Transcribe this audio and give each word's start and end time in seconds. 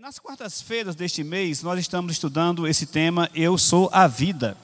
Nas 0.00 0.16
quartas-feiras 0.16 0.94
deste 0.94 1.24
mês, 1.24 1.60
nós 1.60 1.80
estamos 1.80 2.12
estudando 2.12 2.68
esse 2.68 2.86
tema 2.86 3.28
Eu 3.34 3.58
sou 3.58 3.90
a 3.92 4.06
vida, 4.06 4.56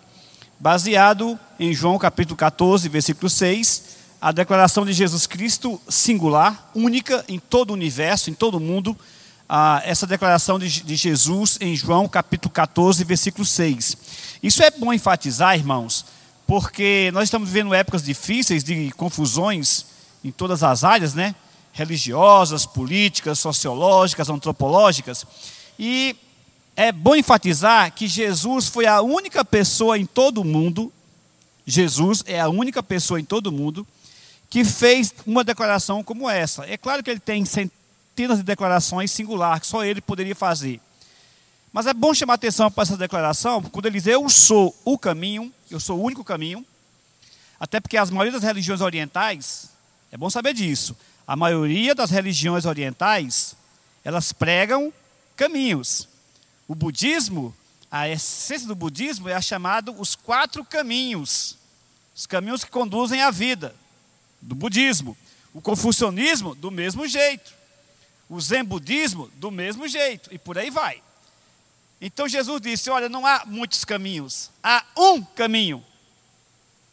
baseado 0.61 1.37
em 1.59 1.75
João 1.75 1.99
capítulo 1.99 2.37
14, 2.37 2.89
versículo 2.89 3.29
6, 3.29 3.97
a 4.21 4.31
declaração 4.31 4.87
de 4.87 4.93
Jesus 4.93 5.27
Cristo 5.27 5.81
singular, 5.89 6.71
única 6.73 7.25
em 7.27 7.41
todo 7.41 7.71
o 7.71 7.73
universo, 7.73 8.31
em 8.31 8.33
todo 8.33 8.59
o 8.59 8.61
mundo, 8.61 8.97
ah, 9.49 9.83
essa 9.85 10.07
declaração 10.07 10.57
de, 10.57 10.69
de 10.85 10.95
Jesus 10.95 11.59
em 11.61 11.75
João 11.75 12.07
capítulo 12.07 12.55
14, 12.55 13.03
versículo 13.03 13.45
6. 13.45 13.97
Isso 14.41 14.63
é 14.63 14.71
bom 14.71 14.93
enfatizar, 14.93 15.59
irmãos, 15.59 16.07
porque 16.47 17.11
nós 17.13 17.25
estamos 17.25 17.49
vivendo 17.49 17.75
épocas 17.75 18.05
difíceis 18.05 18.63
de 18.63 18.93
confusões 18.93 19.85
em 20.23 20.31
todas 20.31 20.63
as 20.63 20.85
áreas, 20.85 21.13
né? 21.13 21.35
Religiosas, 21.75 22.65
políticas, 22.65 23.41
sociológicas, 23.41 24.31
antropológicas. 24.31 25.27
E 25.77 26.17
é 26.77 26.93
bom 26.93 27.17
enfatizar 27.17 27.93
que 27.93 28.07
Jesus 28.07 28.69
foi 28.69 28.87
a 28.87 29.03
única 29.03 29.45
pessoa 29.45 29.99
em 29.99 30.07
todo 30.07 30.41
o 30.41 30.45
mundo, 30.45 30.93
Jesus 31.67 32.23
é 32.27 32.41
a 32.41 32.49
única 32.49 32.83
pessoa 32.83 33.21
em 33.21 33.25
todo 33.25 33.49
o 33.49 33.53
mundo, 33.53 33.87
que 34.49 34.65
fez 34.65 35.13
uma 35.27 35.43
declaração 35.43 36.05
como 36.05 36.31
essa. 36.31 36.65
É 36.65 36.77
claro 36.77 37.03
que 37.03 37.11
ele 37.11 37.21
tem 37.21 37.45
centenas 37.45 38.39
de 38.39 38.45
declarações 38.45 39.11
singulares, 39.11 39.63
que 39.63 39.67
só 39.67 39.85
ele 39.85 40.01
poderia 40.01 40.35
fazer. 40.35 40.81
Mas 41.73 41.87
é 41.89 41.93
bom 41.93 42.15
chamar 42.15 42.35
atenção 42.35 42.71
para 42.71 42.83
essa 42.85 42.97
declaração, 42.97 43.61
quando 43.61 43.87
ele 43.87 43.99
diz: 43.99 44.07
Eu 44.07 44.29
sou 44.29 44.73
o 44.85 44.97
caminho, 44.97 45.53
eu 45.69 45.81
sou 45.81 45.99
o 45.99 46.03
único 46.05 46.23
caminho. 46.23 46.65
Até 47.59 47.81
porque 47.81 47.97
as 47.97 48.11
maioria 48.11 48.33
das 48.33 48.45
religiões 48.45 48.81
orientais, 48.81 49.71
é 50.13 50.17
bom 50.17 50.31
saber 50.31 50.55
disso, 50.55 50.97
a 51.27 51.35
maioria 51.37 51.95
das 51.95 52.11
religiões 52.11 52.65
orientais, 52.65 53.57
elas 54.05 54.33
pregam 54.33 54.93
caminhos. 55.37 56.09
O 56.69 56.75
budismo, 56.75 57.55
a 57.91 58.09
essência 58.09 58.67
do 58.69 58.75
budismo 58.75 59.29
é 59.29 59.35
a 59.35 59.41
chamado 59.41 59.95
os 59.99 60.15
quatro 60.15 60.65
caminhos. 60.65 61.57
Os 62.15 62.27
caminhos 62.27 62.63
que 62.63 62.71
conduzem 62.71 63.23
à 63.23 63.31
vida 63.31 63.75
do 64.41 64.55
budismo. 64.55 65.17
O 65.53 65.61
confucionismo, 65.61 66.55
do 66.55 66.71
mesmo 66.71 67.07
jeito. 67.09 67.53
O 68.29 68.41
zen 68.41 68.65
budismo, 68.65 69.31
do 69.37 69.51
mesmo 69.51 69.89
jeito. 69.89 70.29
E 70.33 70.39
por 70.39 70.59
aí 70.59 70.71
vai. 70.71 71.03
Então 72.01 72.29
Jesus 72.29 72.61
disse: 72.61 72.91
Olha, 72.91 73.09
não 73.09 73.27
há 73.27 73.45
muitos 73.47 73.85
caminhos, 73.85 74.51
há 74.63 74.85
um 74.97 75.23
caminho. 75.23 75.83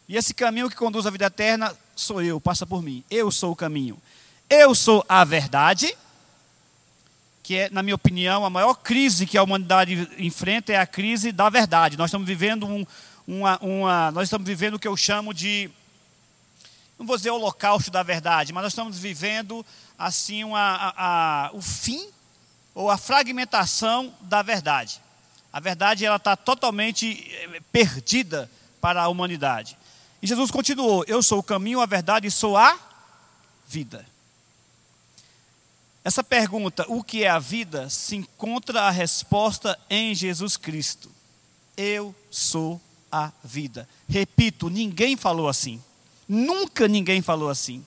E 0.07 0.15
esse 0.15 0.33
caminho 0.33 0.69
que 0.69 0.75
conduz 0.75 1.05
à 1.05 1.09
vida 1.09 1.25
eterna 1.25 1.75
sou 1.95 2.21
eu, 2.21 2.39
passa 2.39 2.65
por 2.65 2.81
mim. 2.81 3.03
Eu 3.09 3.31
sou 3.31 3.51
o 3.51 3.55
caminho. 3.55 4.01
Eu 4.53 4.75
sou 4.75 5.01
a 5.07 5.23
verdade, 5.23 5.97
que 7.41 7.55
é, 7.55 7.69
na 7.69 7.81
minha 7.81 7.95
opinião, 7.95 8.43
a 8.43 8.49
maior 8.49 8.73
crise 8.73 9.25
que 9.25 9.37
a 9.37 9.43
humanidade 9.43 10.09
enfrenta 10.17 10.73
é 10.73 10.75
a 10.75 10.85
crise 10.85 11.31
da 11.31 11.49
verdade. 11.49 11.95
Nós 11.95 12.09
estamos 12.09 12.27
vivendo 12.27 12.67
um, 12.67 12.85
uma, 13.25 13.57
uma, 13.59 14.11
nós 14.11 14.23
estamos 14.23 14.45
vivendo 14.45 14.73
o 14.73 14.79
que 14.79 14.89
eu 14.89 14.97
chamo 14.97 15.33
de, 15.33 15.71
não 16.99 17.05
vou 17.05 17.15
dizer 17.15 17.29
holocausto 17.29 17.89
da 17.89 18.03
verdade, 18.03 18.51
mas 18.51 18.61
nós 18.61 18.73
estamos 18.73 18.99
vivendo 18.99 19.65
assim 19.97 20.43
uma, 20.43 20.59
a, 20.59 21.45
a, 21.45 21.51
o 21.53 21.61
fim 21.61 22.05
ou 22.75 22.91
a 22.91 22.97
fragmentação 22.97 24.13
da 24.19 24.41
verdade. 24.41 25.01
A 25.53 25.61
verdade 25.61 26.05
ela 26.05 26.17
está 26.17 26.35
totalmente 26.35 27.25
eh, 27.31 27.61
perdida 27.71 28.51
para 28.81 29.03
a 29.03 29.07
humanidade. 29.07 29.77
E 30.21 30.27
Jesus 30.27 30.51
continuou: 30.51 31.05
Eu 31.07 31.23
sou 31.23 31.39
o 31.39 31.43
caminho, 31.43 31.79
a 31.79 31.85
verdade 31.85 32.27
e 32.27 32.31
sou 32.31 32.57
a 32.57 32.77
vida. 33.65 34.10
Essa 36.03 36.23
pergunta, 36.23 36.85
o 36.87 37.03
que 37.03 37.23
é 37.23 37.29
a 37.29 37.37
vida, 37.37 37.89
se 37.89 38.15
encontra 38.15 38.81
a 38.81 38.89
resposta 38.89 39.77
em 39.89 40.15
Jesus 40.15 40.57
Cristo. 40.57 41.11
Eu 41.77 42.15
sou 42.29 42.81
a 43.11 43.31
vida. 43.43 43.87
Repito, 44.09 44.69
ninguém 44.69 45.15
falou 45.15 45.47
assim. 45.47 45.81
Nunca 46.27 46.87
ninguém 46.87 47.21
falou 47.21 47.49
assim. 47.49 47.85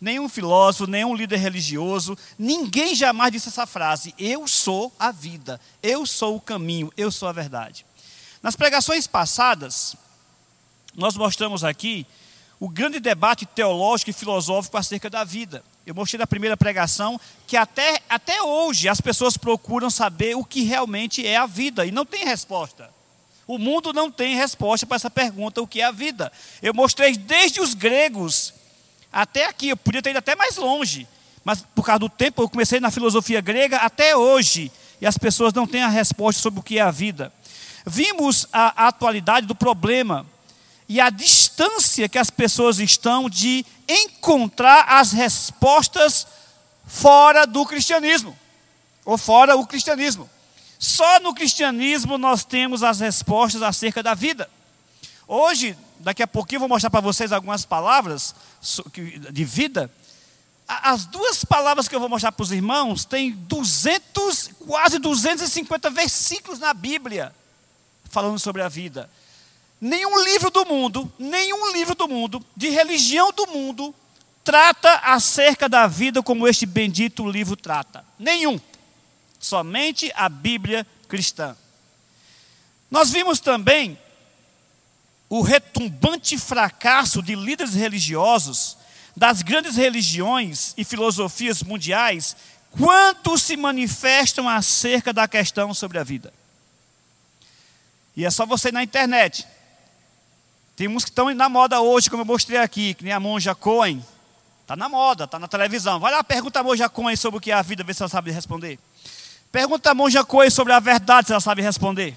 Nenhum 0.00 0.28
filósofo, 0.28 0.88
nenhum 0.88 1.16
líder 1.16 1.38
religioso, 1.38 2.16
ninguém 2.38 2.94
jamais 2.94 3.32
disse 3.32 3.48
essa 3.48 3.66
frase. 3.66 4.14
Eu 4.16 4.46
sou 4.46 4.92
a 4.96 5.10
vida, 5.10 5.60
eu 5.82 6.06
sou 6.06 6.36
o 6.36 6.40
caminho, 6.40 6.92
eu 6.96 7.10
sou 7.10 7.28
a 7.28 7.32
verdade. 7.32 7.84
Nas 8.40 8.54
pregações 8.54 9.08
passadas, 9.08 9.96
nós 10.94 11.16
mostramos 11.16 11.64
aqui 11.64 12.06
o 12.60 12.68
grande 12.68 12.98
debate 12.98 13.46
teológico 13.46 14.10
e 14.10 14.12
filosófico 14.12 14.76
acerca 14.76 15.08
da 15.08 15.22
vida. 15.24 15.62
Eu 15.86 15.94
mostrei 15.94 16.18
na 16.18 16.26
primeira 16.26 16.56
pregação 16.56 17.18
que 17.46 17.56
até, 17.56 18.00
até 18.08 18.42
hoje 18.42 18.88
as 18.88 19.00
pessoas 19.00 19.36
procuram 19.36 19.88
saber 19.88 20.36
o 20.36 20.44
que 20.44 20.62
realmente 20.62 21.26
é 21.26 21.36
a 21.36 21.46
vida 21.46 21.86
e 21.86 21.92
não 21.92 22.04
tem 22.04 22.24
resposta. 22.24 22.90
O 23.46 23.56
mundo 23.56 23.92
não 23.92 24.10
tem 24.10 24.36
resposta 24.36 24.86
para 24.86 24.96
essa 24.96 25.08
pergunta, 25.08 25.62
o 25.62 25.66
que 25.66 25.80
é 25.80 25.84
a 25.84 25.90
vida. 25.90 26.30
Eu 26.60 26.74
mostrei 26.74 27.16
desde 27.16 27.60
os 27.60 27.72
gregos 27.72 28.52
até 29.10 29.46
aqui, 29.46 29.70
eu 29.70 29.76
podia 29.76 30.02
ter 30.02 30.10
ido 30.10 30.18
até 30.18 30.36
mais 30.36 30.56
longe, 30.56 31.08
mas 31.42 31.64
por 31.74 31.82
causa 31.82 32.00
do 32.00 32.10
tempo 32.10 32.42
eu 32.42 32.48
comecei 32.48 32.78
na 32.78 32.90
filosofia 32.90 33.40
grega 33.40 33.78
até 33.78 34.14
hoje, 34.14 34.70
e 35.00 35.06
as 35.06 35.16
pessoas 35.16 35.54
não 35.54 35.66
têm 35.66 35.82
a 35.82 35.88
resposta 35.88 36.42
sobre 36.42 36.60
o 36.60 36.62
que 36.62 36.78
é 36.78 36.82
a 36.82 36.90
vida. 36.90 37.32
Vimos 37.86 38.46
a, 38.52 38.84
a 38.84 38.88
atualidade 38.88 39.46
do 39.46 39.54
problema 39.54 40.26
e 40.88 41.00
a 41.00 41.10
distância 41.10 42.08
que 42.08 42.18
as 42.18 42.30
pessoas 42.30 42.78
estão 42.78 43.28
de 43.28 43.64
encontrar 43.86 44.86
as 44.88 45.12
respostas 45.12 46.26
fora 46.86 47.46
do 47.46 47.66
cristianismo, 47.66 48.36
ou 49.04 49.18
fora 49.18 49.54
o 49.56 49.66
cristianismo. 49.66 50.28
Só 50.78 51.20
no 51.20 51.34
cristianismo 51.34 52.16
nós 52.16 52.44
temos 52.44 52.82
as 52.82 53.00
respostas 53.00 53.62
acerca 53.62 54.02
da 54.02 54.14
vida. 54.14 54.48
Hoje, 55.26 55.76
daqui 55.98 56.22
a 56.22 56.26
pouquinho, 56.26 56.60
vou 56.60 56.68
mostrar 56.68 56.88
para 56.88 57.00
vocês 57.00 57.32
algumas 57.32 57.66
palavras 57.66 58.34
de 59.30 59.44
vida. 59.44 59.90
As 60.66 61.04
duas 61.04 61.44
palavras 61.44 61.88
que 61.88 61.94
eu 61.94 62.00
vou 62.00 62.08
mostrar 62.08 62.32
para 62.32 62.42
os 62.42 62.52
irmãos 62.52 63.04
têm 63.04 63.32
200, 63.32 64.50
quase 64.66 64.98
250 64.98 65.90
versículos 65.90 66.58
na 66.58 66.72
Bíblia 66.72 67.34
falando 68.08 68.38
sobre 68.38 68.62
a 68.62 68.68
vida. 68.68 69.10
Nenhum 69.80 70.24
livro 70.24 70.50
do 70.50 70.64
mundo, 70.66 71.12
nenhum 71.18 71.72
livro 71.72 71.94
do 71.94 72.08
mundo, 72.08 72.44
de 72.56 72.68
religião 72.68 73.32
do 73.32 73.46
mundo, 73.46 73.94
trata 74.42 74.92
acerca 75.04 75.68
da 75.68 75.86
vida 75.86 76.22
como 76.22 76.48
este 76.48 76.66
bendito 76.66 77.28
livro 77.28 77.54
trata. 77.54 78.04
Nenhum. 78.18 78.60
Somente 79.38 80.12
a 80.16 80.28
Bíblia 80.28 80.86
cristã. 81.06 81.56
Nós 82.90 83.10
vimos 83.10 83.38
também 83.38 83.98
o 85.28 85.42
retumbante 85.42 86.38
fracasso 86.38 87.22
de 87.22 87.34
líderes 87.34 87.74
religiosos 87.74 88.78
das 89.14 89.42
grandes 89.42 89.76
religiões 89.76 90.74
e 90.76 90.84
filosofias 90.84 91.62
mundiais 91.62 92.36
quanto 92.70 93.36
se 93.36 93.56
manifestam 93.56 94.48
acerca 94.48 95.12
da 95.12 95.28
questão 95.28 95.74
sobre 95.74 95.98
a 95.98 96.04
vida. 96.04 96.32
E 98.16 98.24
é 98.24 98.30
só 98.30 98.46
você 98.46 98.68
ir 98.68 98.72
na 98.72 98.82
internet 98.82 99.46
tem 100.78 100.86
uns 100.86 101.02
que 101.02 101.10
estão 101.10 101.34
na 101.34 101.48
moda 101.48 101.80
hoje, 101.80 102.08
como 102.08 102.22
eu 102.22 102.24
mostrei 102.24 102.56
aqui, 102.56 102.94
que 102.94 103.02
nem 103.02 103.12
a 103.12 103.18
monja 103.18 103.52
Cohen. 103.52 104.00
Está 104.62 104.76
na 104.76 104.88
moda, 104.88 105.24
está 105.24 105.36
na 105.36 105.48
televisão. 105.48 105.98
Vai 105.98 106.12
lá, 106.12 106.22
pergunta 106.22 106.60
a 106.60 106.62
monja 106.62 106.88
Cohen 106.88 107.16
sobre 107.16 107.38
o 107.38 107.40
que 107.40 107.50
é 107.50 107.54
a 107.54 107.62
vida, 107.62 107.82
vê 107.82 107.92
se 107.92 108.00
ela 108.00 108.08
sabe 108.08 108.30
responder. 108.30 108.78
Pergunta 109.50 109.90
a 109.90 109.94
monja 109.94 110.24
Cohen 110.24 110.50
sobre 110.50 110.72
a 110.72 110.78
verdade, 110.78 111.26
se 111.26 111.32
ela 111.32 111.40
sabe 111.40 111.62
responder. 111.62 112.16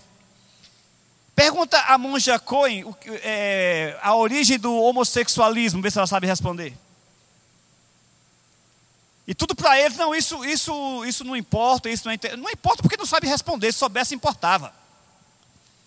Pergunta 1.35 1.75
a 1.87 1.97
monja 1.97 2.37
Cohen 2.37 2.85
é, 3.23 3.97
a 3.99 4.13
origem 4.13 4.59
do 4.59 4.71
homossexualismo, 4.75 5.81
vê 5.81 5.89
se 5.89 5.97
ela 5.97 6.05
sabe 6.05 6.27
responder. 6.27 6.77
E 9.25 9.33
tudo 9.33 9.55
para 9.55 9.81
eles, 9.81 9.97
não, 9.97 10.13
isso, 10.13 10.45
isso, 10.45 11.03
isso 11.05 11.23
não 11.23 11.35
importa, 11.35 11.89
isso 11.89 12.07
não, 12.07 12.13
é, 12.13 12.37
não 12.37 12.51
importa 12.51 12.83
porque 12.83 12.95
não 12.95 13.07
sabe 13.07 13.25
responder, 13.25 13.71
se 13.71 13.79
soubesse 13.79 14.13
importava. 14.13 14.71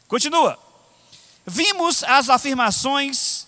Continua 0.08 0.63
vimos 1.46 2.02
as 2.04 2.28
afirmações 2.28 3.46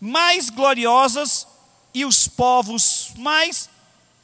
mais 0.00 0.50
gloriosas 0.50 1.46
e 1.94 2.04
os 2.04 2.26
povos 2.26 3.12
mais. 3.16 3.68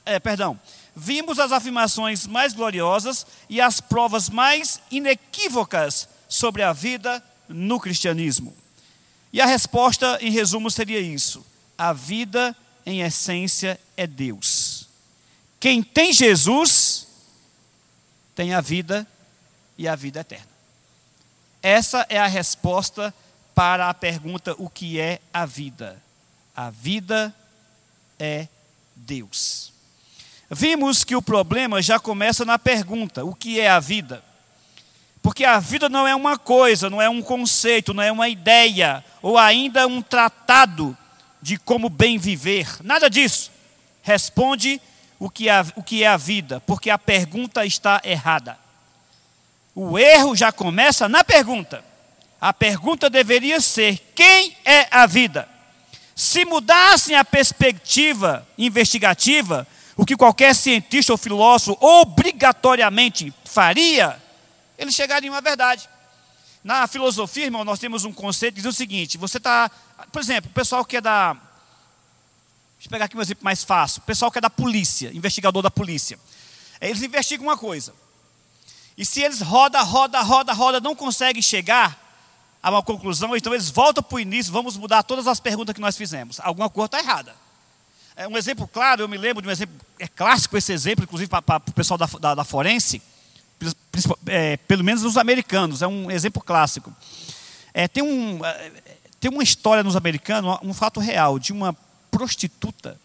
É, 0.05 0.19
perdão. 0.19 0.59
Vimos 0.94 1.38
as 1.38 1.53
afirmações 1.53 2.26
mais 2.26 2.53
gloriosas 2.53 3.25
e 3.49 3.61
as 3.61 3.81
provas 3.81 4.29
mais 4.29 4.81
inequívocas 4.91 6.09
sobre 6.29 6.62
a 6.62 6.73
vida 6.73 7.23
no 7.49 7.79
cristianismo. 7.79 8.55
E 9.32 9.41
a 9.41 9.47
resposta, 9.47 10.19
em 10.21 10.31
resumo, 10.31 10.71
seria 10.71 10.99
isso: 10.99 11.44
a 11.76 11.93
vida, 11.93 12.56
em 12.85 13.03
essência, 13.03 13.79
é 13.97 14.06
Deus. 14.06 14.88
Quem 15.61 15.82
tem 15.82 16.12
Jesus, 16.12 17.06
tem 18.35 18.55
a 18.55 18.61
vida 18.61 19.06
e 19.76 19.87
a 19.87 19.94
vida 19.94 20.21
eterna. 20.21 20.58
Essa 21.63 22.07
é 22.09 22.19
a 22.19 22.27
resposta 22.27 23.13
para 23.55 23.89
a 23.89 23.95
pergunta: 23.95 24.55
o 24.59 24.69
que 24.69 25.01
é 25.01 25.21
a 25.33 25.45
vida? 25.45 26.01
A 26.55 26.71
vida 26.71 27.35
é 28.19 28.49
Deus. 28.95 29.73
vimos 30.51 31.05
que 31.05 31.15
o 31.15 31.23
problema 31.23 31.81
já 31.83 31.99
começa 31.99 32.45
na 32.45 32.59
pergunta: 32.59 33.25
o 33.25 33.35
que 33.35 33.59
é 33.61 33.69
a 33.69 33.81
vida? 33.81 34.23
Porque 35.21 35.45
a 35.45 35.59
vida 35.59 35.89
não 35.89 36.07
é 36.07 36.15
uma 36.15 36.39
coisa, 36.39 36.89
não 36.89 37.03
é 37.03 37.09
um 37.09 37.21
conceito, 37.21 37.93
não 37.93 38.03
é 38.03 38.11
uma 38.11 38.29
ideia, 38.29 39.05
ou 39.21 39.37
ainda 39.37 39.87
um 39.87 40.01
tratado 40.01 40.97
de 41.43 41.59
como 41.59 41.89
bem 41.89 42.19
viver. 42.19 42.69
Nada 42.83 43.11
disso. 43.11 43.51
Responde 44.03 44.81
o 45.19 45.29
que, 45.29 45.49
é, 45.49 45.61
o 45.77 45.83
que 45.83 46.05
é 46.05 46.07
a 46.07 46.17
vida, 46.17 46.61
porque 46.61 46.91
a 46.91 46.99
pergunta 46.99 47.67
está 47.67 48.01
errada. 48.05 48.57
O 49.81 49.97
erro 49.97 50.35
já 50.35 50.51
começa 50.51 51.09
na 51.09 51.23
pergunta. 51.23 51.85
A 52.41 52.53
pergunta 52.53 53.09
deveria 53.09 53.61
ser: 53.61 53.97
quem 54.13 54.57
é 54.65 54.89
a 54.91 55.07
vida? 55.07 55.49
Se 56.17 56.45
mudassem 56.45 57.15
a 57.15 57.25
perspectiva 57.25 58.45
investigativa, 58.59 59.65
o 59.97 60.05
que 60.05 60.17
qualquer 60.17 60.53
cientista 60.53 61.13
ou 61.13 61.17
filósofo 61.17 61.79
obrigatoriamente 61.81 63.33
faria, 63.45 64.21
eles 64.77 64.97
chegariam 64.97 65.33
à 65.33 65.41
verdade. 65.41 65.89
Na 66.65 66.89
filosofia, 66.89 67.45
irmão, 67.45 67.65
nós 67.65 67.79
temos 67.79 68.05
um 68.05 68.13
conceito 68.13 68.57
que 68.57 68.63
diz 68.63 68.75
o 68.75 68.77
seguinte: 68.77 69.17
você 69.17 69.37
está, 69.37 69.71
por 70.11 70.21
exemplo, 70.21 70.51
o 70.51 70.55
pessoal 70.55 70.85
que 70.85 70.97
é 70.97 71.01
da 71.01 71.35
Deixa 71.35 72.89
eu 72.89 72.91
pegar 72.91 73.05
aqui 73.05 73.17
um 73.17 73.23
exemplo 73.23 73.45
mais 73.45 73.63
fácil. 73.63 74.01
O 74.01 74.07
pessoal 74.07 74.29
que 74.33 74.39
é 74.39 74.41
da 74.41 74.51
polícia, 74.51 75.13
investigador 75.15 75.63
da 75.63 75.71
polícia. 75.71 76.19
Eles 76.81 77.01
investigam 77.01 77.47
uma 77.47 77.57
coisa. 77.57 77.95
E 78.99 79.06
se 79.06 79.23
eles 79.23 79.41
roda, 79.41 79.81
roda, 79.81 80.21
roda, 80.23 80.53
roda, 80.53 80.81
não 80.81 80.93
conseguem 80.97 81.41
chegar 81.41 81.97
a 82.61 82.69
uma 82.69 82.83
conclusão, 82.83 83.37
então 83.37 83.55
eles 83.55 83.71
voltam 83.71 84.03
para 84.03 84.17
o 84.17 84.19
início, 84.19 84.53
vamos 84.53 84.77
mudar 84.77 85.05
todas 85.05 85.29
as 85.29 85.39
perguntas 85.39 85.73
que 85.73 85.81
nós 85.81 85.97
fizemos. 85.97 86.41
Alguma 86.41 86.69
coisa 86.69 86.87
está 86.87 86.99
errada. 86.99 87.33
É 88.17 88.27
um 88.27 88.37
exemplo 88.37 88.67
claro, 88.67 89.03
eu 89.03 89.09
me 89.09 89.17
lembro 89.17 89.41
de 89.41 89.47
um 89.47 89.53
exemplo, 89.53 89.77
é 90.00 90.09
clássico 90.09 90.56
esse 90.56 90.73
exemplo, 90.73 91.05
inclusive 91.05 91.31
para, 91.31 91.59
o 91.59 91.73
pessoal 91.73 91.97
da, 91.97 92.06
da, 92.06 92.35
da 92.35 92.45
forense, 92.45 93.00
é, 94.27 94.56
pelo 94.56 94.83
menos 94.83 95.05
os 95.05 95.17
americanos, 95.17 95.81
é 95.81 95.87
um 95.87 96.11
exemplo 96.11 96.43
clássico. 96.43 96.93
É, 97.73 97.87
tem, 97.87 98.03
um, 98.03 98.45
é, 98.45 98.73
tem 99.21 99.31
uma 99.31 99.45
história 99.45 99.85
nos 99.85 99.95
americanos, 99.95 100.59
um 100.61 100.75
fato 100.75 100.99
real, 100.99 101.39
de 101.39 101.53
uma 101.53 101.73
prostituta, 102.11 103.00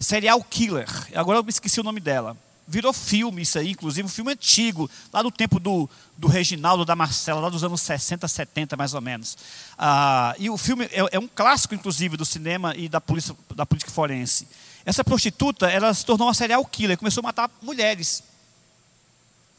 serial 0.00 0.42
killer. 0.42 0.88
Agora 1.14 1.38
eu 1.38 1.44
me 1.44 1.50
esqueci 1.50 1.78
o 1.78 1.84
nome 1.84 2.00
dela. 2.00 2.34
Virou 2.70 2.92
filme 2.92 3.40
isso 3.40 3.58
aí, 3.58 3.70
inclusive, 3.70 4.04
um 4.04 4.10
filme 4.10 4.30
antigo, 4.30 4.90
lá 5.10 5.22
do 5.22 5.30
tempo 5.30 5.58
do, 5.58 5.88
do 6.18 6.28
Reginaldo 6.28 6.84
da 6.84 6.94
Marcela, 6.94 7.40
lá 7.40 7.48
dos 7.48 7.64
anos 7.64 7.80
60, 7.80 8.28
70, 8.28 8.76
mais 8.76 8.92
ou 8.92 9.00
menos. 9.00 9.38
Ah, 9.78 10.34
e 10.38 10.50
o 10.50 10.58
filme 10.58 10.84
é, 10.92 11.16
é, 11.16 11.18
um 11.18 11.26
clássico, 11.26 11.74
inclusive, 11.74 12.18
do 12.18 12.26
cinema 12.26 12.76
e 12.76 12.86
da, 12.86 13.00
polícia, 13.00 13.34
da 13.54 13.64
política 13.64 13.90
forense. 13.90 14.46
Essa 14.84 15.02
prostituta, 15.02 15.70
ela 15.70 15.94
se 15.94 16.04
tornou 16.04 16.28
uma 16.28 16.34
serial 16.34 16.62
killer, 16.66 16.98
começou 16.98 17.22
a 17.22 17.28
matar 17.28 17.50
mulheres. 17.62 18.22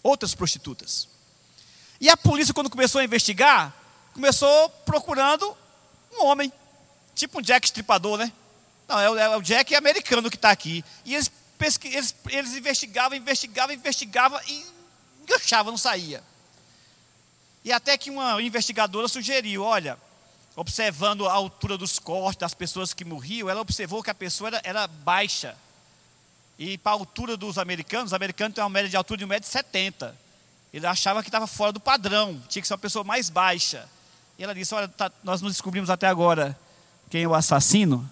Outras 0.04 0.36
prostitutas. 0.36 1.08
E 2.00 2.10
a 2.10 2.16
polícia, 2.16 2.54
quando 2.54 2.70
começou 2.70 3.02
a 3.02 3.04
investigar, 3.04 3.74
começou 4.14 4.70
procurando 4.86 5.58
um 6.14 6.26
homem. 6.26 6.54
Tipo 7.16 7.40
um 7.40 7.42
Jack 7.42 7.66
estripador, 7.66 8.20
né? 8.20 8.32
Não, 8.88 9.00
é 9.00 9.10
o, 9.10 9.18
é 9.18 9.38
o 9.38 9.42
Jack 9.42 9.74
americano 9.76 10.30
que 10.30 10.36
está 10.36 10.52
aqui. 10.52 10.84
E 11.06 11.14
eles, 11.14 11.30
eles, 11.84 12.16
eles 12.30 12.56
investigavam, 12.56 13.18
investigavam, 13.18 13.76
investigavam 13.76 14.40
e 14.48 14.66
enganchavam, 15.24 15.72
não 15.72 15.78
saía. 15.78 16.24
E 17.64 17.72
até 17.72 17.98
que 17.98 18.10
uma 18.10 18.42
investigadora 18.42 19.08
sugeriu: 19.08 19.64
olha, 19.64 19.98
observando 20.56 21.28
a 21.28 21.34
altura 21.34 21.78
dos 21.78 22.00
cortes 22.00 22.40
das 22.40 22.54
pessoas 22.54 22.94
que 22.94 23.04
morriam, 23.04 23.50
ela 23.50 23.62
observou 23.62 24.02
que 24.02 24.10
a 24.10 24.16
pessoa 24.16 24.50
era, 24.50 24.62
era 24.64 24.88
baixa. 24.88 25.56
E 26.58 26.78
para 26.78 26.92
a 26.92 26.96
altura 26.96 27.38
dos 27.38 27.58
americanos, 27.58 28.08
os 28.08 28.14
americanos 28.14 28.56
têm 28.56 28.64
uma 28.64 28.70
média 28.70 28.90
de 28.90 28.98
altura 28.98 29.18
de 29.20 29.26
1,70m. 29.26 30.14
Ele 30.74 30.86
achava 30.86 31.22
que 31.22 31.30
estava 31.30 31.48
fora 31.48 31.72
do 31.72 31.80
padrão, 31.80 32.42
tinha 32.48 32.62
que 32.62 32.68
ser 32.68 32.74
uma 32.74 32.80
pessoa 32.80 33.04
mais 33.04 33.30
baixa. 33.30 33.88
E 34.38 34.44
ela 34.44 34.54
disse: 34.56 34.74
Olha, 34.74 34.88
tá, 34.88 35.12
nós 35.24 35.42
não 35.42 35.50
descobrimos 35.50 35.90
até 35.90 36.08
agora 36.08 36.58
quem 37.10 37.24
é 37.24 37.28
o 37.28 37.34
assassino? 37.34 38.10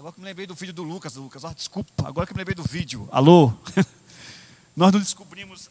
Agora 0.00 0.14
que 0.14 0.20
me 0.20 0.24
lembrei 0.24 0.46
do 0.46 0.54
vídeo 0.54 0.72
do 0.72 0.82
Lucas, 0.82 1.14
Lucas, 1.16 1.42
desculpa, 1.54 2.08
agora 2.08 2.26
que 2.26 2.32
me 2.32 2.38
lembrei 2.38 2.54
do 2.54 2.62
vídeo. 2.62 3.06
Alô? 3.12 3.52
nós 4.74 4.90
não 4.90 4.98
descobrimos 4.98 5.68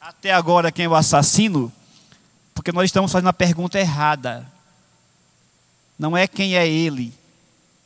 até 0.00 0.32
agora 0.32 0.70
quem 0.70 0.84
é 0.84 0.88
o 0.88 0.94
assassino, 0.94 1.72
porque 2.54 2.70
nós 2.70 2.84
estamos 2.84 3.10
fazendo 3.10 3.30
a 3.30 3.32
pergunta 3.32 3.80
errada. 3.80 4.46
Não 5.98 6.16
é 6.16 6.28
quem 6.28 6.54
é 6.56 6.68
ele, 6.68 7.12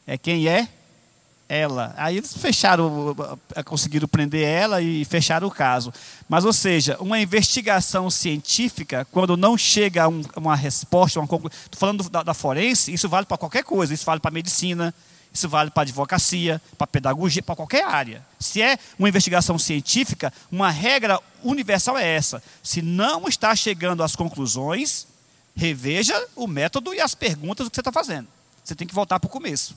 é 0.07 0.19
quem 0.19 0.47
é 0.47 0.69
ela. 1.49 1.95
Aí 1.97 2.19
eles 2.19 2.37
fecharam, 2.37 3.17
conseguiram 3.65 4.07
prender 4.07 4.47
ela 4.47 4.83
e 4.83 5.07
fecharam 5.07 5.49
o 5.49 5.51
caso. 5.51 5.91
Mas, 6.29 6.45
ou 6.45 6.53
seja, 6.53 6.99
uma 7.01 7.19
investigação 7.19 8.11
científica, 8.11 9.07
quando 9.11 9.39
não 9.39 9.57
chega 9.57 10.05
a 10.05 10.09
um, 10.09 10.21
uma 10.37 10.55
resposta, 10.55 11.19
uma 11.19 11.27
conclusão. 11.27 11.59
Estou 11.65 11.81
falando 11.81 12.11
da, 12.11 12.23
da, 12.23 12.35
forense, 12.35 12.93
isso 12.93 13.09
vale 13.09 13.25
para 13.25 13.39
qualquer 13.39 13.65
coisa. 13.65 13.95
Isso 13.95 14.05
vale 14.05 14.21
para 14.21 14.31
medicina, 14.31 14.95
isso 15.37 15.49
vale 15.49 15.71
para 15.71 15.83
advocacia, 15.83 16.61
para 16.79 16.87
pedagogia, 16.87 17.43
para 17.43 17.55
qualquer 17.55 17.85
área. 17.85 18.25
Se 18.41 18.63
é 18.63 18.79
uma 18.99 19.09
investigação 19.09 19.59
científica, 19.59 20.33
uma 20.51 20.71
regra 20.71 21.21
universal 21.45 21.97
é 21.97 22.07
essa. 22.07 22.43
Se 22.63 22.81
não 22.81 23.29
está 23.29 23.55
chegando 23.55 24.03
às 24.03 24.17
conclusões, 24.17 25.07
reveja 25.55 26.15
o 26.35 26.47
método 26.47 26.95
e 26.95 27.01
as 27.01 27.15
perguntas 27.15 27.69
que 27.69 27.75
você 27.75 27.81
está 27.81 27.93
fazendo. 27.93 28.27
Você 28.65 28.75
tem 28.75 28.87
que 28.87 28.95
voltar 28.95 29.21
para 29.21 29.29
o 29.29 29.31
começo. 29.31 29.77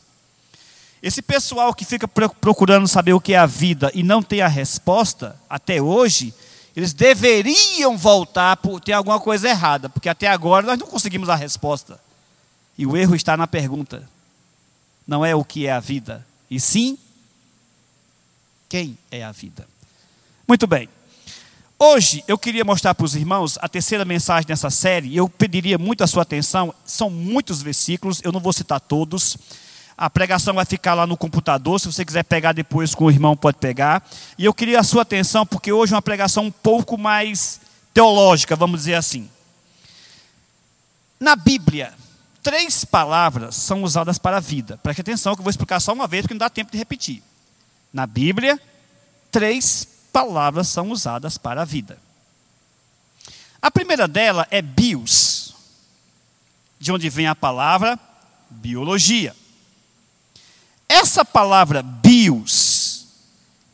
Esse 1.03 1.21
pessoal 1.21 1.73
que 1.73 1.85
fica 1.85 2.07
procurando 2.07 2.87
saber 2.87 3.13
o 3.13 3.21
que 3.21 3.33
é 3.33 3.37
a 3.37 3.45
vida 3.45 3.91
e 3.93 4.01
não 4.01 4.21
tem 4.21 4.41
a 4.41 4.47
resposta, 4.47 5.39
até 5.49 5.81
hoje, 5.81 6.33
eles 6.75 6.93
deveriam 6.93 7.97
voltar 7.97 8.57
por 8.57 8.79
ter 8.79 8.93
alguma 8.93 9.19
coisa 9.19 9.47
errada, 9.47 9.89
porque 9.89 10.09
até 10.09 10.27
agora 10.27 10.65
nós 10.65 10.79
não 10.79 10.87
conseguimos 10.87 11.29
a 11.29 11.35
resposta. 11.35 11.99
E 12.77 12.85
o 12.85 12.95
erro 12.95 13.15
está 13.15 13.35
na 13.35 13.47
pergunta. 13.47 14.07
Não 15.09 15.25
é 15.25 15.33
o 15.33 15.43
que 15.43 15.65
é 15.65 15.71
a 15.71 15.79
vida, 15.79 16.23
e 16.51 16.59
sim 16.59 16.95
quem 18.69 18.95
é 19.09 19.23
a 19.23 19.31
vida. 19.31 19.67
Muito 20.47 20.67
bem. 20.67 20.87
Hoje 21.79 22.23
eu 22.27 22.37
queria 22.37 22.63
mostrar 22.63 22.93
para 22.93 23.05
os 23.05 23.15
irmãos 23.15 23.57
a 23.59 23.67
terceira 23.67 24.05
mensagem 24.05 24.45
dessa 24.45 24.69
série, 24.69 25.17
eu 25.17 25.27
pediria 25.27 25.79
muito 25.79 26.03
a 26.03 26.07
sua 26.07 26.21
atenção, 26.21 26.71
são 26.85 27.09
muitos 27.09 27.59
versículos, 27.59 28.21
eu 28.23 28.31
não 28.31 28.39
vou 28.39 28.53
citar 28.53 28.79
todos. 28.79 29.35
A 29.97 30.11
pregação 30.11 30.53
vai 30.53 30.65
ficar 30.65 30.93
lá 30.93 31.07
no 31.07 31.17
computador. 31.17 31.79
Se 31.79 31.91
você 31.91 32.05
quiser 32.05 32.23
pegar 32.23 32.51
depois 32.51 32.93
com 32.93 33.05
o 33.05 33.11
irmão, 33.11 33.35
pode 33.35 33.57
pegar. 33.57 34.07
E 34.37 34.45
eu 34.45 34.53
queria 34.53 34.79
a 34.79 34.83
sua 34.83 35.01
atenção, 35.01 35.43
porque 35.43 35.71
hoje 35.71 35.91
é 35.91 35.95
uma 35.95 36.03
pregação 36.03 36.45
um 36.45 36.51
pouco 36.51 36.99
mais 36.99 37.59
teológica, 37.95 38.55
vamos 38.55 38.81
dizer 38.81 38.93
assim. 38.93 39.27
Na 41.19 41.35
Bíblia, 41.35 41.95
três 42.49 42.83
palavras 42.83 43.55
são 43.55 43.83
usadas 43.83 44.17
para 44.17 44.37
a 44.37 44.39
vida. 44.39 44.75
Preste 44.79 45.01
atenção 45.01 45.35
que 45.35 45.39
eu 45.39 45.43
vou 45.43 45.51
explicar 45.51 45.79
só 45.79 45.93
uma 45.93 46.07
vez, 46.07 46.23
porque 46.23 46.33
não 46.33 46.39
dá 46.39 46.49
tempo 46.49 46.71
de 46.71 46.79
repetir. 46.79 47.21
Na 47.93 48.07
Bíblia, 48.07 48.59
três 49.29 49.87
palavras 50.11 50.67
são 50.67 50.89
usadas 50.89 51.37
para 51.37 51.61
a 51.61 51.65
vida. 51.65 51.99
A 53.61 53.69
primeira 53.69 54.07
dela 54.07 54.47
é 54.49 54.63
bios, 54.63 55.53
de 56.79 56.91
onde 56.91 57.07
vem 57.07 57.27
a 57.27 57.35
palavra 57.35 57.99
biologia. 58.49 59.35
Essa 60.87 61.23
palavra 61.23 61.83
bios, 61.83 63.05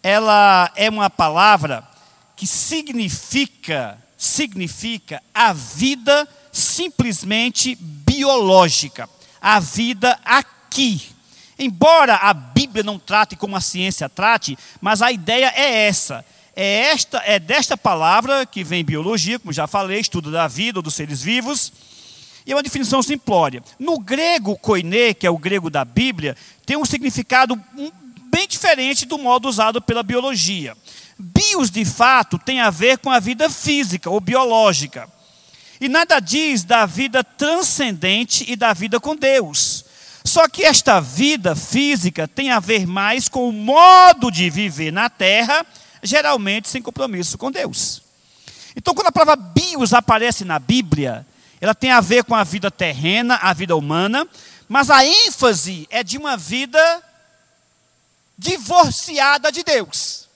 ela 0.04 0.70
é 0.76 0.90
uma 0.90 1.10
palavra 1.10 1.88
que 2.36 2.46
significa 2.46 3.98
significa 4.18 5.24
a 5.34 5.54
vida 5.54 6.28
simplesmente 6.52 7.76
biológica, 8.16 9.10
a 9.42 9.60
vida 9.60 10.18
aqui. 10.24 11.02
Embora 11.60 12.16
a 12.16 12.34
Bíblia 12.34 12.84
não 12.84 12.98
trate 12.98 13.36
como 13.36 13.56
a 13.56 13.62
ciência 13.62 14.10
trate, 14.10 14.58
mas 14.82 15.02
a 15.02 15.12
ideia 15.12 15.52
é 15.56 15.88
essa. 15.88 16.26
É 16.56 16.92
esta 16.92 17.22
é 17.26 17.38
desta 17.38 17.76
palavra 17.76 18.46
que 18.46 18.64
vem 18.64 18.84
biologia, 18.84 19.38
como 19.38 19.52
já 19.52 19.68
falei, 19.68 20.00
estudo 20.00 20.32
da 20.32 20.48
vida 20.48 20.82
dos 20.82 20.96
seres 20.96 21.22
vivos 21.22 21.72
e 22.46 22.52
é 22.52 22.56
uma 22.56 22.64
definição 22.64 23.02
simplória. 23.02 23.62
No 23.78 24.00
grego 24.00 24.58
koiné, 24.58 25.14
que 25.14 25.28
é 25.28 25.30
o 25.30 25.38
grego 25.38 25.70
da 25.70 25.84
Bíblia, 25.84 26.38
tem 26.66 26.78
um 26.78 26.86
significado 26.86 27.60
bem 28.32 28.48
diferente 28.48 29.06
do 29.06 29.18
modo 29.18 29.50
usado 29.50 29.82
pela 29.82 30.04
biologia. 30.04 30.78
Bios, 31.18 31.72
de 31.72 31.84
fato, 31.84 32.38
tem 32.38 32.62
a 32.62 32.70
ver 32.70 33.00
com 33.00 33.10
a 33.10 33.20
vida 33.20 33.50
física 33.50 34.10
ou 34.10 34.20
biológica. 34.20 35.10
E 35.80 35.90
nada 35.90 36.20
diz 36.20 36.64
da 36.64 36.86
vida 36.86 37.24
transcendente 37.24 38.46
e 38.48 38.56
da 38.56 38.74
vida 38.74 39.00
com 39.00 39.16
Deus. 39.16 39.86
Só 40.24 40.48
que 40.48 40.64
esta 40.64 41.00
vida 41.00 41.56
física 41.56 42.28
tem 42.28 42.52
a 42.52 42.60
ver 42.60 42.88
mais 42.88 43.30
com 43.30 43.48
o 43.48 43.54
modo 43.54 44.32
de 44.32 44.50
viver 44.50 44.92
na 44.92 45.10
terra, 45.10 45.66
geralmente 46.02 46.70
sem 46.70 46.82
compromisso 46.82 47.38
com 47.38 47.52
Deus. 47.52 48.02
Então, 48.76 48.94
quando 48.94 49.08
a 49.08 49.12
palavra 49.12 49.36
bios 49.36 49.94
aparece 49.94 50.44
na 50.44 50.58
Bíblia, 50.60 51.26
ela 51.62 51.76
tem 51.76 51.92
a 51.92 52.02
ver 52.02 52.24
com 52.24 52.36
a 52.36 52.44
vida 52.44 52.72
terrena, 52.72 53.36
a 53.36 53.54
vida 53.54 53.76
humana, 53.76 54.28
mas 54.68 54.90
a 54.90 55.06
ênfase 55.06 55.88
é 55.92 56.04
de 56.04 56.18
uma 56.18 56.36
vida 56.36 57.04
divorciada 58.38 59.52
de 59.52 59.64
Deus. 59.64 60.28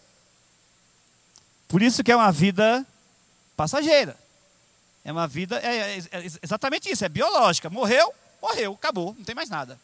Por 1.67 1.81
isso 1.81 2.03
que 2.03 2.11
é 2.11 2.15
uma 2.15 2.31
vida 2.31 2.85
passageira. 3.57 4.15
É 5.03 5.11
uma 5.11 5.27
vida, 5.27 5.59
é, 5.59 5.97
é, 5.97 5.97
é 5.97 6.25
exatamente 6.41 6.89
isso, 6.89 7.05
é 7.05 7.09
biológica. 7.09 7.69
Morreu, 7.69 8.13
morreu, 8.41 8.73
acabou, 8.73 9.15
não 9.17 9.23
tem 9.23 9.35
mais 9.35 9.49
nada. 9.49 9.79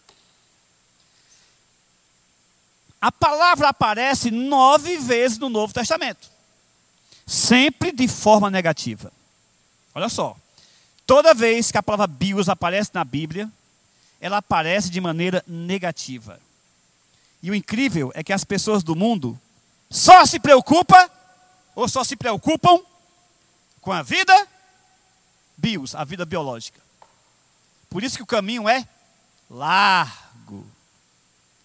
A 3.00 3.12
palavra 3.12 3.70
aparece 3.70 4.32
nove 4.32 4.98
vezes 4.98 5.38
no 5.38 5.50
Novo 5.50 5.74
Testamento, 5.74 6.28
sempre 7.26 7.92
de 7.92 8.08
forma 8.08 8.50
negativa. 8.50 9.12
Olha 9.94 10.10
só, 10.10 10.36
toda 11.06 11.34
vez 11.34 11.72
que 11.72 11.78
a 11.78 11.84
palavra 11.84 12.08
bios 12.08 12.50
aparece 12.50 12.90
na 12.94 13.04
Bíblia, 13.04 13.50
ela 14.20 14.38
aparece 14.38 14.90
de 14.90 15.00
maneira 15.00 15.44
negativa. 15.48 16.40
E 17.44 17.52
o 17.52 17.56
incrível 17.56 18.12
é 18.16 18.24
que 18.24 18.34
as 18.34 18.44
pessoas 18.44 18.82
do 18.84 18.96
mundo 18.96 19.40
só 19.90 20.26
se 20.26 20.40
preocupam, 20.40 21.10
ou 21.76 21.88
só 21.88 22.04
se 22.04 22.16
preocupam, 22.16 22.80
com 23.82 23.92
a 23.92 24.02
vida 24.02 24.48
bios, 25.58 25.96
a 25.96 26.04
vida 26.04 26.26
biológica. 26.26 26.80
Por 27.90 28.04
isso 28.04 28.18
que 28.18 28.24
o 28.24 28.28
caminho 28.28 28.68
é 28.68 28.88
largo. 29.50 30.66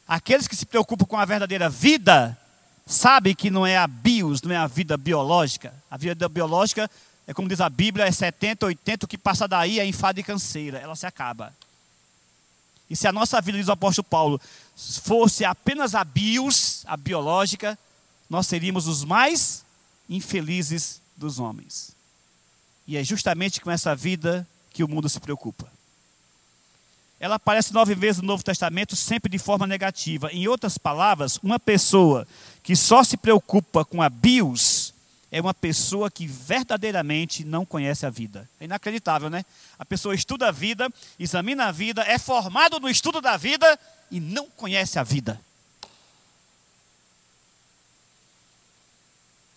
Aqueles 0.06 0.47
que 0.47 0.56
se 0.56 0.66
preocupam 0.66 1.06
com 1.06 1.16
a 1.16 1.25
verdadeira 1.25 1.68
vida, 1.68 2.38
sabem 2.87 3.35
que 3.35 3.50
não 3.50 3.66
é 3.66 3.76
a 3.76 3.87
bios, 3.87 4.42
não 4.42 4.52
é 4.52 4.56
a 4.56 4.66
vida 4.66 4.97
biológica. 4.97 5.73
A 5.90 5.97
vida 5.97 6.28
biológica, 6.28 6.90
é 7.26 7.32
como 7.32 7.49
diz 7.49 7.61
a 7.61 7.68
Bíblia, 7.68 8.06
é 8.06 8.12
70, 8.12 8.66
80, 8.66 9.06
o 9.06 9.09
que 9.09 9.18
passa 9.18 9.47
daí 9.47 9.78
é 9.78 9.87
enfado 9.87 10.18
e 10.18 10.23
canseira, 10.23 10.78
ela 10.78 10.97
se 10.97 11.06
acaba. 11.06 11.54
E 12.88 12.97
se 12.97 13.06
a 13.06 13.12
nossa 13.12 13.40
vida, 13.40 13.56
diz 13.56 13.68
o 13.68 13.73
apóstolo 13.73 14.04
Paulo, 14.04 14.40
fosse 14.76 15.44
apenas 15.44 15.94
a 15.94 16.02
bios, 16.02 16.85
a 16.87 16.97
biológica, 16.97 17.78
nós 18.28 18.49
seríamos 18.49 18.88
os 18.88 19.04
mais 19.04 19.64
infelizes 20.09 21.00
dos 21.16 21.38
homens. 21.38 21.92
E 22.90 22.97
é 22.97 23.04
justamente 23.04 23.61
com 23.61 23.70
essa 23.70 23.94
vida 23.94 24.44
que 24.73 24.82
o 24.82 24.88
mundo 24.88 25.09
se 25.09 25.20
preocupa. 25.20 25.64
Ela 27.20 27.37
aparece 27.37 27.73
nove 27.73 27.94
vezes 27.94 28.20
no 28.20 28.26
Novo 28.26 28.42
Testamento, 28.42 28.97
sempre 28.97 29.30
de 29.30 29.38
forma 29.38 29.64
negativa. 29.64 30.28
Em 30.32 30.49
outras 30.49 30.76
palavras, 30.76 31.38
uma 31.40 31.61
pessoa 31.61 32.26
que 32.64 32.75
só 32.75 33.04
se 33.04 33.16
preocupa 33.16 33.85
com 33.85 34.02
a 34.02 34.11
bios 34.11 34.92
é 35.30 35.40
uma 35.40 35.54
pessoa 35.54 36.11
que 36.11 36.26
verdadeiramente 36.26 37.44
não 37.44 37.64
conhece 37.64 38.04
a 38.04 38.11
vida. 38.11 38.50
É 38.59 38.64
inacreditável, 38.64 39.30
né? 39.30 39.44
A 39.78 39.85
pessoa 39.85 40.12
estuda 40.12 40.49
a 40.49 40.50
vida, 40.50 40.92
examina 41.16 41.66
a 41.66 41.70
vida, 41.70 42.02
é 42.02 42.18
formado 42.18 42.80
no 42.80 42.88
estudo 42.88 43.20
da 43.20 43.37
vida 43.37 43.78
e 44.11 44.18
não 44.18 44.49
conhece 44.56 44.99
a 44.99 45.04
vida. 45.04 45.40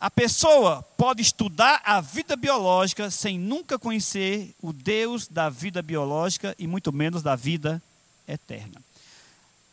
A 0.03 0.11
pessoa 0.11 0.83
pode 0.97 1.21
estudar 1.21 1.81
a 1.85 2.01
vida 2.01 2.35
biológica 2.35 3.09
sem 3.09 3.39
nunca 3.39 3.79
conhecer 3.79 4.53
o 4.61 4.73
Deus 4.73 5.29
da 5.29 5.47
vida 5.47 5.81
biológica 5.81 6.53
e 6.59 6.67
muito 6.67 6.91
menos 6.91 7.23
da 7.23 7.37
vida 7.37 7.81
eterna. 8.27 8.81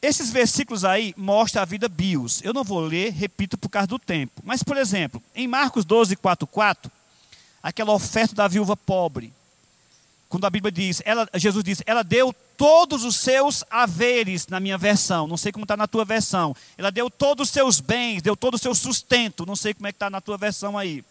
Esses 0.00 0.30
versículos 0.30 0.84
aí 0.84 1.12
mostram 1.16 1.62
a 1.62 1.64
vida 1.64 1.88
bios. 1.88 2.40
Eu 2.44 2.54
não 2.54 2.62
vou 2.62 2.78
ler, 2.78 3.12
repito, 3.12 3.58
por 3.58 3.70
causa 3.70 3.88
do 3.88 3.98
tempo. 3.98 4.40
Mas, 4.44 4.62
por 4.62 4.76
exemplo, 4.76 5.20
em 5.34 5.48
Marcos 5.48 5.84
12, 5.84 6.14
4, 6.14 6.46
4, 6.46 6.92
aquela 7.60 7.90
oferta 7.90 8.32
da 8.32 8.46
viúva 8.46 8.76
pobre. 8.76 9.32
Quando 10.30 10.44
a 10.44 10.50
Bíblia 10.50 10.70
diz, 10.70 11.02
ela, 11.04 11.28
Jesus 11.34 11.64
diz, 11.64 11.82
ela 11.84 12.04
deu 12.04 12.32
todos 12.56 13.04
os 13.04 13.16
seus 13.16 13.64
haveres, 13.68 14.46
na 14.46 14.60
minha 14.60 14.78
versão, 14.78 15.26
não 15.26 15.36
sei 15.36 15.50
como 15.50 15.64
está 15.64 15.76
na 15.76 15.88
tua 15.88 16.04
versão. 16.04 16.54
Ela 16.78 16.92
deu 16.92 17.10
todos 17.10 17.48
os 17.48 17.52
seus 17.52 17.80
bens, 17.80 18.22
deu 18.22 18.36
todo 18.36 18.54
o 18.54 18.58
seu 18.58 18.72
sustento, 18.72 19.44
não 19.44 19.56
sei 19.56 19.74
como 19.74 19.88
é 19.88 19.92
que 19.92 19.96
está 19.96 20.08
na 20.08 20.20
tua 20.20 20.38
versão 20.38 20.78
aí. 20.78 21.04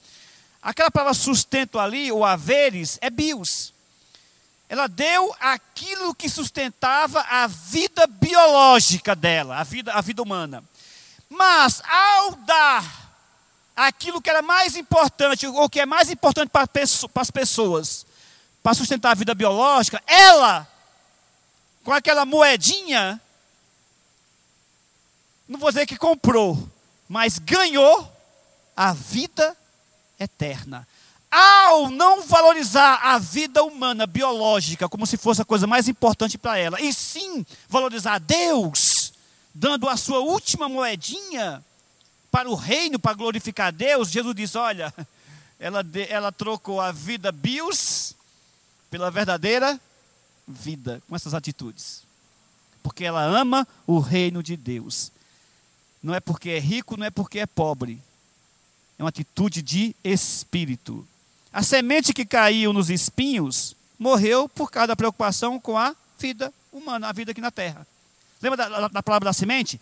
Aquela 0.61 0.89
palavra 0.89 1.13
sustento 1.13 1.77
ali, 1.77 2.09
ou 2.09 2.23
haveres, 2.23 2.97
é 3.01 3.09
bios. 3.09 3.73
Ela 4.69 4.88
deu 4.88 5.35
aquilo 5.38 6.15
que 6.15 6.29
sustentava 6.29 7.19
a 7.19 7.45
vida 7.45 8.07
biológica 8.07 9.17
dela, 9.17 9.57
a 9.57 9.63
vida, 9.65 9.91
a 9.91 9.99
vida 9.99 10.23
humana. 10.23 10.63
Mas, 11.29 11.81
ao 11.85 12.35
dar 12.35 13.11
aquilo 13.75 14.21
que 14.21 14.29
era 14.29 14.41
mais 14.41 14.77
importante, 14.77 15.45
ou 15.45 15.69
que 15.69 15.81
é 15.81 15.85
mais 15.85 16.09
importante 16.09 16.47
para, 16.47 16.65
para 16.65 17.21
as 17.21 17.31
pessoas, 17.31 18.07
para 18.62 18.74
sustentar 18.74 19.12
a 19.12 19.16
vida 19.16 19.34
biológica, 19.34 20.01
ela, 20.06 20.68
com 21.84 21.94
aquela 21.94 22.25
moedinha, 22.25 23.20
não 25.48 25.60
vou 25.60 25.72
dizer 25.72 25.86
que 25.86 25.98
comprou, 25.98 26.70
mas 27.08 27.39
ganhou 27.39 28.12
a 28.75 28.94
vida 28.94 29.58
eterna. 30.20 30.88
Ao 31.32 31.89
não 31.89 32.22
valorizar 32.22 33.00
a 33.04 33.18
vida 33.20 33.63
humana, 33.63 34.08
biológica, 34.08 34.89
como 34.89 35.06
se 35.06 35.16
fosse 35.16 35.42
a 35.42 35.46
coisa 35.46 35.68
mais 35.68 35.88
importante 35.88 36.38
para 36.38 36.58
ela, 36.58 36.82
e 36.82 36.94
sim 36.94 37.46
valorizar 37.68 38.20
Deus, 38.20 39.13
dando 39.54 39.88
a 39.88 39.96
sua 39.96 40.20
última 40.20 40.68
moedinha 40.68 41.63
para 42.32 42.50
o 42.50 42.56
reino, 42.56 43.00
para 43.00 43.13
glorificar 43.13 43.72
Deus, 43.72 44.10
Jesus 44.10 44.36
diz: 44.36 44.56
olha, 44.56 44.94
ela, 45.60 45.84
ela 46.10 46.32
trocou 46.32 46.82
a 46.82 46.92
vida 46.92 47.32
bios 47.32 48.16
pela 48.89 49.12
verdadeira 49.12 49.79
vida, 50.48 51.01
com 51.08 51.15
essas 51.15 51.34
atitudes. 51.34 52.03
Porque 52.81 53.03
ela 53.03 53.24
ama 53.24 53.67
o 53.86 54.00
reino 54.00 54.41
de 54.41 54.58
Deus. 54.58 55.12
Não 56.01 56.15
é 56.15 56.19
porque 56.19 56.50
é 56.50 56.60
rico, 56.60 56.98
não 56.98 57.05
é 57.05 57.10
porque 57.10 57.39
é 57.39 57.46
pobre. 57.46 58.01
É 58.98 59.03
uma 59.03 59.10
atitude 59.10 59.62
de 59.62 59.96
espírito. 60.03 61.08
A 61.51 61.63
semente 61.63 62.13
que 62.13 62.25
caiu 62.25 62.74
nos 62.74 62.89
espinhos 62.89 63.75
morreu 63.98 64.48
por 64.48 64.72
causa 64.72 64.88
da 64.88 64.96
preocupação 64.96 65.60
com 65.60 65.77
a 65.77 65.96
vida 66.17 66.53
humana, 66.72 67.10
a 67.10 67.12
vida 67.12 67.31
aqui 67.31 67.41
na 67.41 67.51
terra. 67.51 67.86
Lembra 68.41 68.58
da, 68.58 68.88
da 68.88 69.03
palavra 69.03 69.25
da 69.25 69.34
semente? 69.34 69.79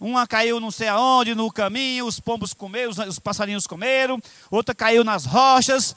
Uma 0.00 0.26
caiu 0.26 0.58
não 0.58 0.70
sei 0.70 0.88
aonde, 0.88 1.34
no 1.34 1.52
caminho, 1.52 2.06
os 2.06 2.18
pombos 2.18 2.54
comeram, 2.54 2.90
os, 2.90 2.98
os 2.98 3.18
passarinhos 3.18 3.66
comeram, 3.66 4.20
outra 4.50 4.74
caiu 4.74 5.04
nas 5.04 5.26
rochas, 5.26 5.94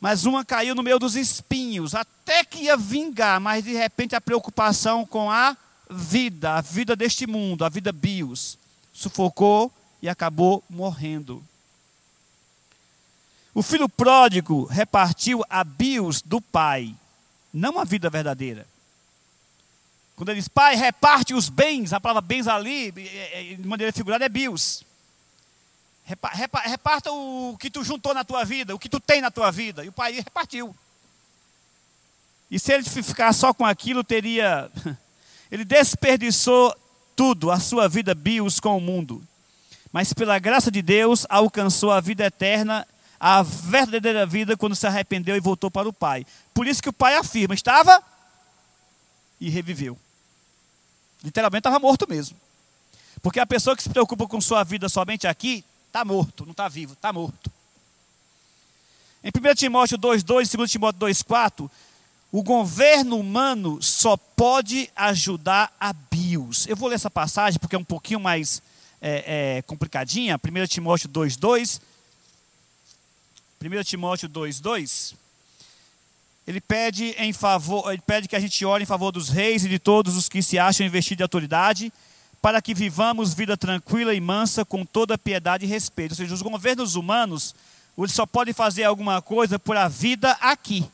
mas 0.00 0.24
uma 0.24 0.44
caiu 0.44 0.74
no 0.74 0.82
meio 0.82 0.98
dos 0.98 1.14
espinhos, 1.14 1.94
até 1.94 2.42
que 2.42 2.64
ia 2.64 2.76
vingar, 2.76 3.38
mas 3.38 3.64
de 3.64 3.74
repente 3.74 4.16
a 4.16 4.20
preocupação 4.20 5.04
com 5.04 5.30
a 5.30 5.56
vida, 5.90 6.54
a 6.54 6.60
vida 6.60 6.96
deste 6.96 7.26
mundo, 7.26 7.64
a 7.64 7.68
vida 7.68 7.92
bios, 7.92 8.56
sufocou 8.92 9.70
e 10.00 10.08
acabou 10.08 10.64
morrendo. 10.70 11.44
O 13.52 13.62
filho 13.62 13.88
pródigo 13.88 14.64
repartiu 14.64 15.44
a 15.50 15.62
bios 15.62 16.22
do 16.22 16.40
pai, 16.40 16.94
não 17.52 17.78
a 17.78 17.84
vida 17.84 18.08
verdadeira. 18.08 18.66
Quando 20.16 20.30
ele 20.30 20.38
diz, 20.38 20.48
pai, 20.48 20.76
reparte 20.76 21.34
os 21.34 21.48
bens, 21.48 21.92
a 21.92 22.00
palavra 22.00 22.20
bens 22.20 22.46
ali, 22.46 22.92
é, 22.96 23.52
é, 23.52 23.54
de 23.54 23.66
maneira 23.66 23.92
figurada, 23.92 24.24
é 24.24 24.28
bios. 24.28 24.84
Reparta 26.64 27.12
o 27.12 27.56
que 27.58 27.70
tu 27.70 27.84
juntou 27.84 28.14
na 28.14 28.24
tua 28.24 28.44
vida, 28.44 28.74
o 28.74 28.78
que 28.78 28.88
tu 28.88 28.98
tem 29.00 29.20
na 29.20 29.30
tua 29.30 29.50
vida. 29.50 29.84
E 29.84 29.88
o 29.88 29.92
pai 29.92 30.12
repartiu. 30.12 30.74
E 32.50 32.58
se 32.58 32.72
ele 32.72 32.84
ficar 32.84 33.32
só 33.32 33.54
com 33.54 33.64
aquilo, 33.64 34.02
teria. 34.02 34.70
Ele 35.50 35.64
desperdiçou 35.64 36.72
tudo, 37.16 37.50
a 37.50 37.58
sua 37.58 37.88
vida 37.88 38.14
bios 38.14 38.60
com 38.60 38.76
o 38.76 38.80
mundo. 38.80 39.20
Mas 39.92 40.12
pela 40.12 40.38
graça 40.38 40.70
de 40.70 40.80
Deus, 40.80 41.26
alcançou 41.28 41.90
a 41.90 42.00
vida 42.00 42.24
eterna 42.24 42.86
a 43.20 43.42
verdadeira 43.42 44.24
vida 44.24 44.56
quando 44.56 44.74
se 44.74 44.86
arrependeu 44.86 45.36
e 45.36 45.40
voltou 45.40 45.70
para 45.70 45.86
o 45.86 45.92
Pai. 45.92 46.24
Por 46.54 46.66
isso 46.66 46.82
que 46.82 46.88
o 46.88 46.92
Pai 46.92 47.16
afirma: 47.16 47.54
estava 47.54 48.02
e 49.38 49.50
reviveu. 49.50 49.98
Literalmente 51.22 51.60
estava 51.60 51.78
morto 51.78 52.08
mesmo. 52.08 52.36
Porque 53.20 53.38
a 53.38 53.46
pessoa 53.46 53.76
que 53.76 53.82
se 53.82 53.90
preocupa 53.90 54.26
com 54.26 54.40
sua 54.40 54.64
vida 54.64 54.88
somente 54.88 55.26
aqui, 55.26 55.62
está 55.90 56.04
morto, 56.04 56.44
não 56.44 56.52
está 56.52 56.68
vivo, 56.68 56.92
está 56.92 57.12
morto. 57.12 57.50
Em 59.22 59.28
1 59.28 59.54
Timóteo 59.54 59.98
2,2 59.98 60.54
e 60.54 60.56
2 60.56 60.70
Timóteo 60.70 61.00
2,4, 61.00 61.70
o 62.32 62.42
governo 62.42 63.18
humano 63.18 63.82
só 63.82 64.16
pode 64.16 64.88
ajudar 64.94 65.74
a 65.78 65.92
bios. 65.92 66.66
Eu 66.68 66.76
vou 66.76 66.88
ler 66.88 66.94
essa 66.94 67.10
passagem 67.10 67.58
porque 67.58 67.74
é 67.74 67.78
um 67.78 67.84
pouquinho 67.84 68.20
mais 68.20 68.62
é, 69.02 69.58
é, 69.58 69.62
complicadinha. 69.62 70.36
1 70.36 70.66
Timóteo 70.66 71.08
2,2 71.08 71.80
1 73.62 73.82
Timóteo 73.82 74.26
2,2, 74.26 75.14
ele 76.46 76.62
pede 76.62 77.14
em 77.18 77.30
favor, 77.30 77.92
ele 77.92 78.00
pede 78.00 78.26
que 78.26 78.34
a 78.34 78.40
gente 78.40 78.64
ore 78.64 78.84
em 78.84 78.86
favor 78.86 79.12
dos 79.12 79.28
reis 79.28 79.66
e 79.66 79.68
de 79.68 79.78
todos 79.78 80.16
os 80.16 80.30
que 80.30 80.42
se 80.42 80.58
acham 80.58 80.86
investidos 80.86 81.18
de 81.18 81.22
autoridade, 81.22 81.92
para 82.40 82.62
que 82.62 82.74
vivamos 82.74 83.34
vida 83.34 83.56
tranquila 83.56 84.14
e 84.14 84.20
mansa 84.20 84.64
com 84.64 84.84
toda 84.84 85.18
piedade 85.18 85.64
e 85.64 85.68
respeito. 85.68 86.12
Ou 86.12 86.16
seja, 86.16 86.34
os 86.34 86.42
governos 86.42 86.94
humanos, 86.94 87.54
eles 87.96 88.12
só 88.12 88.24
podem 88.24 88.54
fazer 88.54 88.84
alguma 88.84 89.20
coisa 89.20 89.58
por 89.58 89.76
a 89.76 89.88
vida 89.88 90.32
aqui. 90.40 90.88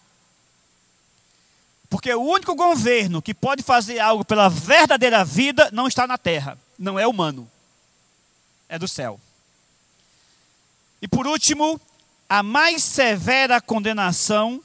Porque 1.88 2.12
o 2.12 2.22
único 2.22 2.54
governo 2.54 3.22
que 3.22 3.32
pode 3.32 3.62
fazer 3.62 4.00
algo 4.00 4.24
pela 4.24 4.48
verdadeira 4.48 5.24
vida 5.24 5.70
não 5.72 5.86
está 5.86 6.06
na 6.06 6.18
terra, 6.18 6.58
não 6.78 6.98
é 6.98 7.06
humano. 7.06 7.48
é 8.68 8.78
do 8.78 8.88
céu. 8.88 9.20
E 11.00 11.06
por 11.06 11.26
último, 11.26 11.80
a 12.28 12.42
mais 12.42 12.82
severa 12.82 13.60
condenação 13.60 14.60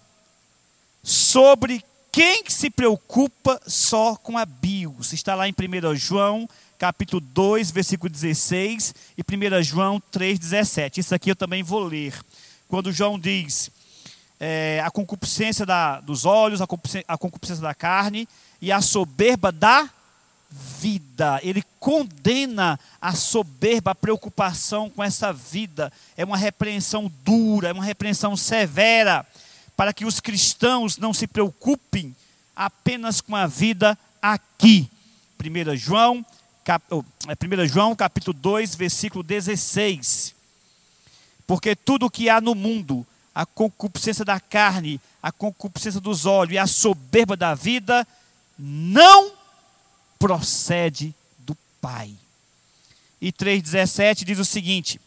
sobre 1.03 1.83
quem 2.11 2.43
se 2.47 2.69
preocupa 2.69 3.61
só 3.67 4.15
com 4.15 4.37
a 4.37 4.45
bios. 4.45 5.13
Está 5.13 5.35
lá 5.35 5.47
em 5.47 5.53
1 5.53 5.95
João, 5.95 6.49
capítulo 6.81 7.21
2, 7.21 7.69
versículo 7.69 8.09
16 8.09 8.95
e 9.15 9.21
1 9.21 9.61
João 9.61 10.01
3, 10.09 10.39
17. 10.39 10.99
Isso 10.99 11.13
aqui 11.13 11.29
eu 11.29 11.35
também 11.35 11.61
vou 11.61 11.83
ler. 11.83 12.19
Quando 12.67 12.91
João 12.91 13.19
diz 13.19 13.69
é, 14.39 14.81
a 14.83 14.89
concupiscência 14.89 15.63
da, 15.63 15.99
dos 16.01 16.25
olhos, 16.25 16.59
a 16.59 16.65
concupiscência, 16.65 17.05
a 17.07 17.15
concupiscência 17.19 17.61
da 17.61 17.75
carne 17.75 18.27
e 18.59 18.71
a 18.71 18.81
soberba 18.81 19.51
da 19.51 19.87
vida. 20.49 21.39
Ele 21.43 21.63
condena 21.79 22.79
a 22.99 23.13
soberba, 23.13 23.91
a 23.91 23.95
preocupação 23.95 24.89
com 24.89 25.03
essa 25.03 25.31
vida. 25.31 25.93
É 26.17 26.25
uma 26.25 26.35
repreensão 26.35 27.11
dura, 27.23 27.69
é 27.69 27.73
uma 27.73 27.85
repreensão 27.85 28.35
severa, 28.35 29.23
para 29.77 29.93
que 29.93 30.03
os 30.03 30.19
cristãos 30.19 30.97
não 30.97 31.13
se 31.13 31.27
preocupem 31.27 32.15
apenas 32.55 33.21
com 33.21 33.35
a 33.35 33.45
vida 33.45 33.95
aqui. 34.19 34.89
1 35.39 35.75
João, 35.75 36.25
cap, 36.63 36.83
1 36.91 37.03
é, 37.61 37.67
João 37.67 37.95
capítulo 37.95 38.33
2, 38.33 38.75
versículo 38.75 39.23
16. 39.23 40.35
Porque 41.45 41.75
tudo 41.75 42.05
o 42.05 42.09
que 42.09 42.29
há 42.29 42.39
no 42.39 42.55
mundo, 42.55 43.05
a 43.33 43.45
concupiscência 43.45 44.23
da 44.23 44.39
carne, 44.39 44.99
a 45.21 45.31
concupiscência 45.31 45.99
dos 45.99 46.25
olhos 46.25 46.53
e 46.53 46.57
a 46.57 46.67
soberba 46.67 47.35
da 47.35 47.53
vida, 47.53 48.07
não 48.57 49.33
procede 50.17 51.13
do 51.39 51.55
Pai. 51.81 52.13
E 53.19 53.31
3,17 53.31 54.23
diz 54.23 54.39
o 54.39 54.45
seguinte: 54.45 54.99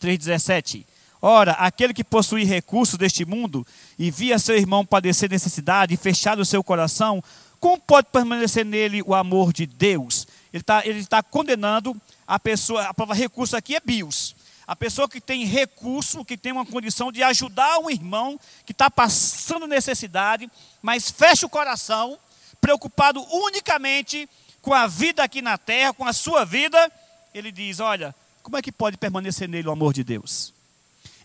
3,17. 0.00 0.84
Ora, 1.20 1.52
aquele 1.52 1.92
que 1.92 2.04
possui 2.04 2.44
recursos 2.44 2.96
deste 2.96 3.24
mundo 3.24 3.66
e 3.98 4.10
via 4.10 4.38
seu 4.38 4.56
irmão 4.56 4.86
padecer 4.86 5.28
necessidade 5.28 5.92
e 5.92 5.96
fechado 5.96 6.40
o 6.40 6.46
seu 6.46 6.62
coração, 6.62 7.22
como 7.60 7.78
pode 7.78 8.08
permanecer 8.12 8.64
nele 8.64 9.02
o 9.02 9.14
amor 9.14 9.52
de 9.52 9.66
Deus? 9.66 10.17
Ele 10.52 10.62
está 10.62 10.86
ele 10.86 11.06
tá 11.06 11.22
condenando 11.22 12.00
a 12.26 12.38
pessoa, 12.38 12.84
a 12.84 12.94
palavra 12.94 13.16
recurso 13.16 13.56
aqui 13.56 13.76
é 13.76 13.80
bios. 13.80 14.34
A 14.66 14.76
pessoa 14.76 15.08
que 15.08 15.20
tem 15.20 15.44
recurso, 15.44 16.24
que 16.24 16.36
tem 16.36 16.52
uma 16.52 16.66
condição 16.66 17.10
de 17.10 17.22
ajudar 17.22 17.78
um 17.78 17.90
irmão 17.90 18.38
que 18.66 18.72
está 18.72 18.90
passando 18.90 19.66
necessidade, 19.66 20.50
mas 20.82 21.10
fecha 21.10 21.46
o 21.46 21.50
coração 21.50 22.18
preocupado 22.60 23.24
unicamente 23.32 24.28
com 24.60 24.74
a 24.74 24.86
vida 24.86 25.22
aqui 25.22 25.40
na 25.40 25.56
terra, 25.56 25.94
com 25.94 26.04
a 26.04 26.12
sua 26.12 26.44
vida, 26.44 26.92
ele 27.32 27.50
diz: 27.50 27.80
Olha, 27.80 28.14
como 28.42 28.56
é 28.56 28.62
que 28.62 28.72
pode 28.72 28.96
permanecer 28.98 29.48
nele 29.48 29.68
o 29.68 29.70
amor 29.72 29.94
de 29.94 30.04
Deus? 30.04 30.52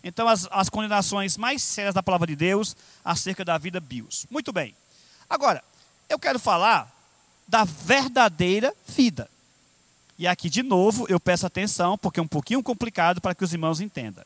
Então, 0.02 0.28
as, 0.28 0.46
as 0.50 0.68
condenações 0.68 1.36
mais 1.36 1.62
sérias 1.62 1.94
da 1.94 2.02
palavra 2.02 2.26
de 2.26 2.36
Deus 2.36 2.76
acerca 3.04 3.44
da 3.44 3.56
vida 3.56 3.80
bios. 3.80 4.26
Muito 4.30 4.52
bem. 4.52 4.74
Agora, 5.28 5.64
eu 6.08 6.18
quero 6.18 6.38
falar 6.38 6.90
da 7.46 7.64
verdadeira 7.64 8.74
vida. 8.86 9.28
E 10.18 10.26
aqui, 10.26 10.48
de 10.48 10.62
novo, 10.62 11.06
eu 11.08 11.18
peço 11.18 11.46
atenção, 11.46 11.98
porque 11.98 12.20
é 12.20 12.22
um 12.22 12.28
pouquinho 12.28 12.62
complicado 12.62 13.20
para 13.20 13.34
que 13.34 13.44
os 13.44 13.52
irmãos 13.52 13.80
entendam. 13.80 14.24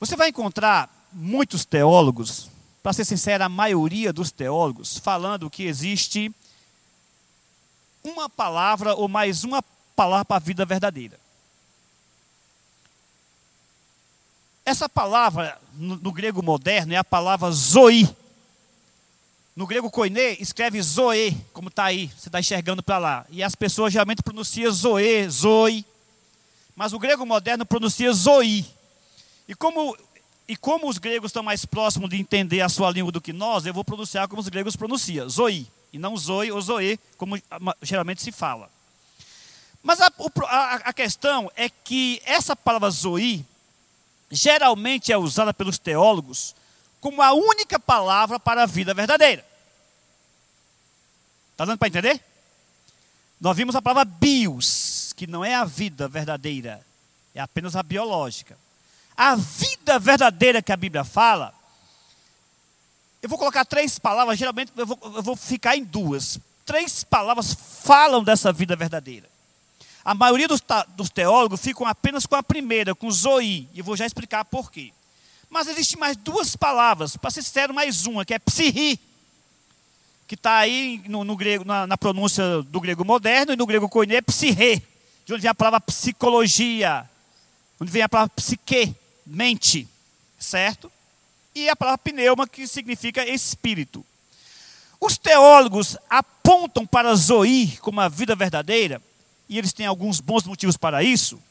Você 0.00 0.16
vai 0.16 0.28
encontrar 0.28 0.90
muitos 1.12 1.64
teólogos 1.64 2.50
para 2.82 2.92
ser 2.92 3.04
sincero, 3.04 3.44
a 3.44 3.48
maioria 3.48 4.12
dos 4.12 4.30
teólogos 4.30 4.98
falando 4.98 5.50
que 5.50 5.64
existe 5.64 6.32
uma 8.04 8.28
palavra 8.28 8.94
ou 8.94 9.08
mais 9.08 9.42
uma 9.42 9.62
palavra 9.96 10.24
para 10.24 10.36
a 10.36 10.40
vida 10.40 10.64
verdadeira. 10.64 11.18
Essa 14.64 14.88
palavra, 14.88 15.60
no, 15.74 15.96
no 15.96 16.12
grego 16.12 16.42
moderno, 16.42 16.92
é 16.92 16.96
a 16.96 17.04
palavra 17.04 17.50
zoe. 17.50 18.08
No 19.56 19.66
grego 19.66 19.90
koine, 19.90 20.36
escreve 20.38 20.82
zoe, 20.82 21.34
como 21.54 21.68
está 21.68 21.84
aí, 21.84 22.08
você 22.08 22.28
está 22.28 22.38
enxergando 22.38 22.82
para 22.82 22.98
lá. 22.98 23.26
E 23.30 23.42
as 23.42 23.54
pessoas 23.54 23.90
geralmente 23.90 24.22
pronunciam 24.22 24.70
zoe, 24.70 25.26
zoe. 25.30 25.86
Mas 26.76 26.92
o 26.92 26.98
grego 26.98 27.24
moderno 27.24 27.64
pronuncia 27.64 28.12
zoe. 28.12 28.66
E 29.48 29.54
como 29.54 29.96
e 30.48 30.56
como 30.56 30.88
os 30.88 30.98
gregos 30.98 31.30
estão 31.30 31.42
mais 31.42 31.64
próximos 31.64 32.10
de 32.10 32.16
entender 32.16 32.60
a 32.60 32.68
sua 32.68 32.90
língua 32.90 33.10
do 33.10 33.20
que 33.20 33.32
nós, 33.32 33.66
eu 33.66 33.74
vou 33.74 33.84
pronunciar 33.84 34.28
como 34.28 34.40
os 34.40 34.48
gregos 34.48 34.76
pronunciam, 34.76 35.28
zoe, 35.28 35.66
e 35.92 35.98
não 35.98 36.16
zoe 36.16 36.52
ou 36.52 36.60
zoe, 36.60 37.00
como 37.16 37.40
geralmente 37.82 38.22
se 38.22 38.30
fala. 38.30 38.70
Mas 39.82 40.00
a, 40.00 40.06
a, 40.06 40.74
a 40.74 40.92
questão 40.92 41.50
é 41.56 41.68
que 41.68 42.20
essa 42.24 42.54
palavra 42.54 42.90
zoe 42.90 43.44
geralmente 44.30 45.10
é 45.10 45.18
usada 45.18 45.52
pelos 45.52 45.78
teólogos 45.78 46.54
como 47.00 47.22
a 47.22 47.32
única 47.32 47.78
palavra 47.78 48.38
para 48.38 48.62
a 48.62 48.66
vida 48.66 48.94
verdadeira. 48.94 49.44
Está 51.52 51.64
dando 51.64 51.78
para 51.78 51.88
entender? 51.88 52.20
Nós 53.40 53.56
vimos 53.56 53.74
a 53.74 53.82
palavra 53.82 54.04
bios, 54.04 55.12
que 55.14 55.26
não 55.26 55.44
é 55.44 55.54
a 55.54 55.64
vida 55.64 56.08
verdadeira, 56.08 56.84
é 57.34 57.40
apenas 57.40 57.76
a 57.76 57.82
biológica. 57.82 58.58
A 59.16 59.34
vida 59.36 59.98
verdadeira 59.98 60.60
que 60.60 60.72
a 60.72 60.76
Bíblia 60.76 61.04
fala, 61.04 61.54
eu 63.22 63.28
vou 63.28 63.38
colocar 63.38 63.64
três 63.64 63.98
palavras, 63.98 64.38
geralmente 64.38 64.72
eu 64.76 64.86
vou, 64.86 64.98
eu 65.02 65.22
vou 65.22 65.36
ficar 65.36 65.76
em 65.76 65.84
duas. 65.84 66.38
Três 66.64 67.02
palavras 67.02 67.56
falam 67.82 68.22
dessa 68.22 68.52
vida 68.52 68.76
verdadeira. 68.76 69.28
A 70.04 70.14
maioria 70.14 70.46
dos, 70.46 70.62
dos 70.96 71.10
teólogos 71.10 71.60
ficam 71.60 71.86
apenas 71.86 72.26
com 72.26 72.36
a 72.36 72.42
primeira, 72.42 72.94
com 72.94 73.10
zoe, 73.10 73.68
e 73.72 73.78
eu 73.78 73.84
vou 73.84 73.96
já 73.96 74.06
explicar 74.06 74.44
por 74.44 74.70
quê. 74.70 74.92
Mas 75.56 75.68
existe 75.68 75.96
mais 75.96 76.18
duas 76.18 76.54
palavras, 76.54 77.16
para 77.16 77.30
ser 77.30 77.42
sincero, 77.42 77.72
mais 77.72 78.04
uma, 78.04 78.26
que 78.26 78.34
é 78.34 78.38
psihi, 78.38 79.00
que 80.28 80.34
está 80.34 80.58
aí 80.58 81.02
no, 81.08 81.24
no 81.24 81.34
grego, 81.34 81.64
na, 81.64 81.86
na, 81.86 81.96
pronúncia 81.96 82.62
do 82.64 82.78
grego 82.78 83.06
moderno, 83.06 83.54
e 83.54 83.56
no 83.56 83.64
grego 83.64 83.88
koine 83.88 84.16
é 84.16 84.20
psihe, 84.20 84.82
de 85.24 85.32
onde 85.32 85.40
vem 85.40 85.50
a 85.50 85.54
palavra 85.54 85.80
psicologia, 85.80 87.08
onde 87.80 87.90
vem 87.90 88.02
a 88.02 88.08
palavra 88.08 88.34
psique, 88.36 88.94
mente, 89.24 89.88
certo? 90.38 90.92
E 91.54 91.70
a 91.70 91.74
palavra 91.74 91.96
pneuma, 92.04 92.46
que 92.46 92.66
significa 92.66 93.26
espírito. 93.26 94.04
Os 95.00 95.16
teólogos 95.16 95.96
apontam 96.10 96.86
para 96.86 97.14
Zoe 97.14 97.78
como 97.80 98.02
a 98.02 98.10
vida 98.10 98.36
verdadeira, 98.36 99.00
e 99.48 99.56
eles 99.56 99.72
têm 99.72 99.86
alguns 99.86 100.20
bons 100.20 100.44
motivos 100.44 100.76
para 100.76 101.02
isso, 101.02 101.42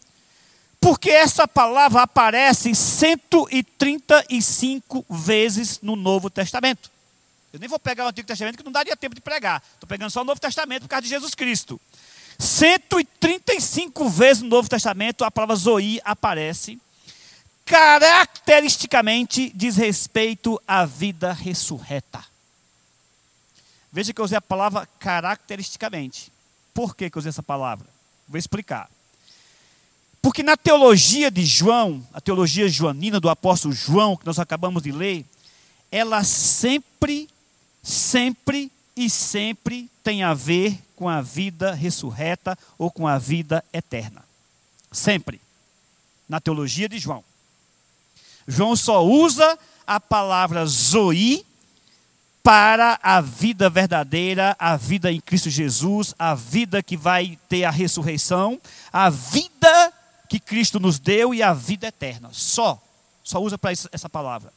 porque 0.86 1.10
essa 1.10 1.48
palavra 1.48 2.04
aparece 2.04 2.76
135 2.76 5.04
vezes 5.10 5.80
no 5.82 5.96
Novo 5.96 6.30
Testamento. 6.30 6.92
Eu 7.52 7.60
nem 7.60 7.68
vou 7.68 7.80
pegar 7.80 8.06
o 8.06 8.10
Antigo 8.10 8.28
Testamento, 8.28 8.56
que 8.56 8.64
não 8.64 8.72
daria 8.72 8.96
tempo 8.96 9.16
de 9.16 9.22
pregar. 9.22 9.64
Estou 9.74 9.88
pegando 9.88 10.12
só 10.12 10.22
o 10.22 10.24
Novo 10.24 10.40
Testamento 10.40 10.84
por 10.84 10.90
causa 10.90 11.02
de 11.02 11.10
Jesus 11.10 11.34
Cristo. 11.34 11.82
135 12.38 14.08
vezes 14.10 14.44
no 14.44 14.50
Novo 14.50 14.70
Testamento 14.70 15.24
a 15.24 15.32
palavra 15.32 15.56
Zoe 15.56 16.00
aparece 16.06 16.80
caracteristicamente 17.66 19.52
diz 19.56 19.78
respeito 19.78 20.62
à 20.68 20.86
vida 20.86 21.34
ressurreta. 21.34 22.24
Veja 23.92 24.14
que 24.14 24.22
eu 24.22 24.26
usei 24.26 24.38
a 24.38 24.42
palavra 24.42 24.88
caracteristicamente. 25.00 26.32
Por 26.76 26.96
que, 26.96 27.10
que 27.10 27.18
eu 27.18 27.22
usei 27.22 27.30
essa 27.30 27.42
palavra? 27.42 27.88
Vou 28.28 28.38
explicar. 28.38 28.88
Porque 30.26 30.42
na 30.42 30.58
teologia 30.58 31.30
de 31.30 31.46
João, 31.46 32.04
a 32.12 32.20
teologia 32.20 32.68
joanina 32.68 33.20
do 33.20 33.30
apóstolo 33.30 33.76
João, 33.76 34.18
que 34.18 34.26
nós 34.26 34.40
acabamos 34.40 34.82
de 34.82 34.92
ler, 34.92 35.24
ela 35.92 36.24
sempre, 36.24 37.30
sempre 37.84 38.72
e 38.98 39.08
sempre 39.08 39.88
tem 40.04 40.24
a 40.24 40.34
ver 40.34 40.82
com 40.96 41.08
a 41.08 41.22
vida 41.22 41.76
ressurreta 41.76 42.58
ou 42.76 42.90
com 42.90 43.08
a 43.08 43.20
vida 43.20 43.64
eterna. 43.72 44.26
Sempre. 44.92 45.40
Na 46.28 46.42
teologia 46.42 46.90
de 46.90 46.98
João. 46.98 47.24
João 48.48 48.76
só 48.76 49.06
usa 49.06 49.60
a 49.86 50.00
palavra 50.00 50.66
zoe 50.66 51.46
para 52.42 53.00
a 53.04 53.22
vida 53.22 53.70
verdadeira, 53.70 54.56
a 54.58 54.76
vida 54.76 55.12
em 55.12 55.22
Cristo 55.22 55.52
Jesus, 55.52 56.16
a 56.18 56.34
vida 56.34 56.82
que 56.82 56.98
vai 56.98 57.38
ter 57.48 57.64
a 57.64 57.70
ressurreição, 57.70 58.60
a 58.92 59.08
vida 59.12 59.94
que 60.36 60.40
Cristo 60.40 60.80
nos 60.80 61.00
deu 61.00 61.34
e 61.34 61.42
a 61.42 61.54
vida 61.54 61.88
eterna. 61.88 62.30
Só. 62.32 62.82
Só 63.24 63.42
usa 63.42 63.58
para 63.58 63.72
essa 63.72 64.10
palavra. 64.10 64.52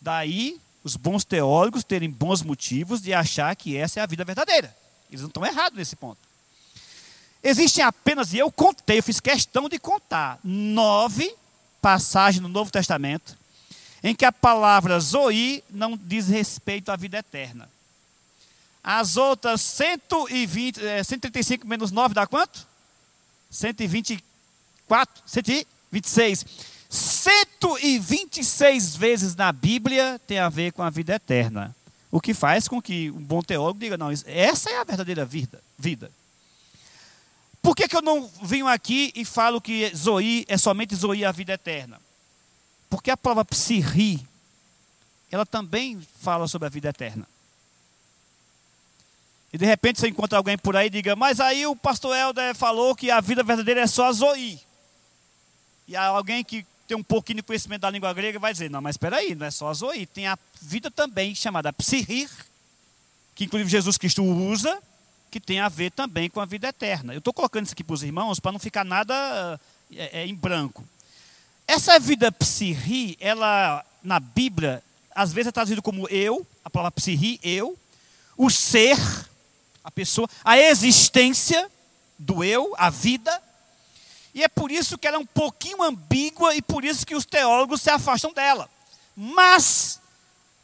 Daí, 0.00 0.60
os 0.84 0.96
bons 0.96 1.24
teólogos 1.24 1.84
terem 1.84 2.10
bons 2.10 2.42
motivos 2.42 3.00
de 3.00 3.12
achar 3.12 3.54
que 3.56 3.76
essa 3.76 4.00
é 4.00 4.02
a 4.02 4.06
vida 4.06 4.24
verdadeira. 4.24 4.74
Eles 5.08 5.22
não 5.22 5.28
estão 5.28 5.44
errados 5.44 5.76
nesse 5.76 5.96
ponto. 5.96 6.18
Existem 7.42 7.82
apenas, 7.82 8.32
e 8.34 8.38
eu 8.38 8.52
contei, 8.52 8.98
eu 8.98 9.02
fiz 9.02 9.18
questão 9.18 9.68
de 9.68 9.78
contar, 9.78 10.38
nove 10.44 11.34
passagem 11.80 12.42
no 12.42 12.48
Novo 12.48 12.70
Testamento 12.70 13.38
em 14.02 14.14
que 14.14 14.24
a 14.24 14.32
palavra 14.32 14.98
Zoe 15.00 15.62
não 15.70 15.96
diz 15.96 16.28
respeito 16.28 16.90
à 16.90 16.96
vida 16.96 17.18
eterna. 17.18 17.68
As 18.82 19.16
outras 19.16 19.60
120, 19.60 20.84
é, 20.84 21.02
135 21.02 21.66
menos 21.66 21.90
9 21.90 22.14
dá 22.14 22.26
quanto? 22.26 22.66
124, 24.90 25.22
126. 25.24 26.44
126 26.88 28.96
vezes 28.96 29.36
na 29.36 29.52
Bíblia 29.52 30.20
tem 30.26 30.40
a 30.40 30.48
ver 30.48 30.72
com 30.72 30.82
a 30.82 30.90
vida 30.90 31.14
eterna. 31.14 31.74
O 32.10 32.20
que 32.20 32.34
faz 32.34 32.66
com 32.66 32.82
que 32.82 33.12
um 33.12 33.22
bom 33.22 33.40
teólogo 33.40 33.78
diga, 33.78 33.96
não, 33.96 34.10
essa 34.26 34.68
é 34.68 34.80
a 34.80 34.84
verdadeira 34.84 35.24
vida. 35.24 35.62
vida. 35.78 36.10
Por 37.62 37.76
que, 37.76 37.86
que 37.86 37.96
eu 37.96 38.02
não 38.02 38.28
venho 38.42 38.66
aqui 38.66 39.12
e 39.14 39.24
falo 39.24 39.60
que 39.60 39.94
Zoe 39.94 40.44
é 40.48 40.58
somente 40.58 40.96
Zoe 40.96 41.24
a 41.24 41.30
vida 41.30 41.52
eterna? 41.52 42.00
Porque 42.88 43.10
a 43.10 43.16
palavra 43.16 43.44
psirri, 43.44 44.26
ela 45.30 45.46
também 45.46 46.00
fala 46.20 46.48
sobre 46.48 46.66
a 46.66 46.70
vida 46.70 46.88
eterna. 46.88 47.28
E 49.52 49.58
de 49.58 49.66
repente 49.66 50.00
você 50.00 50.08
encontra 50.08 50.38
alguém 50.38 50.58
por 50.58 50.76
aí 50.76 50.86
e 50.86 50.90
diga, 50.90 51.14
mas 51.14 51.38
aí 51.38 51.66
o 51.66 51.76
pastor 51.76 52.16
Helder 52.16 52.54
falou 52.54 52.96
que 52.96 53.10
a 53.10 53.20
vida 53.20 53.44
verdadeira 53.44 53.82
é 53.82 53.86
só 53.86 54.06
a 54.06 54.12
Zoe. 54.12 54.60
E 55.90 55.96
alguém 55.96 56.44
que 56.44 56.64
tem 56.86 56.96
um 56.96 57.02
pouquinho 57.02 57.38
de 57.38 57.42
conhecimento 57.42 57.80
da 57.80 57.90
língua 57.90 58.12
grega 58.12 58.38
vai 58.38 58.52
dizer, 58.52 58.70
não, 58.70 58.80
mas 58.80 58.94
espera 58.94 59.16
aí, 59.16 59.34
não 59.34 59.44
é 59.44 59.50
só 59.50 59.68
a 59.68 59.74
Zoe, 59.74 60.06
tem 60.06 60.28
a 60.28 60.38
vida 60.62 60.88
também 60.88 61.34
chamada 61.34 61.72
psirrir, 61.72 62.30
que 63.34 63.42
inclusive 63.42 63.68
Jesus 63.68 63.98
Cristo 63.98 64.22
usa, 64.22 64.80
que 65.32 65.40
tem 65.40 65.58
a 65.58 65.68
ver 65.68 65.90
também 65.90 66.30
com 66.30 66.38
a 66.38 66.44
vida 66.44 66.68
eterna. 66.68 67.12
Eu 67.12 67.18
estou 67.18 67.34
colocando 67.34 67.64
isso 67.64 67.74
aqui 67.74 67.82
para 67.82 67.94
os 67.94 68.04
irmãos 68.04 68.38
para 68.38 68.52
não 68.52 68.60
ficar 68.60 68.84
nada 68.84 69.60
é, 69.92 70.20
é, 70.20 70.26
em 70.28 70.34
branco. 70.34 70.84
Essa 71.66 71.98
vida 71.98 72.30
psirri, 72.30 73.16
ela 73.18 73.84
na 74.00 74.20
Bíblia, 74.20 74.84
às 75.12 75.32
vezes 75.32 75.48
é 75.48 75.52
traduzida 75.52 75.82
como 75.82 76.08
eu, 76.08 76.46
a 76.64 76.70
palavra 76.70 76.92
psirri, 76.92 77.40
eu, 77.42 77.76
o 78.36 78.48
ser, 78.48 78.96
a 79.82 79.90
pessoa, 79.90 80.30
a 80.44 80.56
existência 80.56 81.68
do 82.16 82.44
eu, 82.44 82.72
a 82.78 82.90
vida. 82.90 83.42
E 84.34 84.42
é 84.44 84.48
por 84.48 84.70
isso 84.70 84.96
que 84.96 85.06
ela 85.06 85.16
é 85.16 85.20
um 85.20 85.26
pouquinho 85.26 85.82
ambígua 85.82 86.54
e 86.54 86.62
por 86.62 86.84
isso 86.84 87.06
que 87.06 87.14
os 87.14 87.24
teólogos 87.24 87.80
se 87.80 87.90
afastam 87.90 88.32
dela. 88.32 88.68
Mas 89.16 90.00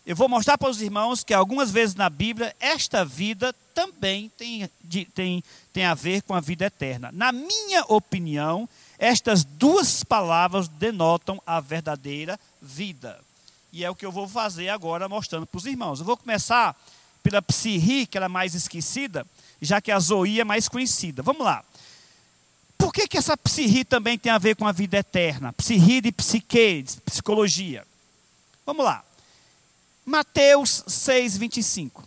eu 0.07 0.15
vou 0.15 0.29
mostrar 0.29 0.57
para 0.57 0.71
os 0.71 0.81
irmãos 0.81 1.25
que 1.25 1.35
algumas 1.35 1.71
vezes 1.71 1.97
na 1.97 2.09
Bíblia 2.09 2.55
esta 2.61 3.05
vida 3.05 3.53
também 3.75 4.31
tem, 4.39 4.71
tem, 5.13 5.45
tem 5.73 5.85
a 5.85 5.95
ver 5.95 6.23
com 6.23 6.33
a 6.33 6.41
vida 6.41 6.67
eterna. 6.67 7.11
Na 7.13 7.33
minha 7.33 7.85
opinião, 7.89 8.69
estas 8.99 9.43
duas 9.43 10.05
palavras 10.05 10.69
denotam 10.69 11.43
a 11.45 11.61
verdadeira 11.61 12.39
vida. 12.63 13.19
E 13.73 13.85
é 13.85 13.91
o 13.91 13.95
que 13.97 14.07
eu 14.07 14.13
vou 14.13 14.29
fazer 14.29 14.69
agora 14.69 15.09
mostrando 15.09 15.45
para 15.45 15.59
os 15.59 15.67
irmãos. 15.67 15.99
Eu 15.99 16.07
vou 16.07 16.17
começar 16.17 16.75
pela 17.23 17.43
psirri, 17.43 18.07
que 18.07 18.17
ela 18.17 18.27
é 18.27 18.29
mais 18.29 18.55
esquecida, 18.55 19.27
já 19.61 19.81
que 19.81 19.91
a 19.91 19.99
zoe 19.99 20.41
é 20.41 20.45
mais 20.45 20.69
conhecida. 20.69 21.23
Vamos 21.23 21.45
lá. 21.45 21.65
Por 22.77 22.93
que, 22.93 23.09
que 23.09 23.17
essa 23.17 23.37
psirri 23.37 23.85
também 23.85 24.19
tem 24.19 24.31
a 24.31 24.39
ver 24.39 24.57
com 24.57 24.67
a 24.67 24.73
vida 24.73 24.99
eterna? 24.99 25.53
Psirri 25.53 26.01
de 26.01 26.13
psique, 26.13 26.83
de 26.83 27.01
psicologia. 27.01 27.87
Vamos 28.65 28.85
lá. 28.85 29.05
Mateus 30.05 30.85
6, 30.87 31.37
25. 31.37 32.07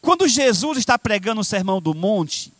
Quando 0.00 0.28
Jesus 0.28 0.78
está 0.78 0.98
pregando 0.98 1.40
o 1.40 1.44
sermão 1.44 1.80
do 1.80 1.94
monte, 1.94 2.52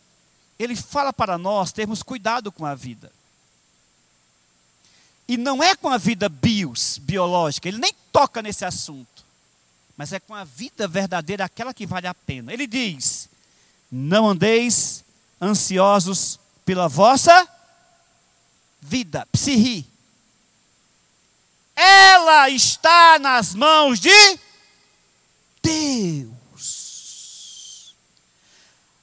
ele 0.59 0.75
fala 0.75 1.13
para 1.13 1.37
nós 1.37 1.71
termos 1.71 2.03
cuidado 2.03 2.51
com 2.51 2.65
a 2.65 2.75
vida. 2.75 3.11
E 5.27 5.37
não 5.37 5.61
é 5.61 5.75
com 5.75 5.89
a 5.89 5.97
vida 5.97 6.29
bios, 6.29 6.97
biológica, 6.99 7.67
ele 7.67 7.79
nem 7.79 7.93
toca 8.11 8.41
nesse 8.41 8.63
assunto, 8.63 9.25
mas 9.95 10.13
é 10.13 10.19
com 10.19 10.33
a 10.33 10.43
vida 10.43 10.87
verdadeira, 10.87 11.45
aquela 11.45 11.73
que 11.73 11.85
vale 11.85 12.07
a 12.07 12.13
pena. 12.13 12.53
Ele 12.53 12.65
diz: 12.65 13.27
Não 13.91 14.29
andeis 14.29 15.03
ansiosos 15.41 16.39
pela 16.67 16.87
vossa 16.89 17.47
vida, 18.81 19.25
psirri, 19.31 19.87
ela 21.73 22.49
está 22.49 23.17
nas 23.17 23.55
mãos 23.55 24.01
de 24.01 24.09
Deus. 25.63 26.35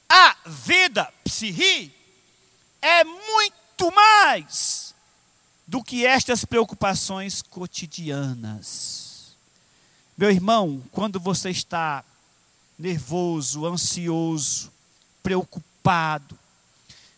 A 0.06 0.36
vida 0.44 1.10
psirri 1.24 1.90
é 2.82 3.02
muito 3.02 3.90
mais 3.90 4.94
do 5.66 5.82
que 5.82 6.04
estas 6.04 6.44
preocupações 6.44 7.40
cotidianas. 7.40 9.34
Meu 10.18 10.30
irmão, 10.30 10.82
quando 10.92 11.18
você 11.18 11.48
está 11.48 12.04
nervoso, 12.78 13.64
ansioso, 13.64 14.70
preocupado, 15.22 16.38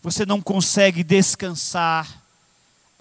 você 0.06 0.24
não 0.24 0.40
consegue 0.40 1.02
descansar, 1.02 2.22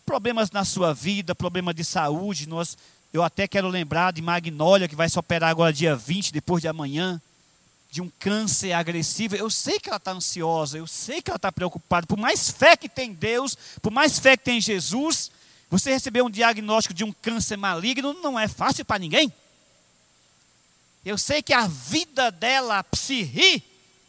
problemas 0.04 0.50
na 0.50 0.66
sua 0.66 0.92
vida, 0.92 1.36
problema 1.36 1.72
de 1.72 1.86
saúde. 1.86 2.50
Nós, 2.50 2.76
eu 3.14 3.22
até 3.22 3.48
quero 3.48 3.68
lembrar 3.68 4.12
de 4.12 4.24
Magnólia, 4.24 4.88
que 4.88 4.96
vai 4.96 5.08
se 5.08 5.20
operar 5.20 5.52
agora 5.52 5.72
dia 5.72 5.96
20, 5.96 6.34
depois 6.34 6.64
de 6.64 6.68
amanhã, 6.68 7.22
de 7.92 8.02
um 8.02 8.12
câncer 8.18 8.72
agressivo. 8.72 9.36
Eu 9.36 9.52
sei 9.52 9.80
que 9.80 9.88
ela 9.88 9.98
está 9.98 10.14
ansiosa, 10.14 10.80
eu 10.80 10.88
sei 10.88 11.22
que 11.22 11.30
ela 11.30 11.36
está 11.36 11.52
preocupada. 11.52 12.08
Por 12.08 12.18
mais 12.18 12.50
fé 12.50 12.76
que 12.76 12.90
tem 12.90 13.12
em 13.12 13.14
Deus, 13.14 13.56
por 13.84 13.92
mais 13.92 14.18
fé 14.18 14.36
que 14.36 14.46
tem 14.46 14.58
em 14.58 14.62
Jesus, 14.62 15.30
você 15.70 15.92
receber 15.92 16.24
um 16.24 16.30
diagnóstico 16.30 16.96
de 16.96 17.04
um 17.04 17.14
câncer 17.14 17.56
maligno 17.56 18.14
não 18.14 18.40
é 18.40 18.48
fácil 18.48 18.84
para 18.84 18.98
ninguém. 18.98 19.32
Eu 21.06 21.20
sei 21.20 21.44
que 21.44 21.54
a 21.54 21.68
vida 21.68 22.32
dela, 22.32 22.80
a 22.80 22.84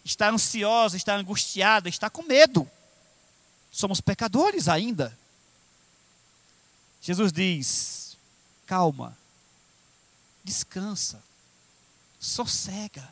está 0.03 0.31
ansiosa, 0.31 0.97
está 0.97 1.15
angustiada, 1.15 1.91
está 1.91 2.09
com 2.09 2.23
medo. 2.23 2.67
Somos 3.77 4.01
pecadores 4.01 4.69
ainda. 4.69 5.15
Jesus 7.03 7.31
diz: 7.31 8.17
calma, 8.65 9.15
descansa, 10.43 11.23
sossega, 12.19 13.07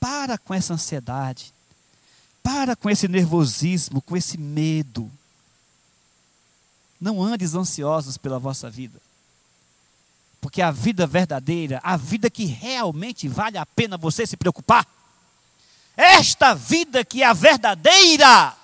para 0.00 0.36
com 0.36 0.52
essa 0.52 0.74
ansiedade, 0.74 1.54
para 2.42 2.74
com 2.74 2.90
esse 2.90 3.06
nervosismo, 3.06 4.02
com 4.02 4.16
esse 4.16 4.36
medo. 4.36 5.08
Não 7.00 7.22
andes 7.22 7.54
ansiosos 7.54 8.18
pela 8.18 8.36
vossa 8.36 8.68
vida. 8.68 9.00
Porque 10.40 10.60
a 10.60 10.72
vida 10.72 11.06
verdadeira, 11.06 11.78
a 11.84 11.96
vida 11.96 12.28
que 12.28 12.46
realmente 12.46 13.28
vale 13.28 13.58
a 13.58 13.64
pena 13.64 13.96
você 13.96 14.26
se 14.26 14.36
preocupar, 14.36 14.84
esta 15.96 16.52
vida 16.52 17.04
que 17.04 17.22
é 17.22 17.26
a 17.26 17.32
verdadeira, 17.32 18.58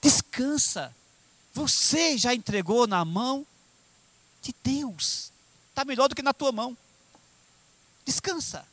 descansa, 0.00 0.94
você 1.52 2.18
já 2.18 2.34
entregou 2.34 2.86
na 2.86 3.04
mão 3.04 3.46
de 4.42 4.54
Deus. 4.62 5.32
Está 5.70 5.84
melhor 5.84 6.08
do 6.08 6.14
que 6.14 6.22
na 6.22 6.32
tua 6.32 6.52
mão. 6.52 6.76
Descansa. 8.04 8.66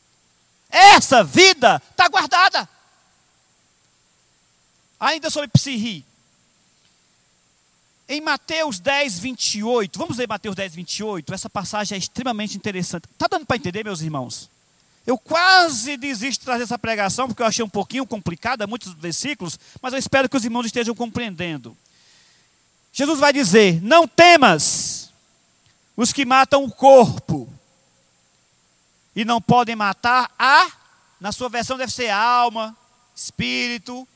Essa 0.69 1.23
vida 1.23 1.81
está 1.91 2.07
guardada. 2.07 2.67
Ainda 4.99 5.29
sobre 5.29 5.49
psirri. 5.49 6.05
Em 8.07 8.21
Mateus 8.21 8.79
10, 8.79 9.19
28, 9.19 9.97
vamos 9.97 10.17
ler 10.17 10.27
Mateus 10.27 10.55
10, 10.55 10.75
28. 10.75 11.33
Essa 11.33 11.49
passagem 11.49 11.95
é 11.95 11.99
extremamente 11.99 12.57
interessante. 12.57 13.05
Está 13.11 13.27
dando 13.27 13.45
para 13.45 13.57
entender, 13.57 13.83
meus 13.83 14.01
irmãos? 14.01 14.49
Eu 15.05 15.17
quase 15.17 15.97
desisto 15.97 16.41
de 16.41 16.45
trazer 16.45 16.63
essa 16.63 16.79
pregação, 16.79 17.27
porque 17.27 17.41
eu 17.41 17.47
achei 17.47 17.63
um 17.63 17.69
pouquinho 17.69 18.05
complicada, 18.05 18.65
muitos 18.65 18.93
versículos, 18.93 19.59
mas 19.81 19.93
eu 19.93 19.99
espero 19.99 20.29
que 20.29 20.37
os 20.37 20.45
irmãos 20.45 20.65
estejam 20.65 20.95
compreendendo. 20.95 21.75
Jesus 22.91 23.19
vai 23.19 23.33
dizer: 23.33 23.81
Não 23.81 24.07
temas 24.07 25.11
os 25.97 26.13
que 26.13 26.25
matam 26.25 26.63
o 26.63 26.71
corpo 26.71 27.49
e 29.15 29.23
não 29.25 29.41
podem 29.41 29.75
matar 29.75 30.31
a, 30.39 30.71
na 31.19 31.31
sua 31.31 31.49
versão 31.49 31.77
deve 31.77 31.91
ser 31.91 32.09
alma, 32.09 32.75
espírito, 33.15 34.07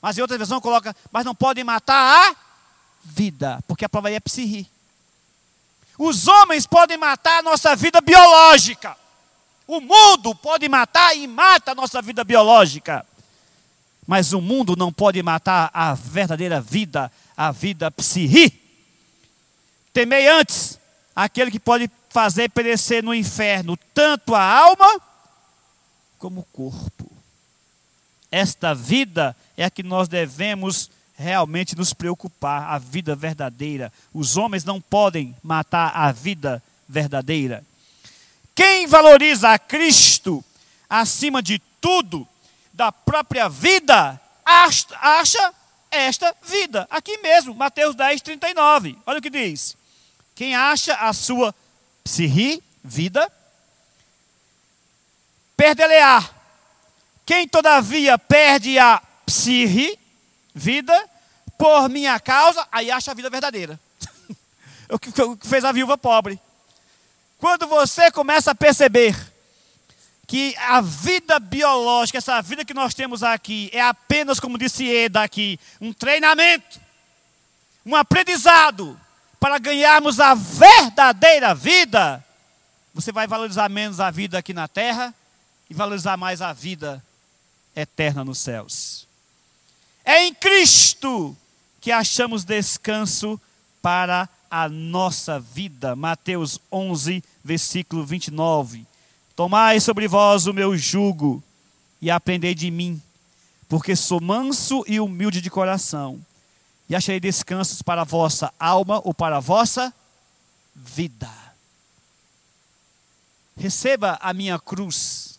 mas 0.00 0.16
em 0.16 0.22
outra 0.22 0.38
versão 0.38 0.60
coloca, 0.60 0.96
mas 1.12 1.24
não 1.24 1.34
podem 1.34 1.62
matar 1.62 2.30
a 2.30 2.36
vida, 3.04 3.62
porque 3.66 3.84
a 3.84 3.88
palavra 3.88 4.10
aí 4.10 4.16
é 4.16 4.20
psirri. 4.20 4.68
Os 5.98 6.26
homens 6.26 6.66
podem 6.66 6.96
matar 6.96 7.40
a 7.40 7.42
nossa 7.42 7.76
vida 7.76 8.00
biológica. 8.00 8.96
O 9.70 9.80
mundo 9.80 10.34
pode 10.34 10.68
matar 10.68 11.16
e 11.16 11.28
mata 11.28 11.70
a 11.70 11.74
nossa 11.76 12.02
vida 12.02 12.24
biológica. 12.24 13.06
Mas 14.04 14.32
o 14.32 14.40
mundo 14.40 14.74
não 14.74 14.92
pode 14.92 15.22
matar 15.22 15.70
a 15.72 15.94
verdadeira 15.94 16.60
vida, 16.60 17.08
a 17.36 17.52
vida 17.52 17.88
psirri. 17.88 18.60
Temei 19.92 20.26
antes 20.26 20.76
aquele 21.14 21.52
que 21.52 21.60
pode 21.60 21.88
fazer 22.08 22.50
perecer 22.50 23.00
no 23.00 23.14
inferno 23.14 23.78
tanto 23.94 24.34
a 24.34 24.42
alma 24.42 25.00
como 26.18 26.40
o 26.40 26.46
corpo. 26.52 27.08
Esta 28.28 28.74
vida 28.74 29.36
é 29.56 29.64
a 29.64 29.70
que 29.70 29.84
nós 29.84 30.08
devemos 30.08 30.90
realmente 31.14 31.76
nos 31.76 31.92
preocupar, 31.92 32.72
a 32.72 32.78
vida 32.78 33.14
verdadeira. 33.14 33.92
Os 34.12 34.36
homens 34.36 34.64
não 34.64 34.80
podem 34.80 35.32
matar 35.44 35.92
a 35.94 36.10
vida 36.10 36.60
verdadeira. 36.88 37.64
Quem 38.60 38.86
valoriza 38.86 39.52
a 39.54 39.58
Cristo 39.58 40.44
acima 40.86 41.42
de 41.42 41.58
tudo, 41.80 42.28
da 42.74 42.92
própria 42.92 43.48
vida, 43.48 44.20
acha 44.44 45.54
esta 45.90 46.36
vida. 46.42 46.86
Aqui 46.90 47.16
mesmo, 47.22 47.54
Mateus 47.54 47.94
10, 47.94 48.20
39. 48.20 48.98
Olha 49.06 49.18
o 49.18 49.22
que 49.22 49.30
diz. 49.30 49.74
Quem 50.34 50.54
acha 50.54 50.94
a 50.96 51.10
sua 51.14 51.54
psihi, 52.04 52.62
vida, 52.84 53.32
perde-lhe-á. 55.56 56.28
Quem 57.24 57.48
todavia 57.48 58.18
perde 58.18 58.78
a 58.78 59.00
psihi, 59.24 59.98
vida, 60.54 61.08
por 61.56 61.88
minha 61.88 62.20
causa, 62.20 62.68
aí 62.70 62.90
acha 62.90 63.10
a 63.10 63.14
vida 63.14 63.30
verdadeira. 63.30 63.80
o 64.90 64.98
que 64.98 65.10
fez 65.48 65.64
a 65.64 65.72
viúva 65.72 65.96
pobre. 65.96 66.38
Quando 67.40 67.66
você 67.66 68.10
começa 68.10 68.50
a 68.50 68.54
perceber 68.54 69.16
que 70.26 70.54
a 70.58 70.82
vida 70.82 71.40
biológica, 71.40 72.18
essa 72.18 72.40
vida 72.42 72.66
que 72.66 72.74
nós 72.74 72.92
temos 72.92 73.22
aqui, 73.22 73.70
é 73.72 73.80
apenas, 73.80 74.38
como 74.38 74.58
disse 74.58 74.86
Eda 74.86 75.22
aqui, 75.22 75.58
um 75.80 75.90
treinamento, 75.90 76.78
um 77.84 77.96
aprendizado 77.96 79.00
para 79.40 79.58
ganharmos 79.58 80.20
a 80.20 80.34
verdadeira 80.34 81.54
vida, 81.54 82.22
você 82.92 83.10
vai 83.10 83.26
valorizar 83.26 83.70
menos 83.70 84.00
a 84.00 84.10
vida 84.10 84.38
aqui 84.38 84.52
na 84.52 84.68
terra 84.68 85.14
e 85.70 85.72
valorizar 85.72 86.18
mais 86.18 86.42
a 86.42 86.52
vida 86.52 87.02
eterna 87.74 88.22
nos 88.22 88.38
céus. 88.38 89.06
É 90.04 90.26
em 90.26 90.34
Cristo 90.34 91.34
que 91.80 91.90
achamos 91.90 92.44
descanso 92.44 93.40
para 93.80 94.28
a 94.50 94.68
nossa 94.68 95.40
vida. 95.40 95.96
Mateus 95.96 96.58
11, 96.70 97.24
versículo 97.42 98.04
29. 98.04 98.86
Tomai 99.34 99.80
sobre 99.80 100.06
vós 100.06 100.46
o 100.46 100.52
meu 100.52 100.76
jugo 100.76 101.42
e 102.00 102.10
aprendei 102.10 102.54
de 102.54 102.70
mim, 102.70 103.00
porque 103.68 103.94
sou 103.94 104.20
manso 104.20 104.84
e 104.86 105.00
humilde 105.00 105.40
de 105.40 105.50
coração, 105.50 106.20
e 106.88 106.96
acharei 106.96 107.20
descansos 107.20 107.82
para 107.82 108.02
a 108.02 108.04
vossa 108.04 108.52
alma 108.58 109.00
ou 109.04 109.14
para 109.14 109.36
a 109.36 109.40
vossa 109.40 109.92
vida. 110.74 111.30
Receba 113.56 114.18
a 114.20 114.32
minha 114.32 114.58
cruz, 114.58 115.38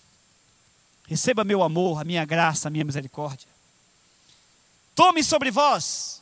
receba 1.07 1.43
meu 1.43 1.63
amor, 1.63 2.01
a 2.01 2.03
minha 2.03 2.23
graça, 2.25 2.67
a 2.67 2.71
minha 2.71 2.85
misericórdia. 2.85 3.47
Tome 4.95 5.23
sobre 5.23 5.49
vós 5.49 6.21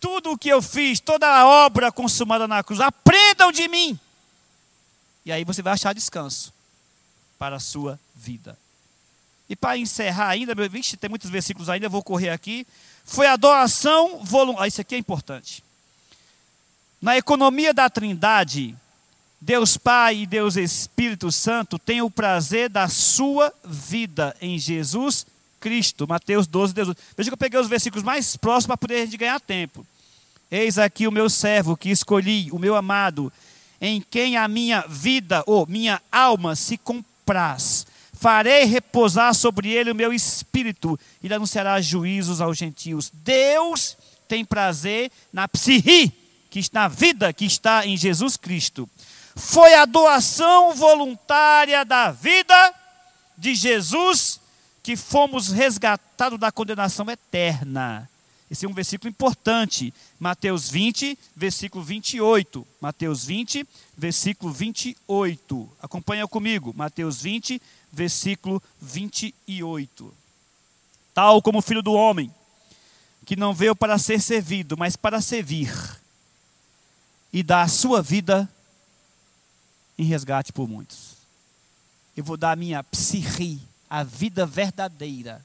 tudo 0.00 0.32
o 0.32 0.38
que 0.38 0.48
eu 0.48 0.62
fiz, 0.62 1.00
toda 1.00 1.26
a 1.26 1.46
obra 1.46 1.90
consumada 1.90 2.46
na 2.46 2.62
cruz, 2.62 2.80
aprendam 2.80 3.50
de 3.52 3.68
mim. 3.68 3.98
E 5.28 5.32
aí 5.32 5.44
você 5.44 5.60
vai 5.60 5.74
achar 5.74 5.94
descanso 5.94 6.54
para 7.38 7.56
a 7.56 7.60
sua 7.60 8.00
vida. 8.16 8.58
E 9.46 9.54
para 9.54 9.76
encerrar 9.76 10.28
ainda, 10.28 10.54
meu, 10.54 10.70
vixe, 10.70 10.96
tem 10.96 11.10
muitos 11.10 11.28
versículos 11.28 11.68
ainda, 11.68 11.84
eu 11.84 11.90
vou 11.90 12.02
correr 12.02 12.30
aqui. 12.30 12.66
Foi 13.04 13.26
a 13.26 13.36
doação 13.36 14.24
voluntária. 14.24 14.64
Ah, 14.64 14.68
isso 14.68 14.80
aqui 14.80 14.94
é 14.94 14.98
importante. 14.98 15.62
Na 16.98 17.18
economia 17.18 17.74
da 17.74 17.90
Trindade, 17.90 18.74
Deus 19.38 19.76
Pai 19.76 20.20
e 20.20 20.26
Deus 20.26 20.56
Espírito 20.56 21.30
Santo 21.30 21.78
têm 21.78 22.00
o 22.00 22.10
prazer 22.10 22.70
da 22.70 22.88
sua 22.88 23.52
vida 23.62 24.34
em 24.40 24.58
Jesus 24.58 25.26
Cristo. 25.60 26.08
Mateus 26.08 26.46
12, 26.46 26.72
18. 26.72 27.02
Veja 27.14 27.28
que 27.28 27.34
eu 27.34 27.38
peguei 27.38 27.60
os 27.60 27.68
versículos 27.68 28.02
mais 28.02 28.34
próximos 28.34 28.68
para 28.68 28.78
poder 28.78 29.02
a 29.02 29.04
gente 29.04 29.18
ganhar 29.18 29.38
tempo. 29.38 29.86
Eis 30.50 30.78
aqui 30.78 31.06
o 31.06 31.12
meu 31.12 31.28
servo 31.28 31.76
que 31.76 31.90
escolhi, 31.90 32.48
o 32.50 32.58
meu 32.58 32.74
amado, 32.74 33.30
em 33.80 34.00
quem 34.00 34.36
a 34.36 34.48
minha 34.48 34.84
vida 34.88 35.42
ou 35.46 35.66
minha 35.66 36.00
alma 36.10 36.56
se 36.56 36.76
compraz. 36.76 37.86
Farei 38.12 38.64
repousar 38.64 39.32
sobre 39.34 39.68
ele 39.70 39.92
o 39.92 39.94
meu 39.94 40.12
espírito, 40.12 40.98
e 41.22 41.32
anunciará 41.32 41.80
juízos 41.80 42.40
aos 42.40 42.58
gentios. 42.58 43.10
Deus 43.12 43.96
tem 44.26 44.44
prazer 44.44 45.10
na 45.32 45.46
psihi, 45.46 46.12
que 46.50 46.58
está 46.58 46.80
na 46.80 46.88
vida 46.88 47.32
que 47.32 47.44
está 47.44 47.86
em 47.86 47.96
Jesus 47.96 48.36
Cristo. 48.36 48.88
Foi 49.36 49.74
a 49.74 49.84
doação 49.84 50.74
voluntária 50.74 51.84
da 51.84 52.10
vida 52.10 52.74
de 53.36 53.54
Jesus 53.54 54.40
que 54.82 54.96
fomos 54.96 55.48
resgatados 55.48 56.40
da 56.40 56.50
condenação 56.50 57.08
eterna. 57.08 58.08
Esse 58.50 58.64
é 58.64 58.68
um 58.68 58.72
versículo 58.72 59.10
importante. 59.10 59.92
Mateus 60.18 60.70
20, 60.70 61.18
versículo 61.36 61.84
28. 61.84 62.66
Mateus 62.80 63.24
20, 63.24 63.66
versículo 63.96 64.52
28. 64.52 65.70
Acompanha 65.80 66.26
comigo. 66.26 66.72
Mateus 66.74 67.20
20, 67.20 67.60
versículo 67.92 68.62
28. 68.80 70.14
Tal 71.12 71.42
como 71.42 71.58
o 71.58 71.62
filho 71.62 71.82
do 71.82 71.92
homem, 71.92 72.32
que 73.26 73.36
não 73.36 73.52
veio 73.52 73.76
para 73.76 73.98
ser 73.98 74.20
servido, 74.20 74.76
mas 74.76 74.96
para 74.96 75.20
servir 75.20 75.70
e 77.32 77.42
dar 77.42 77.62
a 77.62 77.68
sua 77.68 78.00
vida 78.00 78.48
em 79.98 80.04
resgate 80.04 80.52
por 80.52 80.66
muitos. 80.66 81.18
Eu 82.16 82.24
vou 82.24 82.36
dar 82.36 82.52
a 82.52 82.56
minha 82.56 82.82
psique, 82.82 83.60
a 83.90 84.02
vida 84.02 84.46
verdadeira, 84.46 85.44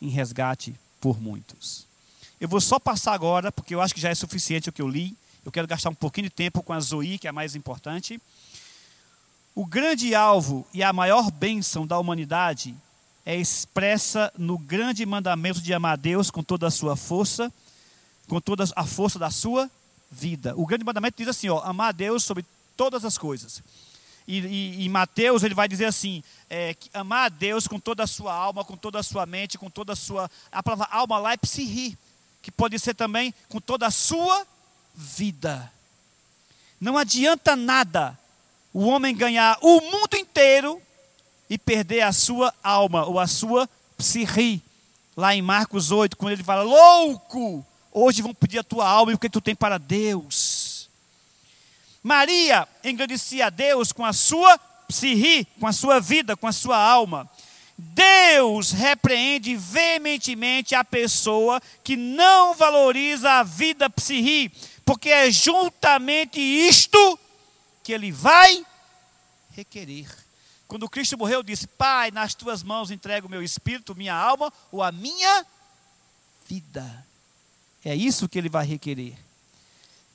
em 0.00 0.08
resgate 0.08 0.74
por 1.00 1.20
muitos. 1.20 1.86
Eu 2.44 2.48
vou 2.48 2.60
só 2.60 2.78
passar 2.78 3.14
agora, 3.14 3.50
porque 3.50 3.74
eu 3.74 3.80
acho 3.80 3.94
que 3.94 4.00
já 4.02 4.10
é 4.10 4.14
suficiente 4.14 4.68
o 4.68 4.72
que 4.72 4.82
eu 4.82 4.86
li. 4.86 5.16
Eu 5.46 5.50
quero 5.50 5.66
gastar 5.66 5.88
um 5.88 5.94
pouquinho 5.94 6.28
de 6.28 6.34
tempo 6.34 6.62
com 6.62 6.74
a 6.74 6.78
Zoe, 6.78 7.16
que 7.16 7.26
é 7.26 7.30
a 7.30 7.32
mais 7.32 7.56
importante. 7.56 8.20
O 9.54 9.64
grande 9.64 10.14
alvo 10.14 10.66
e 10.74 10.82
a 10.82 10.92
maior 10.92 11.30
bênção 11.30 11.86
da 11.86 11.98
humanidade 11.98 12.74
é 13.24 13.34
expressa 13.34 14.30
no 14.36 14.58
grande 14.58 15.06
mandamento 15.06 15.58
de 15.62 15.72
amar 15.72 15.94
a 15.94 15.96
Deus 15.96 16.30
com 16.30 16.42
toda 16.42 16.66
a 16.66 16.70
sua 16.70 16.96
força, 16.96 17.50
com 18.28 18.38
toda 18.42 18.62
a 18.76 18.84
força 18.84 19.18
da 19.18 19.30
sua 19.30 19.70
vida. 20.10 20.52
O 20.54 20.66
grande 20.66 20.84
mandamento 20.84 21.16
diz 21.16 21.28
assim: 21.28 21.48
ó, 21.48 21.62
amar 21.64 21.88
a 21.88 21.92
Deus 21.92 22.24
sobre 22.24 22.44
todas 22.76 23.06
as 23.06 23.16
coisas. 23.16 23.62
E, 24.28 24.40
e, 24.40 24.84
em 24.84 24.88
Mateus 24.90 25.44
ele 25.44 25.54
vai 25.54 25.66
dizer 25.66 25.86
assim: 25.86 26.22
é, 26.50 26.76
amar 26.92 27.24
a 27.24 27.28
Deus 27.30 27.66
com 27.66 27.80
toda 27.80 28.02
a 28.02 28.06
sua 28.06 28.34
alma, 28.34 28.66
com 28.66 28.76
toda 28.76 28.98
a 28.98 29.02
sua 29.02 29.24
mente, 29.24 29.56
com 29.56 29.70
toda 29.70 29.94
a 29.94 29.96
sua. 29.96 30.30
A 30.52 30.62
palavra 30.62 30.94
alma 30.94 31.16
lá 31.16 31.32
é 31.32 31.38
psihi 31.38 31.96
que 32.44 32.50
pode 32.50 32.78
ser 32.78 32.92
também 32.92 33.32
com 33.48 33.58
toda 33.58 33.86
a 33.86 33.90
sua 33.90 34.46
vida. 34.94 35.72
Não 36.78 36.98
adianta 36.98 37.56
nada 37.56 38.18
o 38.70 38.84
homem 38.84 39.16
ganhar 39.16 39.56
o 39.62 39.80
mundo 39.80 40.14
inteiro 40.14 40.80
e 41.48 41.56
perder 41.56 42.02
a 42.02 42.12
sua 42.12 42.52
alma 42.62 43.06
ou 43.06 43.18
a 43.18 43.26
sua 43.26 43.66
psique. 43.96 44.62
Lá 45.16 45.34
em 45.34 45.40
Marcos 45.40 45.90
8, 45.90 46.18
quando 46.18 46.32
ele 46.32 46.44
fala: 46.44 46.62
Louco, 46.62 47.64
hoje 47.90 48.20
vão 48.20 48.34
pedir 48.34 48.58
a 48.58 48.62
tua 48.62 48.86
alma 48.86 49.12
e 49.12 49.14
o 49.14 49.18
que 49.18 49.30
tu 49.30 49.40
tem 49.40 49.54
para 49.54 49.78
Deus. 49.78 50.90
Maria 52.02 52.68
engrandecia 52.84 53.46
a 53.46 53.50
Deus 53.50 53.90
com 53.90 54.04
a 54.04 54.12
sua 54.12 54.58
psique, 54.86 55.46
com 55.58 55.66
a 55.66 55.72
sua 55.72 55.98
vida, 55.98 56.36
com 56.36 56.46
a 56.46 56.52
sua 56.52 56.76
alma. 56.76 57.26
Deus 57.76 58.70
repreende 58.70 59.56
veementemente 59.56 60.74
a 60.74 60.84
pessoa 60.84 61.60
que 61.82 61.96
não 61.96 62.54
valoriza 62.54 63.30
a 63.32 63.42
vida 63.42 63.90
psihi, 63.90 64.50
porque 64.84 65.10
é 65.10 65.30
juntamente 65.30 66.40
isto 66.40 67.18
que 67.82 67.92
ele 67.92 68.12
vai 68.12 68.64
requerer. 69.50 70.06
Quando 70.68 70.88
Cristo 70.88 71.18
morreu, 71.18 71.42
disse: 71.42 71.66
Pai, 71.66 72.10
nas 72.10 72.34
tuas 72.34 72.62
mãos 72.62 72.90
entrego 72.90 73.26
o 73.26 73.30
meu 73.30 73.42
espírito, 73.42 73.94
minha 73.94 74.14
alma 74.14 74.52
ou 74.70 74.82
a 74.82 74.92
minha 74.92 75.44
vida. 76.48 77.04
É 77.84 77.94
isso 77.94 78.28
que 78.28 78.38
ele 78.38 78.48
vai 78.48 78.64
requerer. 78.64 79.14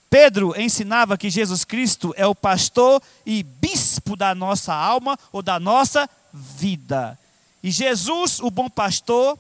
Pedro 0.10 0.60
ensinava 0.60 1.18
que 1.18 1.30
Jesus 1.30 1.64
Cristo 1.64 2.14
é 2.18 2.26
o 2.26 2.34
pastor 2.34 3.02
e 3.26 3.44
bispo 3.44 4.16
da 4.16 4.34
nossa 4.34 4.74
alma 4.74 5.20
ou 5.32 5.44
da 5.44 5.60
nossa 5.60 6.10
vida. 6.34 7.19
E 7.62 7.72
Jesus, 7.72 8.40
o 8.40 8.50
bom 8.50 8.70
pastor, 8.70 9.38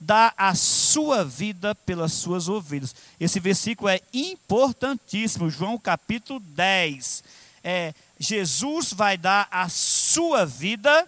dá 0.00 0.32
a 0.36 0.54
sua 0.54 1.24
vida 1.24 1.74
pelas 1.74 2.12
suas 2.12 2.48
ovelhas. 2.48 2.94
Esse 3.18 3.40
versículo 3.40 3.88
é 3.88 4.00
importantíssimo, 4.12 5.50
João 5.50 5.76
capítulo 5.76 6.40
10. 6.40 7.24
É, 7.62 7.94
Jesus 8.18 8.92
vai 8.92 9.18
dar 9.18 9.48
a 9.50 9.68
sua 9.68 10.46
vida 10.46 11.06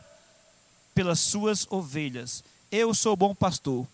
pelas 0.94 1.20
suas 1.20 1.66
ovelhas. 1.70 2.44
Eu 2.70 2.92
sou 2.92 3.14
o 3.14 3.16
bom 3.16 3.34
pastor. 3.34 3.86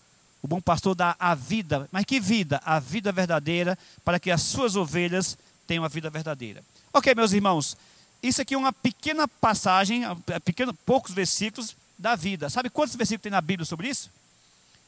O 0.42 0.48
bom 0.48 0.60
pastor 0.60 0.94
dá 0.94 1.16
a 1.18 1.34
vida, 1.34 1.88
mas 1.90 2.04
que 2.04 2.20
vida? 2.20 2.60
A 2.64 2.78
vida 2.78 3.10
verdadeira, 3.10 3.78
para 4.04 4.20
que 4.20 4.30
as 4.30 4.42
suas 4.42 4.76
ovelhas 4.76 5.36
tenham 5.66 5.84
a 5.84 5.88
vida 5.88 6.08
verdadeira. 6.08 6.62
Ok, 6.92 7.14
meus 7.14 7.32
irmãos, 7.32 7.76
isso 8.22 8.40
aqui 8.40 8.54
é 8.54 8.58
uma 8.58 8.72
pequena 8.72 9.26
passagem, 9.26 10.02
pequeno, 10.44 10.72
poucos 10.72 11.12
versículos, 11.12 11.74
da 11.98 12.14
vida. 12.14 12.50
Sabe 12.50 12.70
quantos 12.70 12.94
versículos 12.96 13.22
tem 13.22 13.32
na 13.32 13.40
Bíblia 13.40 13.64
sobre 13.64 13.88
isso? 13.88 14.10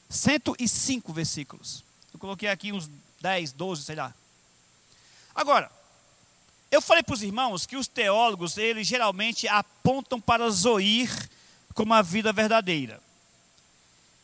105 0.09 1.13
versículos. 1.13 1.85
Eu 2.13 2.19
coloquei 2.19 2.49
aqui 2.49 2.73
uns 2.73 2.89
10, 3.21 3.53
12, 3.53 3.83
sei 3.83 3.97
lá. 3.97 4.15
Agora, 5.35 5.71
eu 6.71 6.83
falei 6.83 7.03
para 7.03 7.15
os 7.15 7.23
irmãos 7.23 7.67
que 7.67 7.77
os 7.77 7.87
teólogos, 7.87 8.57
eles 8.59 8.87
geralmente 8.87 9.49
apontam 9.49 10.21
para 10.21 10.49
Zoir 10.51 11.11
como 11.75 11.95
a 11.95 12.03
vida 12.03 12.33
verdadeira. 12.33 13.01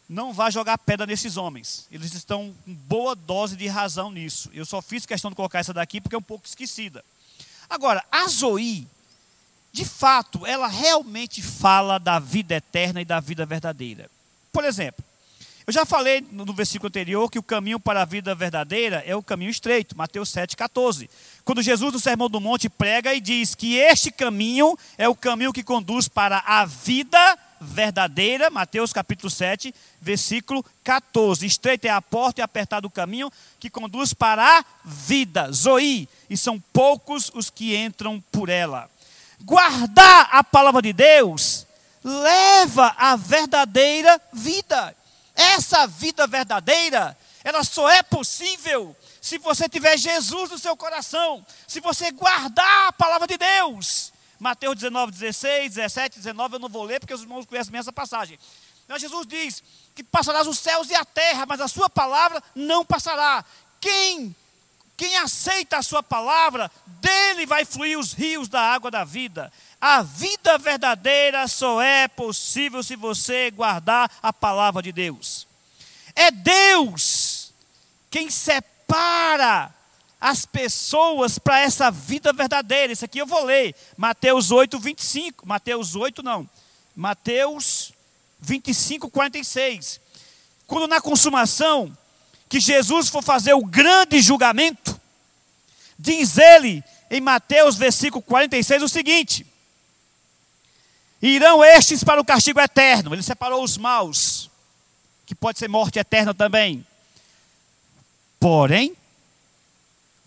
não 0.09 0.33
vá 0.33 0.51
jogar 0.51 0.77
pedra 0.77 1.07
nesses 1.07 1.37
homens. 1.37 1.87
Eles 1.90 2.12
estão 2.12 2.55
com 2.64 2.75
boa 2.75 3.14
dose 3.14 3.57
de 3.57 3.66
razão 3.66 4.11
nisso. 4.11 4.51
Eu 4.53 4.64
só 4.66 4.83
fiz 4.83 5.07
questão 5.07 5.31
de 5.31 5.37
colocar 5.37 5.61
essa 5.61 5.73
daqui 5.73 6.01
porque 6.01 6.14
é 6.14 6.18
um 6.18 6.23
pouco 6.23 6.47
esquecida. 6.47 7.05
Agora, 7.68 8.05
a 8.11 8.29
Zoe, 8.29 8.87
de 9.74 9.84
fato, 9.84 10.46
ela 10.46 10.68
realmente 10.68 11.42
fala 11.42 11.98
da 11.98 12.20
vida 12.20 12.54
eterna 12.54 13.00
e 13.00 13.04
da 13.04 13.18
vida 13.18 13.44
verdadeira. 13.44 14.08
Por 14.52 14.64
exemplo, 14.64 15.04
eu 15.66 15.72
já 15.72 15.84
falei 15.84 16.24
no 16.30 16.54
versículo 16.54 16.87
anterior 16.87 17.28
que 17.28 17.40
o 17.40 17.42
caminho 17.42 17.80
para 17.80 18.02
a 18.02 18.04
vida 18.04 18.37
verdadeira 18.37 19.02
é 19.04 19.16
o 19.16 19.22
caminho 19.22 19.50
estreito, 19.50 19.98
Mateus 19.98 20.30
7,14. 20.30 21.10
Quando 21.44 21.60
Jesus, 21.60 21.92
no 21.92 21.98
Sermão 21.98 22.30
do 22.30 22.40
Monte, 22.40 22.68
prega 22.68 23.12
e 23.14 23.20
diz 23.20 23.56
que 23.56 23.74
este 23.74 24.12
caminho 24.12 24.78
é 24.96 25.08
o 25.08 25.14
caminho 25.16 25.52
que 25.52 25.64
conduz 25.64 26.06
para 26.06 26.38
a 26.46 26.64
vida 26.64 27.37
verdadeira, 27.60 28.50
Mateus 28.50 28.92
capítulo 28.92 29.28
7, 29.28 29.74
versículo 30.00 30.64
14. 30.84 31.44
Estreita 31.44 31.88
é 31.88 31.90
a 31.90 32.00
porta 32.00 32.40
e 32.40 32.44
apertado 32.44 32.87
o 32.87 32.90
caminho 32.90 33.28
que 33.58 33.68
conduz 33.68 34.14
para 34.14 34.58
a 34.60 34.64
vida, 34.84 35.50
Zoí, 35.50 36.08
e 36.30 36.37
são 36.37 36.60
poucos 36.72 37.28
os 37.34 37.50
que 37.50 37.76
entram 37.76 38.22
por 38.30 38.48
ela. 38.48 38.88
Guardar 39.44 40.28
a 40.33 40.42
palavra 40.42 40.80
de 40.80 40.92
Deus 40.92 41.66
leva 42.02 42.94
à 42.98 43.14
verdadeira 43.14 44.20
vida. 44.33 44.96
Essa 45.35 45.87
vida 45.87 46.26
verdadeira, 46.26 47.16
ela 47.42 47.62
só 47.62 47.88
é 47.90 48.02
possível 48.02 48.96
se 49.20 49.38
você 49.38 49.68
tiver 49.68 49.96
Jesus 49.98 50.50
no 50.50 50.59
seu 50.59 50.76
coração, 50.76 51.44
se 51.66 51.80
você 51.80 52.11
guardar 52.11 52.88
a 52.88 52.92
palavra 52.92 53.26
de 53.26 53.37
Deus. 53.37 54.12
Mateus 54.38 54.76
19, 54.76 55.12
16, 55.12 55.74
17, 55.74 56.18
19, 56.18 56.57
eu 56.57 56.61
não 56.61 56.68
vou 56.68 56.85
ler 56.85 57.00
porque 57.00 57.14
os 57.14 57.22
irmãos 57.22 57.46
conhecem 57.46 57.72
bem 57.72 57.80
essa 57.80 57.92
passagem. 57.92 58.38
Mas 58.87 59.00
Jesus 59.00 59.26
diz 59.26 59.62
que 59.94 60.04
passarás 60.04 60.46
os 60.46 60.59
céus 60.59 60.90
e 60.90 60.94
a 60.94 61.04
terra, 61.04 61.46
mas 61.46 61.61
a 61.61 61.68
sua 61.68 61.88
palavra 61.88 62.42
não 62.54 62.85
passará. 62.85 63.44
Quem 63.80 64.35
quem 64.96 65.16
aceita 65.16 65.78
a 65.78 65.83
sua 65.83 66.02
palavra, 66.02 66.70
dele 66.87 67.46
vai 67.46 67.64
fluir 67.64 67.98
os 67.98 68.12
rios 68.12 68.48
da 68.48 68.61
água 68.61 68.90
da 68.90 69.04
vida. 69.04 69.52
A 69.80 70.02
vida 70.02 70.57
verdadeira 70.57 71.46
só 71.48 71.83
é 71.83 72.07
possível 72.07 72.83
se 72.83 72.94
você 72.94 73.50
guardar 73.50 74.11
a 74.22 74.33
palavra 74.33 74.83
de 74.83 74.92
Deus. 74.92 75.46
É 76.14 76.30
Deus 76.30 77.52
quem 78.11 78.30
separa 78.30 79.74
as 80.20 80.46
pessoas 80.46 81.38
para 81.38 81.61
essa 81.61 81.90
vida 81.90 82.33
verdadeira. 82.33 82.92
Isso 82.92 83.04
aqui 83.04 83.18
eu 83.18 83.26
vou 83.26 83.44
ler. 83.44 83.74
Mateus 83.96 84.50
8, 84.50 84.78
25. 84.78 85.46
Mateus 85.46 85.96
8, 85.96 86.22
não. 86.22 86.48
Mateus 86.94 87.92
25, 88.40 89.11
46. 89.11 90.00
Quando 90.66 90.87
na 90.87 91.00
consumação 91.00 91.96
que 92.48 92.61
Jesus 92.61 93.09
for 93.09 93.22
fazer 93.22 93.54
o 93.54 93.64
grande 93.64 94.20
julgamento, 94.20 95.00
diz 95.98 96.38
ele 96.38 96.83
em 97.11 97.20
Mateus 97.20 97.76
versículo 97.76 98.22
46 98.22 98.83
o 98.83 98.88
seguinte: 98.88 99.46
Irão 101.22 101.64
estes 101.64 102.04
para 102.04 102.20
o 102.20 102.24
castigo 102.24 102.61
eterno. 102.61 103.14
Ele 103.14 103.22
separou 103.22 103.62
os 103.64 103.78
maus, 103.78 104.50
que 105.24 105.35
pode 105.35 105.59
ser 105.59 105.68
morte 105.68 105.98
eterna 105.98 106.35
também. 106.35 106.87
Porém, 108.38 108.94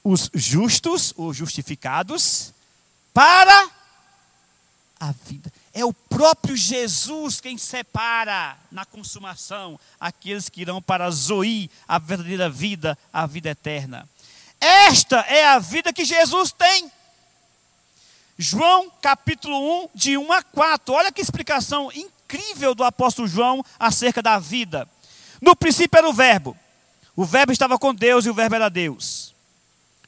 os 0.03 0.29
justos, 0.33 1.13
os 1.15 1.37
justificados, 1.37 2.53
para 3.13 3.69
a 4.99 5.11
vida. 5.11 5.51
É 5.77 5.85
o 5.85 5.93
próprio 5.93 6.57
Jesus 6.57 7.39
quem 7.39 7.55
separa 7.55 8.57
na 8.71 8.83
consumação 8.83 9.79
aqueles 9.99 10.49
que 10.49 10.61
irão 10.61 10.81
para 10.81 11.07
Zoí, 11.11 11.69
a 11.87 11.99
verdadeira 11.99 12.49
vida, 12.49 12.97
a 13.13 13.27
vida 13.27 13.49
eterna. 13.49 14.09
Esta 14.59 15.19
é 15.19 15.45
a 15.45 15.59
vida 15.59 15.93
que 15.93 16.03
Jesus 16.03 16.51
tem. 16.51 16.91
João 18.39 18.91
capítulo 18.99 19.83
1, 19.83 19.89
de 19.93 20.17
1 20.17 20.33
a 20.33 20.41
4. 20.41 20.95
Olha 20.95 21.11
que 21.11 21.21
explicação 21.21 21.91
incrível 21.93 22.73
do 22.73 22.83
apóstolo 22.83 23.27
João 23.27 23.63
acerca 23.79 24.19
da 24.19 24.39
vida. 24.39 24.89
No 25.39 25.55
princípio 25.55 25.99
era 25.99 26.09
o 26.09 26.13
Verbo. 26.13 26.57
O 27.15 27.23
Verbo 27.23 27.51
estava 27.51 27.77
com 27.77 27.93
Deus 27.93 28.25
e 28.25 28.31
o 28.31 28.33
Verbo 28.33 28.55
era 28.55 28.67
Deus. 28.67 29.31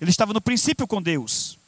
Ele 0.01 0.09
estava 0.09 0.33
no 0.33 0.41
princípio 0.41 0.87
com 0.87 0.99
Deus. 0.99 1.59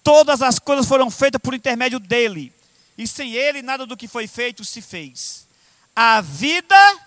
Todas 0.00 0.42
as 0.42 0.60
coisas 0.60 0.86
foram 0.86 1.10
feitas 1.10 1.40
por 1.42 1.54
intermédio 1.54 1.98
dele. 1.98 2.52
E 2.96 3.06
sem 3.06 3.32
ele, 3.32 3.62
nada 3.62 3.86
do 3.86 3.96
que 3.96 4.08
foi 4.08 4.26
feito 4.26 4.64
se 4.64 4.80
fez. 4.82 5.46
A 5.94 6.20
vida 6.20 7.00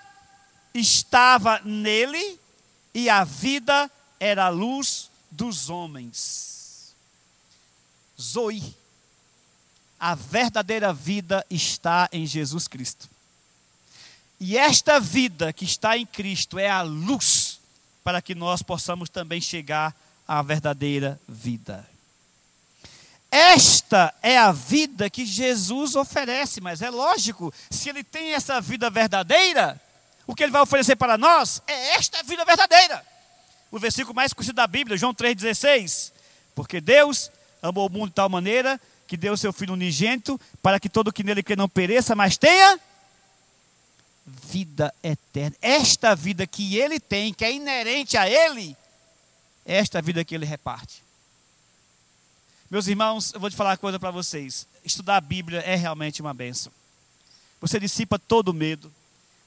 estava 0.73 1.59
nele 1.63 2.39
e 2.93 3.09
a 3.09 3.23
vida 3.23 3.89
era 4.19 4.45
a 4.45 4.49
luz 4.49 5.09
dos 5.31 5.69
homens. 5.69 6.93
Zoe 8.19 8.75
a 9.99 10.13
verdadeira 10.13 10.93
vida 10.93 11.45
está 11.49 12.09
em 12.11 12.25
Jesus 12.27 12.67
Cristo. 12.67 13.09
E 14.39 14.57
esta 14.57 14.99
vida 14.99 15.53
que 15.53 15.65
está 15.65 15.97
em 15.97 16.05
Cristo 16.05 16.59
é 16.59 16.69
a 16.69 16.81
luz 16.81 17.59
para 18.03 18.21
que 18.21 18.35
nós 18.35 18.61
possamos 18.61 19.09
também 19.09 19.41
chegar 19.41 19.95
à 20.27 20.41
verdadeira 20.41 21.19
vida. 21.27 21.87
Esta 23.35 24.13
é 24.23 24.37
a 24.37 24.53
vida 24.53 25.09
que 25.09 25.25
Jesus 25.25 25.93
oferece, 25.97 26.61
mas 26.61 26.81
é 26.81 26.89
lógico, 26.89 27.53
se 27.69 27.89
ele 27.89 28.01
tem 28.01 28.33
essa 28.33 28.61
vida 28.61 28.89
verdadeira, 28.89 29.77
o 30.25 30.33
que 30.33 30.41
ele 30.41 30.53
vai 30.53 30.61
oferecer 30.61 30.95
para 30.95 31.17
nós 31.17 31.61
é 31.67 31.95
esta 31.95 32.23
vida 32.23 32.45
verdadeira. 32.45 33.05
O 33.69 33.77
versículo 33.77 34.15
mais 34.15 34.31
conhecido 34.31 34.55
da 34.55 34.65
Bíblia, 34.65 34.95
João 34.95 35.13
3,16. 35.13 36.13
Porque 36.55 36.79
Deus 36.79 37.29
amou 37.61 37.87
o 37.87 37.91
mundo 37.91 38.07
de 38.07 38.15
tal 38.15 38.29
maneira 38.29 38.79
que 39.05 39.17
deu 39.17 39.33
o 39.33 39.37
seu 39.37 39.51
Filho 39.51 39.73
unigênito, 39.73 40.39
para 40.63 40.79
que 40.79 40.87
todo 40.87 41.11
que 41.11 41.21
nele 41.21 41.43
crê 41.43 41.57
não 41.57 41.67
pereça, 41.67 42.15
mas 42.15 42.37
tenha 42.37 42.79
vida 44.25 44.95
eterna. 45.03 45.57
Esta 45.61 46.15
vida 46.15 46.47
que 46.47 46.77
ele 46.77 47.01
tem, 47.01 47.33
que 47.33 47.43
é 47.43 47.51
inerente 47.51 48.15
a 48.15 48.29
ele, 48.29 48.77
é 49.65 49.75
esta 49.75 50.01
vida 50.01 50.23
que 50.23 50.33
ele 50.33 50.45
reparte. 50.45 51.04
Meus 52.69 52.88
irmãos, 52.88 53.32
eu 53.32 53.39
vou 53.39 53.49
te 53.49 53.56
falar 53.56 53.71
uma 53.71 53.78
coisa 53.78 53.99
para 53.99 54.10
vocês. 54.10 54.67
Estudar 54.84 55.17
a 55.17 55.21
Bíblia 55.21 55.60
é 55.60 55.75
realmente 55.75 56.21
uma 56.21 56.34
benção. 56.34 56.71
Você 57.62 57.80
dissipa 57.80 58.17
todo 58.17 58.49
o 58.49 58.54
medo, 58.54 58.91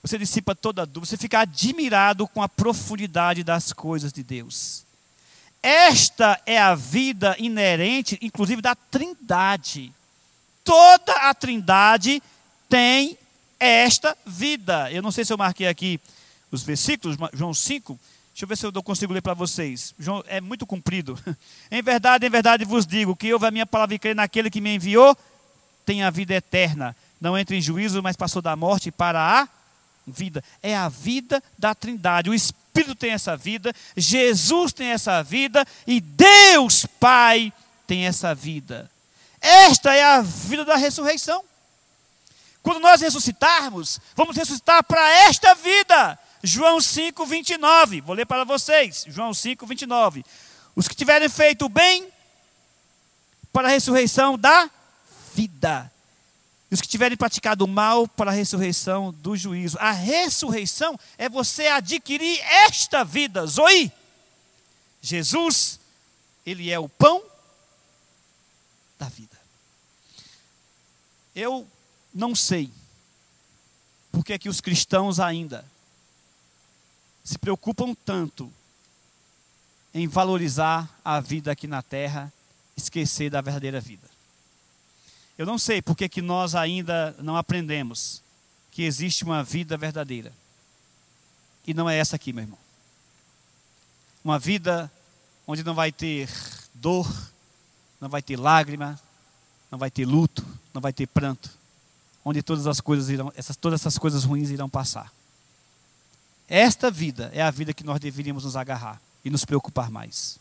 você 0.01 0.17
dissipa 0.17 0.55
toda 0.55 0.83
a 0.83 0.85
dúvida, 0.85 1.07
você 1.07 1.17
fica 1.17 1.41
admirado 1.41 2.29
com 2.29 2.41
a 2.41 2.49
profundidade 2.49 3.43
das 3.43 3.73
coisas 3.73 4.13
de 4.13 4.23
Deus. 4.23 4.85
Esta 5.61 6.41
é 6.47 6.59
a 6.59 6.77
vida 6.77 7.35
inerente, 7.41 8.17
inclusive, 8.23 8.63
da 8.63 8.77
Trindade. 8.77 9.93
Toda 10.63 11.13
a 11.29 11.35
Trindade 11.35 12.23
tem 12.69 13.19
esta 13.59 14.17
vida. 14.25 14.93
Eu 14.93 15.03
não 15.03 15.11
sei 15.11 15.25
se 15.25 15.33
eu 15.33 15.39
marquei 15.39 15.67
aqui 15.67 16.01
os 16.53 16.63
versículos, 16.63 17.17
João 17.33 17.53
5. 17.53 17.99
Deixa 18.39 18.45
eu 18.45 18.49
ver 18.49 18.57
se 18.57 18.67
eu 18.67 18.83
consigo 18.85 19.13
ler 19.13 19.21
para 19.21 19.35
vocês. 19.35 19.93
João, 19.99 20.23
é 20.29 20.41
muito 20.41 20.65
comprido. 20.65 21.19
em 21.73 21.83
verdade, 21.83 22.25
em 22.25 22.31
verdade 22.31 22.65
vos 22.65 22.87
digo 22.87 23.17
que 23.17 23.33
ouve 23.33 23.47
a 23.47 23.51
minha 23.51 23.67
palavra 23.67 23.97
e 23.97 23.99
crê 23.99 24.15
naquele 24.15 24.49
que 24.49 24.61
me 24.61 24.77
enviou, 24.77 25.17
tem 25.85 26.05
a 26.05 26.11
vida 26.11 26.35
eterna. 26.35 26.95
Não 27.21 27.37
entra 27.37 27.57
em 27.57 27.61
juízo, 27.61 28.01
mas 28.01 28.15
passou 28.15 28.41
da 28.41 28.55
morte 28.55 28.93
para 28.93 29.21
a 29.21 29.49
vida. 30.07 30.45
É 30.63 30.77
a 30.77 30.89
vida 30.89 31.43
da 31.59 31.75
Trindade. 31.75 32.31
O 32.31 32.35
Espírito 32.35 32.69
Espírito 32.79 32.95
tem 32.95 33.11
essa 33.11 33.37
vida, 33.37 33.75
Jesus 33.97 34.73
tem 34.73 34.89
essa 34.89 35.21
vida 35.23 35.67
e 35.85 36.01
Deus 36.01 36.87
Pai 37.01 37.53
tem 37.87 38.07
essa 38.07 38.35
vida. 38.35 38.89
Esta 39.41 39.95
é 39.95 40.05
a 40.05 40.21
vida 40.21 40.65
da 40.65 40.77
ressurreição. 40.77 41.43
Quando 42.63 42.81
nós 42.81 43.01
ressuscitarmos, 43.01 43.99
vamos 44.15 44.37
ressuscitar 44.37 44.85
para 44.85 45.09
esta 45.25 45.55
vida. 45.55 46.19
João 46.49 46.81
5, 46.81 47.27
29. 47.27 48.01
Vou 48.01 48.15
ler 48.15 48.27
para 48.27 48.43
vocês. 48.43 49.05
João 49.07 49.35
5, 49.35 49.67
29. 49.67 50.25
Os 50.75 50.89
que 50.89 50.95
tiverem 50.95 51.29
feito 51.29 51.67
o 51.67 51.69
bem 51.69 52.09
para 53.53 53.69
a 53.69 53.71
ressurreição 53.71 54.39
da 54.39 54.71
vida 55.35 55.93
e 56.71 56.75
os 56.75 56.81
que 56.81 56.89
tiverem 56.89 57.17
praticado 57.17 57.65
o 57.65 57.69
mal 57.69 58.07
para 58.07 58.31
a 58.31 58.35
ressurreição 58.35 59.13
do 59.13 59.37
juízo. 59.37 59.79
A 59.79 59.91
ressurreição 59.91 60.99
é 61.17 61.29
você 61.29 61.67
adquirir 61.67 62.41
esta 62.41 63.05
vida, 63.05 63.47
Zoe. 63.47 63.91
Jesus, 65.01 65.79
ele 66.45 66.71
é 66.71 66.79
o 66.79 66.89
pão 66.89 67.23
da 68.99 69.09
vida. 69.09 69.39
Eu 71.35 71.67
não 72.13 72.35
sei 72.35 72.71
porque 74.11 74.33
é 74.33 74.39
que 74.39 74.49
os 74.49 74.61
cristãos 74.61 75.21
ainda 75.21 75.65
se 77.29 77.37
preocupam 77.37 77.95
tanto 78.07 78.51
em 79.93 80.09
valorizar 80.09 80.89
a 81.05 81.21
vida 81.21 81.53
aqui 81.53 81.67
na 81.67 81.83
terra, 81.83 82.33
esquecer 82.75 83.29
da 83.29 83.43
verdadeira 83.43 83.83
vida. 83.83 84.09
Eu 85.37 85.45
não 85.45 85.59
sei 85.59 85.83
porque 85.83 86.09
que 86.09 86.23
nós 86.23 86.55
ainda 86.55 87.15
não 87.19 87.37
aprendemos 87.37 88.23
que 88.71 88.83
existe 88.83 89.25
uma 89.25 89.45
vida 89.45 89.77
verdadeira. 89.77 90.33
e 91.67 91.75
não 91.75 91.91
é 91.91 91.99
essa 91.99 92.17
aqui, 92.17 92.33
meu 92.33 92.45
irmão. 92.45 92.59
Uma 94.25 94.39
vida 94.39 94.91
onde 95.47 95.63
não 95.63 95.75
vai 95.75 95.93
ter 95.93 96.31
dor, 96.73 97.07
não 98.01 98.09
vai 98.09 98.23
ter 98.23 98.39
lágrima, 98.39 98.99
não 99.71 99.79
vai 99.79 99.91
ter 99.91 100.07
luto, 100.07 100.47
não 100.73 100.81
vai 100.81 100.95
ter 100.95 101.07
pranto, 101.07 101.51
onde 102.25 102.43
todas 102.43 102.67
as 102.67 102.81
coisas 102.81 103.11
irão, 103.11 103.31
essas, 103.37 103.55
todas 103.55 103.83
essas 103.83 103.99
coisas 103.99 104.25
ruins 104.25 104.49
irão 104.49 104.67
passar. 104.67 105.13
Esta 106.49 106.91
vida 106.91 107.31
é 107.35 107.43
a 107.43 107.51
vida 107.51 107.75
que 107.75 107.85
nós 107.85 108.01
deveríamos 108.01 108.45
nos 108.45 108.57
agarrar 108.57 109.01
e 109.25 109.29
nos 109.29 109.45
preocupar 109.45 109.91
mais. 109.91 110.39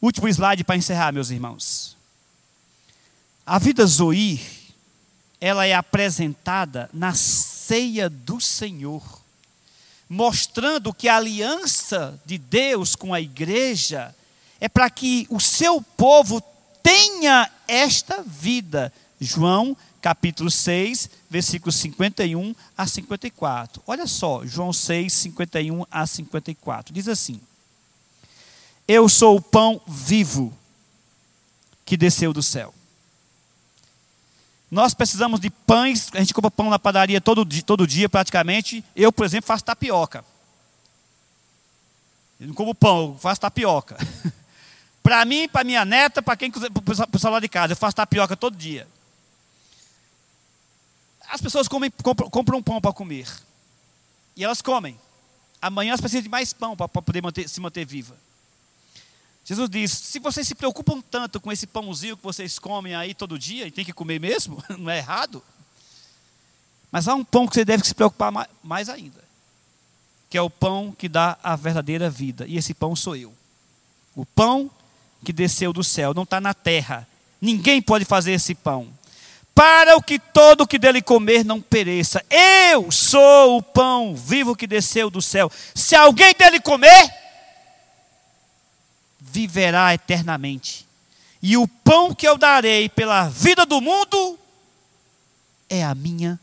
Último 0.00 0.28
slide 0.28 0.64
para 0.64 0.76
encerrar, 0.76 1.12
meus 1.12 1.30
irmãos. 1.30 1.96
A 3.44 3.58
vida 3.58 3.84
Zoe, 3.86 4.40
ela 5.40 5.66
é 5.66 5.74
apresentada 5.74 6.88
na 6.92 7.14
ceia 7.14 8.08
do 8.08 8.40
Senhor, 8.40 9.02
mostrando 10.08 10.94
que 10.94 11.08
a 11.08 11.16
aliança 11.16 12.18
de 12.24 12.38
Deus 12.38 12.96
com 12.96 13.12
a 13.12 13.20
igreja 13.20 14.14
é 14.60 14.68
para 14.68 14.88
que 14.88 15.26
o 15.30 15.40
seu 15.40 15.82
povo 15.82 16.42
tenha 16.82 17.50
esta 17.68 18.22
vida. 18.22 18.92
João 19.20 19.76
capítulo 20.06 20.48
6, 20.48 21.10
versículos 21.28 21.74
51 21.74 22.54
a 22.78 22.86
54. 22.86 23.82
Olha 23.88 24.06
só, 24.06 24.46
João 24.46 24.72
6, 24.72 25.12
51 25.12 25.84
a 25.90 26.06
54. 26.06 26.94
Diz 26.94 27.08
assim: 27.08 27.40
Eu 28.86 29.08
sou 29.08 29.34
o 29.36 29.42
pão 29.42 29.80
vivo 29.84 30.56
que 31.84 31.96
desceu 31.96 32.32
do 32.32 32.40
céu. 32.40 32.72
Nós 34.70 34.94
precisamos 34.94 35.40
de 35.40 35.50
pães, 35.50 36.08
a 36.12 36.20
gente 36.20 36.32
compra 36.32 36.52
pão 36.52 36.70
na 36.70 36.78
padaria 36.78 37.20
todo 37.20 37.44
dia, 37.44 37.64
todo 37.64 37.84
dia 37.84 38.08
praticamente. 38.08 38.84
Eu, 38.94 39.10
por 39.10 39.26
exemplo, 39.26 39.48
faço 39.48 39.64
tapioca. 39.64 40.24
Eu 42.38 42.46
não 42.46 42.54
como 42.54 42.76
pão, 42.76 43.14
eu 43.14 43.18
faço 43.18 43.40
tapioca. 43.40 43.96
para 45.02 45.24
mim, 45.24 45.48
para 45.48 45.64
minha 45.64 45.84
neta, 45.84 46.22
para 46.22 46.36
quem 46.36 46.48
para 46.48 46.68
o 46.68 47.08
pessoal 47.08 47.32
lá 47.32 47.40
de 47.40 47.48
casa, 47.48 47.72
eu 47.72 47.76
faço 47.76 47.96
tapioca 47.96 48.36
todo 48.36 48.56
dia. 48.56 48.86
As 51.28 51.40
pessoas 51.40 51.68
comem, 51.68 51.90
compram, 52.02 52.30
compram 52.30 52.62
pão 52.62 52.80
para 52.80 52.92
comer. 52.92 53.28
E 54.36 54.44
elas 54.44 54.62
comem. 54.62 54.98
Amanhã 55.60 55.90
elas 55.90 56.00
precisam 56.00 56.22
de 56.22 56.28
mais 56.28 56.52
pão 56.52 56.76
para 56.76 56.88
poder 56.88 57.22
manter, 57.22 57.48
se 57.48 57.60
manter 57.60 57.84
viva. 57.84 58.16
Jesus 59.44 59.70
diz: 59.70 59.92
se 59.92 60.18
vocês 60.18 60.46
se 60.46 60.54
preocupam 60.54 61.00
tanto 61.00 61.40
com 61.40 61.52
esse 61.52 61.66
pãozinho 61.66 62.16
que 62.16 62.22
vocês 62.22 62.58
comem 62.58 62.94
aí 62.94 63.14
todo 63.14 63.38
dia, 63.38 63.66
e 63.66 63.70
tem 63.70 63.84
que 63.84 63.92
comer 63.92 64.20
mesmo, 64.20 64.62
não 64.78 64.90
é 64.90 64.98
errado. 64.98 65.42
Mas 66.90 67.08
há 67.08 67.14
um 67.14 67.24
pão 67.24 67.46
que 67.46 67.54
você 67.54 67.64
deve 67.64 67.86
se 67.86 67.94
preocupar 67.94 68.32
mais 68.62 68.88
ainda, 68.88 69.22
que 70.28 70.36
é 70.36 70.42
o 70.42 70.50
pão 70.50 70.94
que 70.96 71.08
dá 71.08 71.38
a 71.42 71.56
verdadeira 71.56 72.10
vida. 72.10 72.46
E 72.46 72.56
esse 72.56 72.74
pão 72.74 72.94
sou 72.96 73.16
eu. 73.16 73.32
O 74.14 74.24
pão 74.24 74.70
que 75.24 75.32
desceu 75.32 75.72
do 75.72 75.84
céu, 75.84 76.14
não 76.14 76.22
está 76.22 76.40
na 76.40 76.54
terra. 76.54 77.06
Ninguém 77.40 77.82
pode 77.82 78.04
fazer 78.04 78.32
esse 78.32 78.54
pão 78.54 78.95
para 79.56 79.96
o 79.96 80.02
que 80.02 80.18
todo 80.18 80.60
o 80.60 80.66
que 80.66 80.78
dele 80.78 81.00
comer 81.00 81.42
não 81.42 81.62
pereça. 81.62 82.22
Eu 82.28 82.92
sou 82.92 83.56
o 83.56 83.62
pão 83.62 84.14
vivo 84.14 84.54
que 84.54 84.66
desceu 84.66 85.08
do 85.08 85.22
céu. 85.22 85.50
Se 85.74 85.96
alguém 85.96 86.34
dele 86.34 86.60
comer, 86.60 87.10
viverá 89.18 89.94
eternamente. 89.94 90.86
E 91.40 91.56
o 91.56 91.66
pão 91.66 92.14
que 92.14 92.28
eu 92.28 92.36
darei 92.36 92.90
pela 92.90 93.30
vida 93.30 93.64
do 93.64 93.80
mundo 93.80 94.38
é 95.70 95.82
a 95.82 95.94
minha 95.94 96.38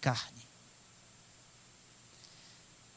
carne. 0.00 0.38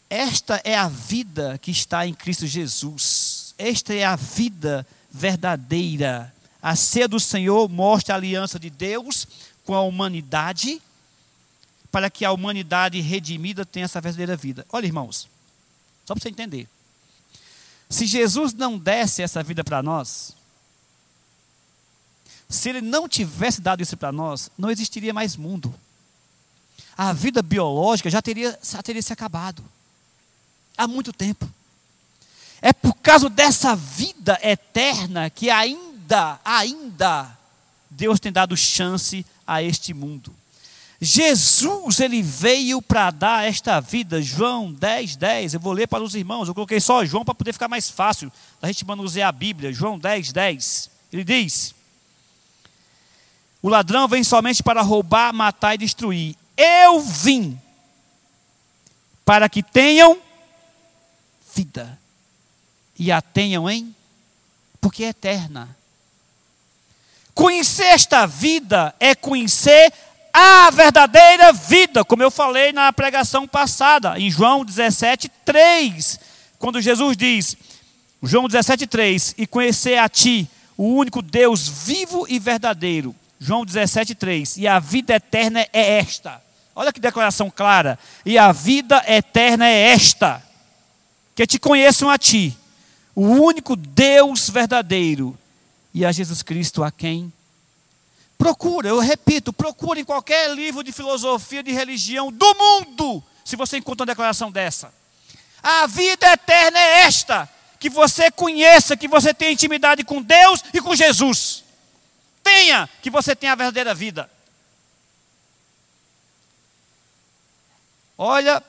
Esta 0.09 0.61
é 0.63 0.77
a 0.77 0.87
vida 0.87 1.57
que 1.61 1.71
está 1.71 2.07
em 2.07 2.13
Cristo 2.13 2.47
Jesus. 2.47 3.53
Esta 3.57 3.93
é 3.93 4.05
a 4.05 4.15
vida 4.15 4.87
verdadeira 5.11 6.33
a 6.61 6.75
ceia 6.75 7.07
do 7.07 7.19
Senhor 7.19 7.67
mostra 7.67 8.13
a 8.13 8.17
aliança 8.17 8.59
de 8.59 8.69
Deus 8.69 9.27
com 9.65 9.73
a 9.73 9.81
humanidade, 9.81 10.81
para 11.91 12.09
que 12.09 12.23
a 12.23 12.31
humanidade 12.31 13.01
redimida 13.01 13.65
tenha 13.65 13.85
essa 13.85 13.99
verdadeira 13.99 14.37
vida. 14.37 14.65
Olha, 14.71 14.85
irmãos, 14.85 15.27
só 16.05 16.13
para 16.13 16.21
você 16.21 16.29
entender. 16.29 16.67
Se 17.89 18.05
Jesus 18.05 18.53
não 18.53 18.77
desse 18.77 19.21
essa 19.21 19.43
vida 19.43 19.63
para 19.63 19.83
nós, 19.83 20.33
se 22.47 22.69
ele 22.69 22.81
não 22.81 23.07
tivesse 23.07 23.59
dado 23.59 23.81
isso 23.81 23.97
para 23.97 24.11
nós, 24.11 24.49
não 24.57 24.69
existiria 24.69 25.13
mais 25.13 25.35
mundo. 25.35 25.73
A 26.97 27.11
vida 27.11 27.41
biológica 27.41 28.09
já 28.09 28.21
teria, 28.21 28.57
já 28.61 28.83
teria 28.83 29.01
se 29.01 29.11
acabado. 29.11 29.63
Há 30.77 30.87
muito 30.87 31.11
tempo. 31.11 31.49
É 32.61 32.71
por 32.71 32.93
causa 32.95 33.29
dessa 33.29 33.75
vida 33.75 34.39
eterna 34.43 35.29
que 35.29 35.49
ainda 35.49 35.90
ainda, 36.11 36.39
ainda, 36.43 37.37
Deus 37.89 38.19
tem 38.19 38.31
dado 38.31 38.55
chance 38.57 39.25
a 39.47 39.63
este 39.63 39.93
mundo. 39.93 40.35
Jesus, 40.99 41.99
ele 41.99 42.21
veio 42.21 42.81
para 42.81 43.09
dar 43.09 43.47
esta 43.47 43.79
vida, 43.79 44.21
João 44.21 44.71
10, 44.71 45.15
10. 45.15 45.53
Eu 45.55 45.59
vou 45.59 45.73
ler 45.73 45.87
para 45.87 46.03
os 46.03 46.13
irmãos, 46.13 46.47
eu 46.47 46.53
coloquei 46.53 46.79
só 46.79 47.03
João 47.05 47.25
para 47.25 47.33
poder 47.33 47.53
ficar 47.53 47.67
mais 47.67 47.89
fácil 47.89 48.31
da 48.59 48.67
gente 48.67 48.85
manusear 48.85 49.29
a 49.29 49.31
Bíblia. 49.31 49.73
João 49.73 49.97
10, 49.97 50.31
10. 50.31 50.91
Ele 51.11 51.23
diz: 51.23 51.73
O 53.61 53.69
ladrão 53.69 54.07
vem 54.07 54.23
somente 54.23 54.61
para 54.61 54.81
roubar, 54.81 55.33
matar 55.33 55.73
e 55.73 55.79
destruir. 55.79 56.35
Eu 56.55 56.99
vim 56.99 57.59
para 59.25 59.49
que 59.49 59.63
tenham 59.63 60.19
vida 61.55 61.97
e 62.99 63.11
a 63.11 63.21
tenham 63.21 63.67
em, 63.67 63.95
porque 64.79 65.03
é 65.03 65.07
eterna. 65.07 65.75
Conhecer 67.33 67.85
esta 67.85 68.25
vida 68.25 68.93
é 68.99 69.15
conhecer 69.15 69.91
a 70.33 70.69
verdadeira 70.71 71.51
vida, 71.51 72.05
como 72.05 72.23
eu 72.23 72.31
falei 72.31 72.71
na 72.71 72.91
pregação 72.93 73.47
passada, 73.47 74.19
em 74.19 74.29
João 74.29 74.63
17, 74.63 75.29
3, 75.43 76.19
quando 76.57 76.81
Jesus 76.81 77.17
diz, 77.17 77.57
João 78.23 78.47
17, 78.47 78.87
3, 78.87 79.35
e 79.37 79.47
conhecer 79.47 79.97
a 79.97 80.07
ti, 80.07 80.49
o 80.77 80.95
único 80.95 81.21
Deus 81.21 81.67
vivo 81.67 82.25
e 82.29 82.39
verdadeiro. 82.39 83.15
João 83.39 83.65
17, 83.65 84.13
3, 84.15 84.57
e 84.57 84.67
a 84.67 84.79
vida 84.79 85.15
eterna 85.15 85.65
é 85.73 85.97
esta. 85.97 86.41
Olha 86.75 86.93
que 86.93 86.99
declaração 86.99 87.49
clara. 87.49 87.97
E 88.25 88.37
a 88.37 88.51
vida 88.51 89.03
eterna 89.07 89.67
é 89.67 89.89
esta: 89.89 90.41
que 91.35 91.47
te 91.47 91.57
conheçam 91.59 92.09
a 92.09 92.17
ti, 92.17 92.55
o 93.15 93.23
único 93.23 93.75
Deus 93.75 94.49
verdadeiro 94.49 95.37
e 95.93 96.05
a 96.05 96.11
Jesus 96.11 96.41
Cristo 96.41 96.83
a 96.83 96.91
quem 96.91 97.31
procura, 98.37 98.89
eu 98.89 98.99
repito, 98.99 99.53
procura 99.53 99.99
em 99.99 100.03
qualquer 100.03 100.49
livro 100.55 100.83
de 100.83 100.91
filosofia, 100.91 101.61
de 101.61 101.71
religião 101.71 102.31
do 102.31 102.55
mundo, 102.55 103.23
se 103.45 103.55
você 103.55 103.77
encontra 103.77 104.01
uma 104.01 104.07
declaração 104.07 104.51
dessa. 104.51 104.91
A 105.61 105.85
vida 105.85 106.25
eterna 106.31 106.79
é 106.79 107.01
esta: 107.01 107.47
que 107.79 107.89
você 107.89 108.31
conheça, 108.31 108.97
que 108.97 109.07
você 109.07 109.33
tenha 109.33 109.51
intimidade 109.51 110.03
com 110.03 110.21
Deus 110.21 110.63
e 110.73 110.81
com 110.81 110.95
Jesus. 110.95 111.63
Tenha, 112.43 112.89
que 113.01 113.11
você 113.11 113.35
tenha 113.35 113.51
a 113.51 113.55
verdadeira 113.55 113.93
vida. 113.93 114.29
Olha, 118.17 118.63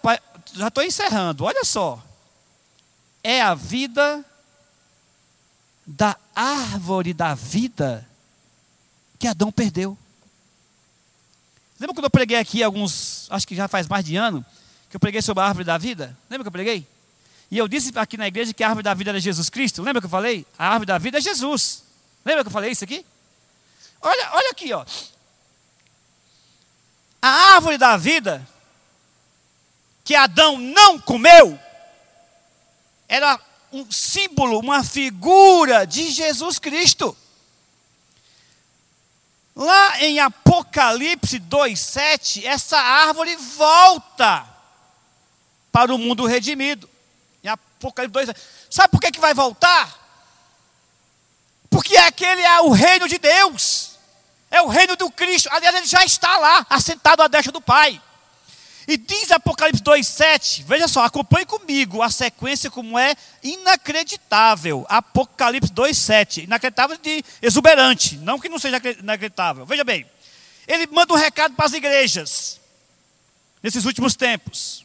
já 0.54 0.68
estou 0.68 0.84
encerrando, 0.84 1.44
olha 1.44 1.64
só. 1.64 2.02
É 3.24 3.40
a 3.40 3.54
vida 3.54 4.24
da 5.86 6.16
árvore 6.34 7.12
da 7.12 7.34
vida 7.34 8.08
que 9.18 9.26
Adão 9.26 9.50
perdeu. 9.52 9.96
Lembra 11.78 11.94
quando 11.94 12.04
eu 12.04 12.10
preguei 12.10 12.38
aqui 12.38 12.62
alguns, 12.62 13.26
acho 13.30 13.46
que 13.46 13.54
já 13.54 13.66
faz 13.66 13.88
mais 13.88 14.04
de 14.04 14.16
ano, 14.16 14.44
que 14.88 14.96
eu 14.96 15.00
preguei 15.00 15.20
sobre 15.22 15.42
a 15.42 15.46
árvore 15.46 15.64
da 15.64 15.78
vida? 15.78 16.16
Lembra 16.30 16.44
que 16.44 16.48
eu 16.48 16.52
preguei? 16.52 16.86
E 17.50 17.58
eu 17.58 17.68
disse 17.68 17.92
aqui 17.96 18.16
na 18.16 18.26
igreja 18.26 18.54
que 18.54 18.64
a 18.64 18.68
árvore 18.68 18.84
da 18.84 18.94
vida 18.94 19.10
era 19.10 19.20
Jesus 19.20 19.50
Cristo. 19.50 19.82
Lembra 19.82 20.00
que 20.00 20.06
eu 20.06 20.10
falei? 20.10 20.46
A 20.58 20.68
árvore 20.68 20.86
da 20.86 20.98
vida 20.98 21.18
é 21.18 21.20
Jesus. 21.20 21.82
Lembra 22.24 22.44
que 22.44 22.48
eu 22.48 22.52
falei 22.52 22.70
isso 22.70 22.84
aqui? 22.84 23.04
Olha, 24.00 24.30
olha 24.32 24.50
aqui, 24.50 24.72
ó. 24.72 24.84
A 27.20 27.28
árvore 27.54 27.78
da 27.78 27.96
vida 27.96 28.46
que 30.04 30.14
Adão 30.14 30.58
não 30.58 30.98
comeu 30.98 31.58
era 33.08 33.38
um 33.72 33.90
símbolo, 33.90 34.58
uma 34.58 34.84
figura 34.84 35.86
de 35.86 36.10
Jesus 36.10 36.58
Cristo. 36.58 37.16
Lá 39.54 40.00
em 40.02 40.20
Apocalipse 40.20 41.38
2:7, 41.38 42.44
essa 42.46 42.78
árvore 42.78 43.36
volta 43.36 44.46
para 45.70 45.94
o 45.94 45.98
mundo 45.98 46.26
redimido. 46.26 46.88
Em 47.42 47.48
Apocalipse 47.48 48.12
2, 48.12 48.36
sabe 48.70 48.88
por 48.90 49.00
que, 49.00 49.10
que 49.10 49.20
vai 49.20 49.34
voltar? 49.34 50.00
Porque 51.70 51.96
aquele 51.96 52.42
é 52.42 52.60
o 52.60 52.70
reino 52.70 53.08
de 53.08 53.18
Deus. 53.18 53.92
É 54.50 54.60
o 54.60 54.68
reino 54.68 54.94
do 54.96 55.10
Cristo. 55.10 55.48
Aliás, 55.50 55.74
ele 55.74 55.86
já 55.86 56.04
está 56.04 56.36
lá, 56.36 56.66
assentado 56.68 57.22
à 57.22 57.28
destra 57.28 57.50
do 57.50 57.60
Pai. 57.60 58.00
E 58.86 58.96
diz 58.96 59.30
Apocalipse 59.30 59.82
2,7, 59.82 60.64
veja 60.64 60.88
só, 60.88 61.04
acompanhe 61.04 61.46
comigo 61.46 62.02
a 62.02 62.10
sequência 62.10 62.70
como 62.70 62.98
é 62.98 63.14
inacreditável. 63.42 64.84
Apocalipse 64.88 65.72
2,7, 65.72 66.44
inacreditável 66.44 66.96
de 66.96 67.24
exuberante, 67.40 68.16
não 68.18 68.38
que 68.38 68.48
não 68.48 68.58
seja 68.58 68.80
inacreditável. 68.98 69.64
Veja 69.64 69.84
bem, 69.84 70.04
ele 70.66 70.86
manda 70.88 71.12
um 71.12 71.16
recado 71.16 71.54
para 71.54 71.66
as 71.66 71.72
igrejas, 71.72 72.60
nesses 73.62 73.84
últimos 73.84 74.16
tempos. 74.16 74.84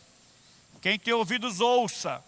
Quem 0.81 0.99
tem 0.99 1.13
ouvidos, 1.13 1.59
ouça 1.59 2.23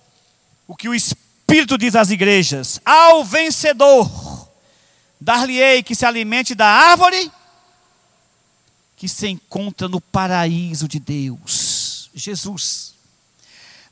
o 0.67 0.75
que 0.75 0.89
o 0.89 0.95
Espírito 0.95 1.77
diz 1.77 1.95
às 1.95 2.09
igrejas: 2.09 2.81
Ao 2.83 3.23
vencedor, 3.23 4.49
dar-lhe-ei 5.21 5.83
que 5.83 5.95
se 5.95 6.05
alimente 6.05 6.55
da 6.55 6.65
árvore 6.65 7.31
que 8.99 9.07
se 9.07 9.29
encontra 9.29 9.87
no 9.87 10.01
paraíso 10.01 10.85
de 10.85 10.99
Deus, 10.99 12.09
Jesus. 12.13 12.93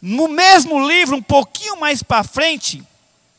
No 0.02 0.28
mesmo 0.28 0.86
livro, 0.86 1.16
um 1.16 1.22
pouquinho 1.22 1.80
mais 1.80 2.04
para 2.04 2.26
frente, 2.26 2.84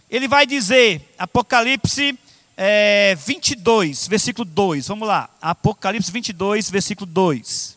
ele 0.09 0.27
vai 0.27 0.47
dizer, 0.47 1.15
Apocalipse 1.19 2.19
é, 2.57 3.15
22, 3.17 4.09
versículo 4.09 4.47
2. 4.47 4.89
Vamos 4.89 5.07
lá, 5.07 5.29
Apocalipse 5.43 6.11
22, 6.11 6.71
versículo 6.71 7.05
2. 7.05 7.77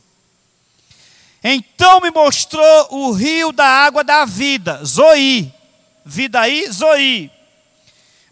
Então 1.43 1.99
me 1.99 2.11
mostrou 2.11 2.87
o 2.91 3.11
rio 3.11 3.51
da 3.51 3.67
água 3.67 4.05
da 4.05 4.23
vida, 4.23 4.81
Zoí. 4.85 5.53
Vida 6.05 6.39
aí, 6.39 6.65
Zoí. 6.71 7.29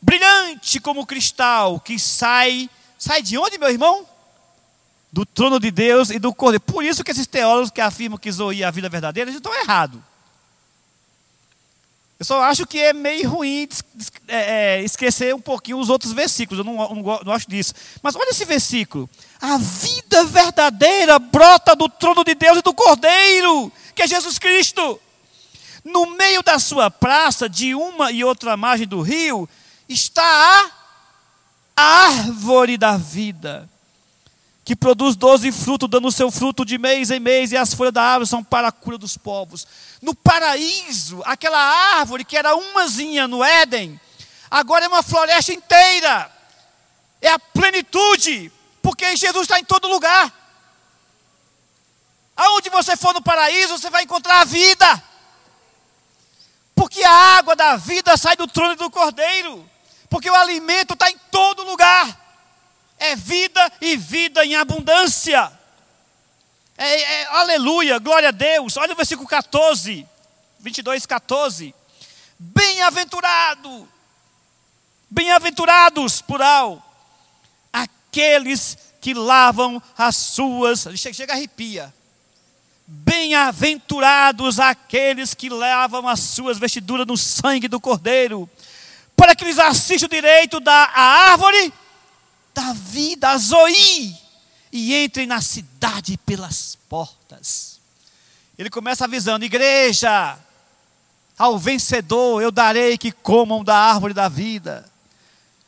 Brilhante 0.02 0.80
como 0.80 1.06
cristal, 1.06 1.82
que 1.82 2.00
sai. 2.00 2.70
Sai 2.98 3.22
de 3.22 3.38
onde, 3.38 3.58
meu 3.58 3.70
irmão? 3.70 4.08
Do 5.12 5.26
trono 5.26 5.60
de 5.60 5.72
Deus 5.72 6.10
e 6.10 6.20
do 6.20 6.34
cordeiro. 6.34 6.62
Por 6.62 6.84
isso 6.84 7.04
que 7.04 7.12
esses 7.12 7.28
teólogos 7.28 7.72
que 7.72 7.82
afirmam 7.82 8.18
que 8.18 8.32
Zoe 8.32 8.62
é 8.62 8.66
a 8.66 8.72
vida 8.72 8.90
verdadeira, 8.90 9.30
eles 9.30 9.40
estão 9.40 9.54
errados. 9.54 10.00
Eu 12.20 12.26
só 12.26 12.44
acho 12.44 12.68
que 12.68 12.78
é 12.78 12.92
meio 12.92 13.30
ruim 13.30 13.68
é, 14.28 14.80
é, 14.80 14.84
esquecer 14.84 15.34
um 15.34 15.40
pouquinho 15.40 15.80
os 15.80 15.90
outros 15.90 16.12
versículos. 16.12 16.60
Eu 16.60 16.66
não, 16.66 16.96
não, 16.96 17.20
não 17.26 17.34
acho 17.34 17.50
disso. 17.50 17.74
Mas 18.04 18.14
olha 18.14 18.30
esse 18.30 18.44
versículo. 18.44 19.10
A 19.40 19.58
vida 19.58 20.26
verdadeira 20.26 21.18
brota 21.18 21.76
do 21.78 21.88
trono 21.88 22.26
de 22.26 22.36
Deus 22.36 22.58
e 22.58 22.62
do 22.62 22.74
Cordeiro, 22.74 23.72
que 23.96 24.02
é 24.02 24.08
Jesus 24.08 24.38
Cristo. 24.38 25.00
No 25.82 26.08
meio 26.18 26.44
da 26.44 26.60
sua 26.60 26.92
praça, 26.92 27.48
de 27.48 27.74
uma 27.74 28.12
e 28.12 28.22
outra 28.22 28.58
margem 28.58 28.86
do 28.86 29.02
rio, 29.02 29.48
está 29.88 30.70
a 31.74 31.82
árvore 31.82 32.78
da 32.78 32.98
vida 32.98 33.70
que 34.70 34.76
produz 34.76 35.16
doze 35.16 35.52
frutos, 35.52 35.90
dando 35.90 36.10
o 36.10 36.12
seu 36.12 36.30
fruto 36.30 36.64
de 36.64 36.78
mês 36.78 37.10
em 37.10 37.20
mês, 37.20 37.52
e 37.52 37.58
as 37.58 37.74
folhas 37.74 37.92
da 37.92 38.04
árvore 38.04 38.30
são 38.30 38.44
para 38.44 38.68
a 38.68 38.72
cura 38.72 39.00
dos 39.00 39.18
povos. 39.18 39.66
No 40.00 40.14
paraíso, 40.14 41.24
aquela 41.26 41.58
árvore 41.98 42.24
que 42.24 42.38
era 42.38 42.56
umazinha 42.56 43.28
no 43.28 43.44
Éden, 43.44 44.00
agora 44.48 44.86
é 44.86 44.88
uma 44.88 45.02
floresta 45.02 45.52
inteira. 45.52 46.32
É 47.20 47.32
a 47.32 47.40
plenitude, 47.40 48.52
porque 48.80 49.16
Jesus 49.16 49.46
está 49.46 49.60
em 49.60 49.64
todo 49.64 49.88
lugar. 49.88 50.32
Aonde 52.38 52.70
você 52.70 52.96
for 52.96 53.12
no 53.12 53.24
paraíso, 53.24 53.76
você 53.76 53.90
vai 53.90 54.04
encontrar 54.04 54.42
a 54.42 54.46
vida. 54.46 55.04
Porque 56.76 57.04
a 57.04 57.38
água 57.40 57.56
da 57.56 57.76
vida 57.76 58.16
sai 58.16 58.36
do 58.36 58.46
trono 58.46 58.76
do 58.76 58.92
cordeiro. 58.92 59.68
Porque 60.12 60.30
o 60.30 60.36
alimento 60.36 60.94
está 60.94 61.10
em 61.10 61.18
todo 61.32 61.64
lugar 61.64 62.29
é 63.00 63.16
vida 63.16 63.72
e 63.82 63.96
vida 63.96 64.46
em 64.46 64.56
abundância. 64.56 65.52
É, 66.78 67.02
é, 67.02 67.26
aleluia, 67.28 67.98
glória 67.98 68.30
a 68.30 68.32
Deus. 68.32 68.78
Olha 68.78 68.94
o 68.94 68.96
versículo 68.96 69.28
14, 69.28 70.06
22, 70.60 71.06
14. 71.06 71.74
Bem-aventurado, 72.38 73.88
bem-aventurados, 75.10 76.22
plural, 76.22 76.82
aqueles 77.72 78.78
que 79.02 79.14
lavam 79.14 79.82
as 79.98 80.16
suas. 80.16 80.88
Chega, 80.96 81.14
chega 81.14 81.34
arrepia. 81.34 81.94
Bem-aventurados 82.88 84.60
aqueles 84.60 85.34
que 85.34 85.50
lavam 85.50 86.08
as 86.08 86.20
suas 86.22 86.58
vestiduras 86.58 87.06
no 87.06 87.18
sangue 87.18 87.68
do 87.68 87.80
Cordeiro, 87.80 88.50
para 89.16 89.36
que 89.36 89.46
lhes 89.46 89.60
assista 89.60 90.08
o 90.08 90.10
direito 90.10 90.60
da 90.60 90.90
árvore 90.94 91.74
da 92.60 92.74
vida, 92.74 93.38
Zoí, 93.38 94.14
e 94.70 95.04
entrem 95.04 95.26
na 95.26 95.40
cidade 95.40 96.18
pelas 96.26 96.78
portas. 96.90 97.80
Ele 98.58 98.70
começa 98.70 99.06
avisando: 99.06 99.46
igreja, 99.46 100.38
ao 101.38 101.58
vencedor 101.58 102.42
eu 102.42 102.52
darei 102.52 102.98
que 102.98 103.14
comam 103.14 103.64
da 103.64 103.76
árvore 103.76 104.14
da 104.14 104.28
vida. 104.28 104.90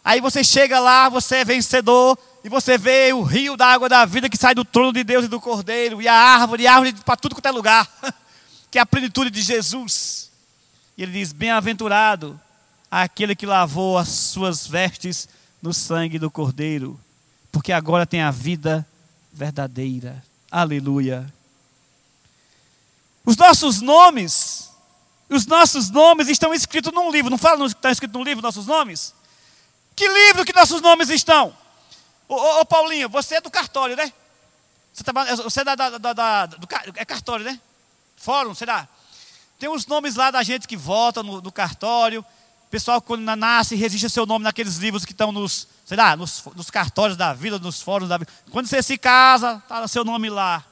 Aí 0.03 0.19
você 0.19 0.43
chega 0.43 0.79
lá, 0.79 1.07
você 1.07 1.37
é 1.37 1.45
vencedor, 1.45 2.17
e 2.43 2.49
você 2.49 2.77
vê 2.77 3.13
o 3.13 3.21
rio 3.21 3.55
da 3.55 3.67
água 3.67 3.87
da 3.87 4.03
vida 4.03 4.29
que 4.29 4.37
sai 4.37 4.53
do 4.53 4.65
trono 4.65 4.91
de 4.91 5.03
Deus 5.03 5.25
e 5.25 5.29
do 5.29 5.39
Cordeiro, 5.39 6.01
e 6.01 6.07
a 6.07 6.13
árvore, 6.13 6.63
e 6.63 6.67
a 6.67 6.73
árvore 6.73 6.93
para 7.05 7.15
tudo 7.15 7.35
quanto 7.35 7.45
é 7.45 7.51
lugar, 7.51 7.89
que 8.69 8.77
é 8.77 8.81
a 8.81 8.85
plenitude 8.85 9.29
de 9.29 9.41
Jesus. 9.41 10.29
E 10.97 11.03
ele 11.03 11.13
diz: 11.13 11.31
Bem-aventurado 11.31 12.37
aquele 12.89 13.33
que 13.33 13.45
lavou 13.45 13.97
as 13.97 14.09
suas 14.09 14.67
vestes 14.67 15.29
no 15.61 15.73
sangue 15.73 16.17
do 16.17 16.31
Cordeiro, 16.31 16.99
porque 17.51 17.71
agora 17.71 18.05
tem 18.05 18.21
a 18.21 18.31
vida 18.31 18.85
verdadeira. 19.31 20.23
Aleluia. 20.49 21.31
Os 23.25 23.37
nossos 23.37 23.81
nomes, 23.81 24.71
os 25.29 25.45
nossos 25.45 25.89
nomes 25.89 26.27
estão 26.27 26.53
escritos 26.53 26.91
num 26.91 27.11
livro. 27.11 27.29
Não 27.29 27.37
fala 27.37 27.59
que 27.65 27.75
está 27.75 27.91
escrito 27.91 28.17
num 28.17 28.23
livro 28.23 28.41
nossos 28.41 28.65
nomes? 28.65 29.13
Que 29.95 30.07
livro 30.07 30.43
que 30.43 30.53
nossos 30.53 30.81
nomes 30.81 31.09
estão? 31.09 31.55
Ô, 32.27 32.35
ô, 32.35 32.61
ô 32.61 32.65
Paulinho, 32.65 33.07
você 33.07 33.35
é 33.35 33.41
do 33.41 33.51
cartório, 33.51 33.95
né? 33.95 34.11
Você, 34.93 35.03
tá, 35.03 35.11
você 35.35 35.61
é 35.61 35.63
da, 35.63 35.75
da, 35.75 35.97
da, 35.97 36.13
da, 36.13 36.45
do 36.47 36.67
é 36.95 37.05
cartório, 37.05 37.45
né? 37.45 37.59
Fórum, 38.17 38.53
será? 38.53 38.87
Tem 39.59 39.69
os 39.69 39.85
nomes 39.85 40.15
lá 40.15 40.31
da 40.31 40.41
gente 40.41 40.67
que 40.67 40.75
vota 40.75 41.21
no, 41.21 41.41
no 41.41 41.51
cartório 41.51 42.25
pessoal, 42.71 43.01
quando 43.01 43.23
nasce, 43.35 43.75
registra 43.75 44.09
seu 44.09 44.25
nome 44.25 44.45
naqueles 44.45 44.77
livros 44.77 45.03
que 45.03 45.11
estão 45.11 45.31
nos, 45.31 45.67
sei 45.85 45.97
lá, 45.97 46.15
nos, 46.15 46.41
nos 46.55 46.71
cartórios 46.71 47.17
da 47.17 47.33
vida, 47.33 47.59
nos 47.59 47.81
fóruns 47.81 48.07
da 48.07 48.17
vida. 48.17 48.31
Quando 48.49 48.65
você 48.65 48.81
se 48.81 48.97
casa, 48.97 49.61
está 49.61 49.85
seu 49.89 50.05
nome 50.05 50.29
lá. 50.29 50.65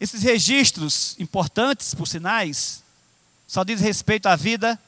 Esses 0.00 0.22
registros 0.22 1.14
importantes, 1.18 1.94
por 1.94 2.08
sinais, 2.08 2.82
só 3.46 3.62
diz 3.62 3.80
respeito 3.80 4.26
à 4.26 4.34
vida 4.34 4.80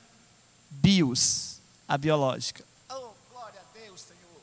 bios, 0.71 1.61
a 1.87 1.99
biológica. 1.99 2.65
Oh, 2.89 3.11
glória 3.31 3.61
a 3.61 3.79
Deus, 3.79 4.01
Senhor. 4.01 4.43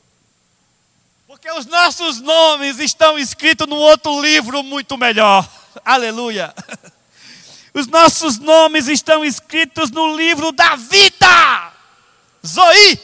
Porque 1.26 1.50
os 1.50 1.66
nossos 1.66 2.20
nomes 2.20 2.78
estão 2.78 3.18
escritos 3.18 3.66
num 3.68 3.76
outro 3.76 4.20
livro 4.22 4.62
muito 4.62 4.96
melhor. 4.96 5.48
Aleluia. 5.84 6.54
Os 7.76 7.86
nossos 7.86 8.38
nomes 8.38 8.88
estão 8.88 9.22
escritos 9.22 9.90
no 9.90 10.16
livro 10.16 10.50
da 10.50 10.76
vida. 10.76 11.72
Zoí. 12.44 12.98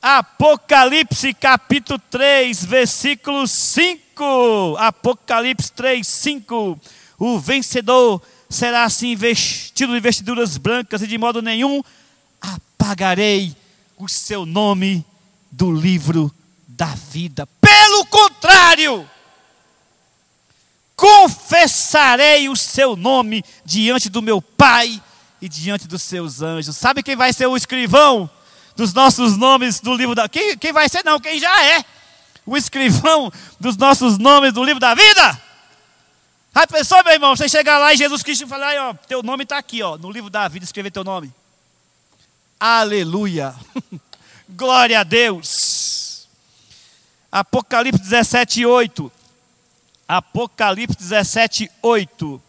Apocalipse 0.00 1.34
capítulo 1.34 2.00
3, 2.10 2.64
versículo 2.64 3.46
5. 3.46 4.76
Apocalipse 4.78 5.70
3, 5.72 6.06
5. 6.06 6.80
O 7.18 7.38
vencedor 7.38 8.22
será 8.48 8.84
assim 8.84 9.14
vestido 9.14 9.92
de 9.92 10.00
vestiduras 10.00 10.56
brancas 10.56 11.02
e 11.02 11.06
de 11.06 11.18
modo 11.18 11.42
nenhum 11.42 11.82
apagarei 12.40 13.54
o 13.98 14.08
seu 14.08 14.46
nome 14.46 15.04
do 15.50 15.70
livro 15.70 16.34
da 16.66 16.94
vida. 16.94 17.46
Pelo 17.60 18.06
contrário, 18.06 19.06
confessarei 20.98 22.48
o 22.48 22.56
seu 22.56 22.96
nome 22.96 23.44
diante 23.64 24.08
do 24.08 24.20
meu 24.20 24.42
Pai 24.42 25.00
e 25.40 25.48
diante 25.48 25.86
dos 25.86 26.02
seus 26.02 26.42
anjos. 26.42 26.76
Sabe 26.76 27.04
quem 27.04 27.14
vai 27.14 27.32
ser 27.32 27.46
o 27.46 27.56
escrivão 27.56 28.28
dos 28.74 28.92
nossos 28.92 29.36
nomes 29.36 29.78
do 29.78 29.94
livro 29.94 30.16
da. 30.16 30.28
Quem, 30.28 30.58
quem 30.58 30.72
vai 30.72 30.88
ser, 30.88 31.04
não, 31.04 31.20
quem 31.20 31.38
já 31.38 31.64
é 31.64 31.84
o 32.44 32.56
escrivão 32.56 33.32
dos 33.60 33.76
nossos 33.76 34.18
nomes 34.18 34.52
do 34.52 34.64
livro 34.64 34.80
da 34.80 34.92
vida? 34.92 35.40
Aí 36.52 36.66
pensou, 36.66 37.04
meu 37.04 37.12
irmão, 37.12 37.36
você 37.36 37.48
chegar 37.48 37.78
lá 37.78 37.94
e 37.94 37.96
Jesus 37.96 38.20
Cristo 38.24 38.48
falar, 38.48 38.74
ó, 38.88 38.94
teu 39.06 39.22
nome 39.22 39.44
está 39.44 39.56
aqui, 39.56 39.80
ó, 39.80 39.96
no 39.96 40.10
livro 40.10 40.28
da 40.28 40.48
vida, 40.48 40.64
escrever 40.64 40.90
teu 40.90 41.04
nome. 41.04 41.32
Aleluia. 42.58 43.54
Glória 44.50 44.98
a 44.98 45.04
Deus. 45.04 46.26
Apocalipse 47.30 48.02
17, 48.02 48.66
8. 48.66 49.12
Apocalipse 50.08 50.96
17, 50.96 51.70
8. 51.82 52.42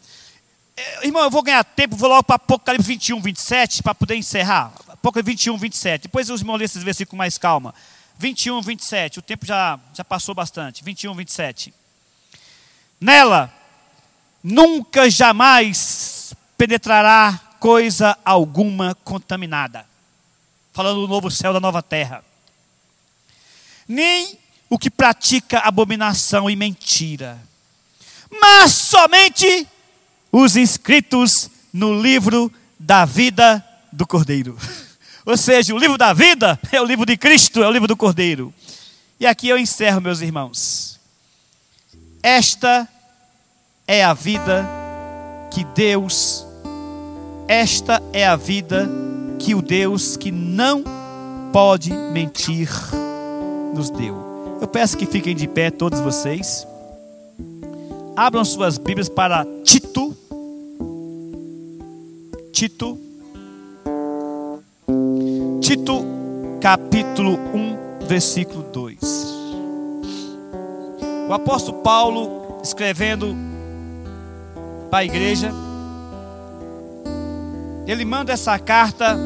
É, 0.78 1.05
irmão, 1.05 1.24
eu 1.24 1.30
vou 1.30 1.43
ganhar 1.43 1.64
tempo, 1.64 1.97
vou 1.97 2.07
logo 2.07 2.24
para 2.24 2.38
Apocalipse 2.38 2.88
21, 2.88 3.22
27, 3.22 3.84
para 3.84 3.93
poder 3.93 4.16
encerrar. 4.16 4.72
Apocalipse 4.88 5.32
21, 5.32 5.57
27. 5.57 6.01
Depois 6.03 6.30
os 6.30 6.39
irmãos 6.39 6.55
lêem 6.55 6.66
esses 6.66 6.84
versículos 6.84 7.12
com 7.12 7.18
mais 7.18 7.38
calma. 7.38 7.76
21, 8.18 8.62
27. 8.62 9.20
O 9.20 9.22
tempo 9.22 9.45
já, 9.45 9.78
já 9.93 10.05
passou 10.05 10.34
bastante. 10.34 10.84
21, 10.84 11.14
27. 11.14 11.74
Nela 12.99 13.53
nunca 14.43 15.10
jamais 15.10 16.34
penetrará 16.57 17.39
coisa 17.60 18.18
alguma 18.24 18.95
contaminada. 19.03 19.86
Falando 20.72 21.01
do 21.01 21.07
novo 21.07 21.30
céu 21.30 21.51
da 21.51 21.60
nova 21.60 21.84
terra. 21.84 22.24
Nem 23.88 24.38
o 24.70 24.78
que 24.78 24.89
pratica 24.89 25.60
abominação 25.60 26.49
e 26.49 26.55
mentira, 26.55 27.39
mas 28.30 28.71
somente 28.71 29.67
os 30.32 30.55
inscritos 30.55 31.49
no 31.73 32.01
livro 32.01 32.51
da 32.80 33.05
vida 33.05 33.63
do 33.91 34.05
Cordeiro. 34.05 34.57
Ou 35.25 35.38
seja, 35.38 35.73
o 35.73 35.77
livro 35.77 35.97
da 35.97 36.13
vida 36.13 36.59
é 36.71 36.82
o 36.82 36.86
livro 36.86 37.05
de 37.05 37.17
Cristo, 37.17 37.63
é 37.63 37.67
o 37.67 37.71
livro 37.71 37.88
do 37.88 37.97
Cordeiro. 37.97 38.53
E 39.19 39.25
aqui 39.27 39.49
eu 39.49 39.57
encerro, 39.57 40.01
meus 40.01 40.21
irmãos. 40.21 40.99
Esta 42.23 42.88
é 43.88 44.03
a 44.03 44.13
vida 44.13 44.67
que 45.51 45.63
Deus, 45.63 46.45
esta 47.47 48.01
é 48.13 48.25
a 48.25 48.36
vida 48.36 48.89
que 49.39 49.55
o 49.55 49.61
Deus 49.61 50.15
que 50.15 50.32
não 50.32 50.84
pode 51.51 51.91
mentir 51.91 52.69
nos 53.73 53.89
deu. 53.89 54.57
Eu 54.61 54.67
peço 54.67 54.97
que 54.97 55.05
fiquem 55.05 55.36
de 55.36 55.47
pé 55.47 55.71
todos 55.71 55.99
vocês. 55.99 56.67
Abram 58.20 58.43
suas 58.43 58.78
Bíblias 58.78 59.07
para 59.07 59.45
Tito. 59.63 60.13
Tito. 62.51 62.99
Tito, 65.61 66.05
capítulo 66.59 67.39
1, 68.01 68.05
versículo 68.07 68.63
2. 68.74 68.99
O 71.30 71.34
apóstolo 71.34 71.78
Paulo, 71.78 72.59
escrevendo 72.61 73.34
para 74.89 74.99
a 74.99 75.05
igreja. 75.05 75.53
Ele 77.88 78.03
manda 78.03 78.34
essa 78.34 78.59
carta 78.59 79.17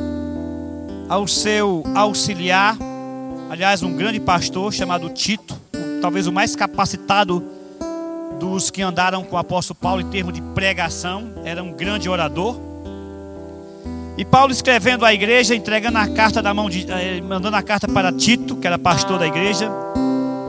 ao 1.09 1.27
seu 1.27 1.83
auxiliar, 1.95 2.77
aliás, 3.49 3.81
um 3.81 3.97
grande 3.97 4.19
pastor 4.19 4.71
chamado 4.71 5.09
Tito, 5.09 5.59
talvez 5.99 6.27
o 6.27 6.31
mais 6.31 6.55
capacitado 6.55 7.52
dos 8.39 8.69
que 8.69 8.81
andaram 8.81 9.23
com 9.23 9.35
o 9.35 9.39
apóstolo 9.39 9.79
Paulo 9.79 10.01
em 10.01 10.09
termos 10.09 10.33
de 10.33 10.41
pregação, 10.41 11.31
era 11.45 11.63
um 11.63 11.71
grande 11.71 12.09
orador. 12.09 12.59
E 14.17 14.23
Paulo 14.23 14.51
escrevendo 14.51 15.05
à 15.05 15.13
igreja, 15.13 15.55
entregando 15.55 15.97
a 15.97 16.07
carta 16.07 16.41
da 16.41 16.53
mão 16.53 16.69
de, 16.69 16.85
eh, 16.91 17.21
mandando 17.21 17.55
a 17.55 17.63
carta 17.63 17.87
para 17.87 18.11
Tito, 18.11 18.55
que 18.57 18.67
era 18.67 18.77
pastor 18.77 19.17
da 19.17 19.25
igreja, 19.25 19.71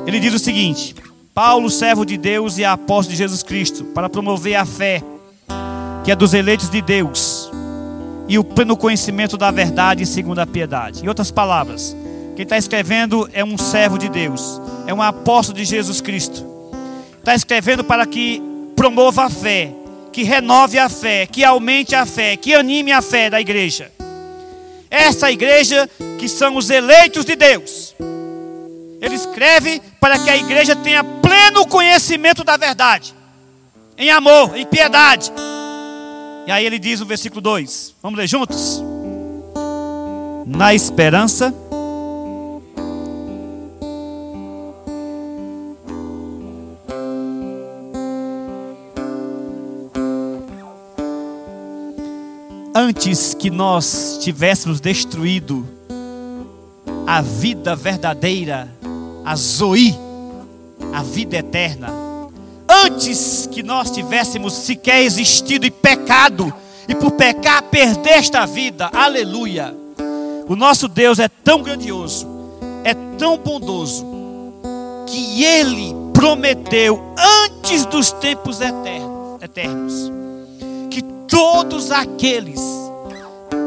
ele 0.06 0.20
diz 0.20 0.34
o 0.34 0.38
seguinte: 0.38 0.94
Paulo, 1.32 1.70
servo 1.70 2.04
de 2.04 2.16
Deus 2.16 2.58
e 2.58 2.64
apóstolo 2.64 3.12
de 3.12 3.16
Jesus 3.16 3.42
Cristo, 3.42 3.84
para 3.86 4.10
promover 4.10 4.56
a 4.56 4.66
fé, 4.66 5.02
que 6.04 6.10
é 6.10 6.16
dos 6.16 6.34
eleitos 6.34 6.68
de 6.68 6.82
Deus, 6.82 7.50
e 8.28 8.38
o 8.38 8.44
pleno 8.44 8.76
conhecimento 8.76 9.36
da 9.36 9.50
verdade 9.50 10.04
segundo 10.04 10.40
a 10.40 10.46
piedade. 10.46 11.02
Em 11.02 11.08
outras 11.08 11.30
palavras, 11.30 11.96
quem 12.36 12.42
está 12.42 12.58
escrevendo 12.58 13.28
é 13.32 13.42
um 13.42 13.56
servo 13.56 13.98
de 13.98 14.08
Deus, 14.08 14.60
é 14.86 14.92
um 14.92 15.00
apóstolo 15.00 15.56
de 15.56 15.64
Jesus 15.64 16.00
Cristo. 16.00 16.53
Está 17.24 17.34
escrevendo 17.34 17.82
para 17.82 18.04
que 18.04 18.42
promova 18.76 19.24
a 19.24 19.30
fé, 19.30 19.72
que 20.12 20.22
renove 20.22 20.78
a 20.78 20.90
fé, 20.90 21.26
que 21.26 21.42
aumente 21.42 21.94
a 21.94 22.04
fé, 22.04 22.36
que 22.36 22.52
anime 22.52 22.92
a 22.92 23.00
fé 23.00 23.30
da 23.30 23.40
igreja. 23.40 23.90
Essa 24.90 25.32
igreja 25.32 25.88
que 26.18 26.28
são 26.28 26.54
os 26.54 26.68
eleitos 26.68 27.24
de 27.24 27.34
Deus. 27.34 27.94
Ele 29.00 29.14
escreve 29.14 29.80
para 29.98 30.18
que 30.18 30.28
a 30.28 30.36
igreja 30.36 30.76
tenha 30.76 31.02
pleno 31.02 31.66
conhecimento 31.66 32.44
da 32.44 32.58
verdade, 32.58 33.14
em 33.96 34.10
amor, 34.10 34.54
em 34.54 34.66
piedade. 34.66 35.32
E 36.46 36.52
aí 36.52 36.66
ele 36.66 36.78
diz 36.78 37.00
no 37.00 37.06
versículo 37.06 37.40
2: 37.40 37.94
Vamos 38.02 38.18
ler 38.18 38.28
juntos? 38.28 38.82
Na 40.46 40.74
esperança. 40.74 41.54
Antes 52.96 53.34
que 53.34 53.50
nós 53.50 54.20
tivéssemos 54.22 54.80
destruído 54.80 55.66
a 57.04 57.20
vida 57.20 57.74
verdadeira 57.74 58.72
a 59.24 59.34
Zoe, 59.34 59.98
a 60.92 61.02
vida 61.02 61.38
eterna. 61.38 61.92
Antes 62.68 63.48
que 63.50 63.64
nós 63.64 63.90
tivéssemos 63.90 64.52
sequer 64.52 65.02
existido 65.02 65.66
e 65.66 65.72
pecado, 65.72 66.54
e 66.88 66.94
por 66.94 67.10
pecar 67.10 67.64
perder 67.64 68.10
esta 68.10 68.46
vida, 68.46 68.88
aleluia. 68.92 69.74
O 70.48 70.54
nosso 70.54 70.86
Deus 70.86 71.18
é 71.18 71.26
tão 71.26 71.64
grandioso, 71.64 72.28
é 72.84 72.94
tão 73.18 73.36
bondoso, 73.36 74.06
que 75.08 75.42
Ele 75.42 75.92
prometeu 76.12 77.02
antes 77.18 77.84
dos 77.86 78.12
tempos 78.12 78.60
eternos, 78.60 79.42
eternos 79.42 80.12
que 80.94 81.02
todos 81.26 81.90
aqueles, 81.90 82.60
que 82.60 82.83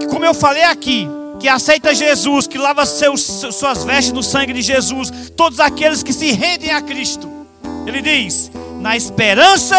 como 0.09 0.25
eu 0.25 0.33
falei 0.33 0.63
aqui, 0.63 1.07
que 1.39 1.47
aceita 1.47 1.93
Jesus, 1.93 2.47
que 2.47 2.57
lava 2.57 2.85
seus, 2.85 3.21
suas 3.21 3.83
vestes 3.83 4.13
no 4.13 4.23
sangue 4.23 4.53
de 4.53 4.61
Jesus, 4.61 5.11
todos 5.35 5.59
aqueles 5.59 6.03
que 6.03 6.13
se 6.13 6.31
rendem 6.31 6.71
a 6.71 6.81
Cristo. 6.81 7.29
Ele 7.85 8.01
diz: 8.01 8.51
na 8.79 8.95
esperança 8.95 9.75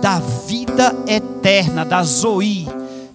da 0.00 0.20
vida 0.46 0.94
eterna, 1.06 1.84
da 1.84 2.02
Zoe, 2.02 2.68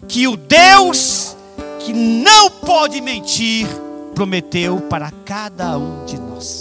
que 0.07 0.27
o 0.27 0.35
Deus 0.35 1.35
que 1.79 1.93
não 1.93 2.49
pode 2.49 3.01
mentir 3.01 3.67
prometeu 4.13 4.79
para 4.81 5.11
cada 5.25 5.77
um 5.77 6.05
de 6.05 6.19
nós. 6.19 6.59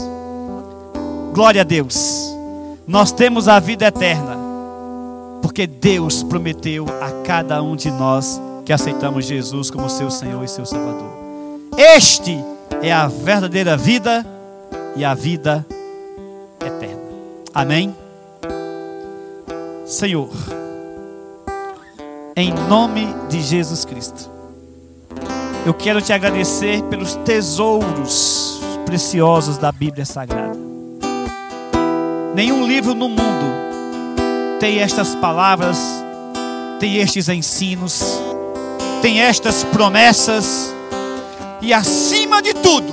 Glória 1.34 1.61
a 1.61 1.64
Deus. 1.64 2.30
Nós 2.86 3.12
temos 3.12 3.49
a 3.49 3.61
vida 3.61 3.86
eterna, 3.86 4.36
porque 5.43 5.66
Deus 5.66 6.22
prometeu 6.22 6.86
a 7.01 7.22
cada 7.24 7.62
um 7.62 7.76
de 7.76 7.91
nós 7.91 8.41
que 8.70 8.74
aceitamos 8.74 9.24
Jesus 9.24 9.68
como 9.68 9.90
seu 9.90 10.08
Senhor 10.12 10.44
e 10.44 10.46
seu 10.46 10.64
Salvador. 10.64 11.10
Este 11.76 12.38
é 12.80 12.92
a 12.92 13.08
verdadeira 13.08 13.76
vida 13.76 14.24
e 14.94 15.04
a 15.04 15.12
vida 15.12 15.66
eterna. 16.64 17.02
Amém? 17.52 17.92
Senhor, 19.84 20.30
em 22.36 22.54
nome 22.68 23.08
de 23.28 23.42
Jesus 23.42 23.84
Cristo, 23.84 24.30
eu 25.66 25.74
quero 25.74 26.00
te 26.00 26.12
agradecer 26.12 26.80
pelos 26.84 27.16
tesouros 27.24 28.60
preciosos 28.86 29.58
da 29.58 29.72
Bíblia 29.72 30.06
Sagrada. 30.06 30.56
Nenhum 32.36 32.64
livro 32.68 32.94
no 32.94 33.08
mundo 33.08 34.60
tem 34.60 34.78
estas 34.78 35.16
palavras, 35.16 35.76
tem 36.78 36.98
estes 36.98 37.28
ensinos 37.28 38.30
tem 39.01 39.20
estas 39.20 39.64
promessas 39.64 40.74
e, 41.61 41.72
acima 41.72 42.42
de 42.42 42.55
tudo, 42.55 42.92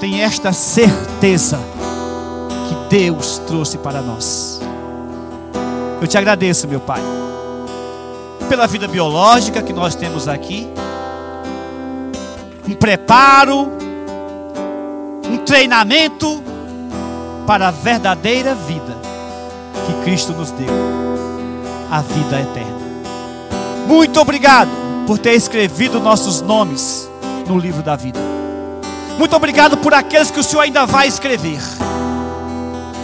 tem 0.00 0.22
esta 0.22 0.52
certeza 0.52 1.58
que 2.68 2.96
Deus 2.96 3.38
trouxe 3.46 3.78
para 3.78 4.00
nós. 4.00 4.60
Eu 6.00 6.06
te 6.06 6.16
agradeço, 6.16 6.66
meu 6.66 6.80
Pai, 6.80 7.02
pela 8.48 8.66
vida 8.66 8.88
biológica 8.88 9.62
que 9.62 9.72
nós 9.72 9.94
temos 9.94 10.28
aqui, 10.28 10.68
um 12.68 12.74
preparo, 12.74 13.68
um 15.28 15.38
treinamento 15.44 16.42
para 17.46 17.68
a 17.68 17.70
verdadeira 17.70 18.54
vida 18.54 18.96
que 19.86 20.04
Cristo 20.04 20.32
nos 20.32 20.52
deu 20.52 20.68
a 21.90 22.00
vida 22.00 22.40
eterna. 22.40 22.80
Muito 23.88 24.20
obrigado 24.20 24.89
por 25.10 25.18
ter 25.18 25.34
escrevido 25.34 25.98
nossos 25.98 26.40
nomes 26.40 27.10
no 27.44 27.58
livro 27.58 27.82
da 27.82 27.96
vida. 27.96 28.20
Muito 29.18 29.34
obrigado 29.34 29.76
por 29.78 29.92
aqueles 29.92 30.30
que 30.30 30.38
o 30.38 30.44
Senhor 30.44 30.62
ainda 30.62 30.86
vai 30.86 31.08
escrever. 31.08 31.58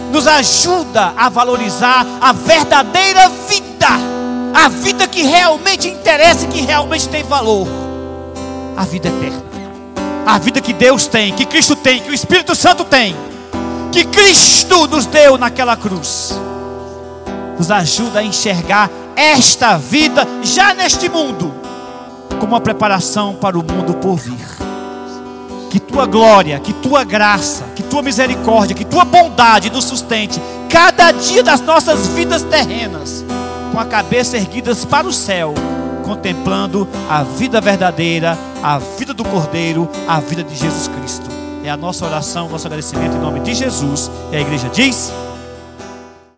Nos 0.09 0.25
ajuda 0.25 1.13
a 1.17 1.27
valorizar 1.27 2.07
a 2.21 2.31
verdadeira 2.31 3.27
vida, 3.49 3.89
a 4.55 4.69
vida 4.69 5.05
que 5.05 5.23
realmente 5.23 5.89
interessa 5.89 6.45
e 6.45 6.47
que 6.47 6.61
realmente 6.61 7.09
tem 7.09 7.23
valor, 7.23 7.67
a 8.77 8.85
vida 8.85 9.09
eterna, 9.09 9.43
a 10.25 10.37
vida 10.37 10.61
que 10.61 10.71
Deus 10.71 11.07
tem, 11.07 11.33
que 11.33 11.45
Cristo 11.45 11.75
tem, 11.75 11.99
que 11.99 12.09
o 12.09 12.13
Espírito 12.13 12.55
Santo 12.55 12.85
tem, 12.85 13.17
que 13.91 14.05
Cristo 14.05 14.87
nos 14.87 15.05
deu 15.05 15.37
naquela 15.37 15.75
cruz. 15.75 16.39
Nos 17.59 17.69
ajuda 17.69 18.19
a 18.19 18.23
enxergar 18.23 18.89
esta 19.13 19.77
vida 19.77 20.25
já 20.41 20.73
neste 20.73 21.09
mundo 21.09 21.66
como 22.47 22.55
uma 22.55 22.61
preparação 22.61 23.35
para 23.35 23.59
o 23.59 23.61
mundo 23.63 23.93
por 23.95 24.15
vir. 24.15 24.39
Que 25.69 25.81
tua 25.81 26.05
glória, 26.05 26.57
que 26.59 26.71
tua 26.71 27.03
graça, 27.03 27.65
que 27.75 27.83
tua 27.83 28.01
misericórdia, 28.01 28.73
que 28.73 28.85
tua 28.85 29.03
bondade 29.03 29.69
nos 29.69 29.83
sustente 29.83 30.41
cada 30.69 31.11
dia 31.11 31.43
das 31.43 31.59
nossas 31.59 32.07
vidas 32.07 32.43
terrenas, 32.43 33.25
com 33.71 33.79
a 33.79 33.85
cabeça 33.85 34.37
erguidas 34.37 34.85
para 34.85 35.05
o 35.05 35.11
céu, 35.11 35.53
contemplando 36.05 36.87
a 37.09 37.21
vida 37.21 37.59
verdadeira, 37.59 38.37
a 38.63 38.79
vida 38.79 39.13
do 39.13 39.25
Cordeiro, 39.25 39.89
a 40.07 40.21
vida 40.21 40.41
de 40.41 40.55
Jesus 40.55 40.87
Cristo. 40.87 41.29
É 41.65 41.69
a 41.69 41.75
nossa 41.75 42.05
oração, 42.05 42.47
nosso 42.47 42.65
agradecimento 42.65 43.17
em 43.17 43.19
nome 43.19 43.41
de 43.41 43.53
Jesus. 43.53 44.09
E 44.31 44.37
a 44.37 44.39
igreja 44.39 44.69
diz. 44.69 45.11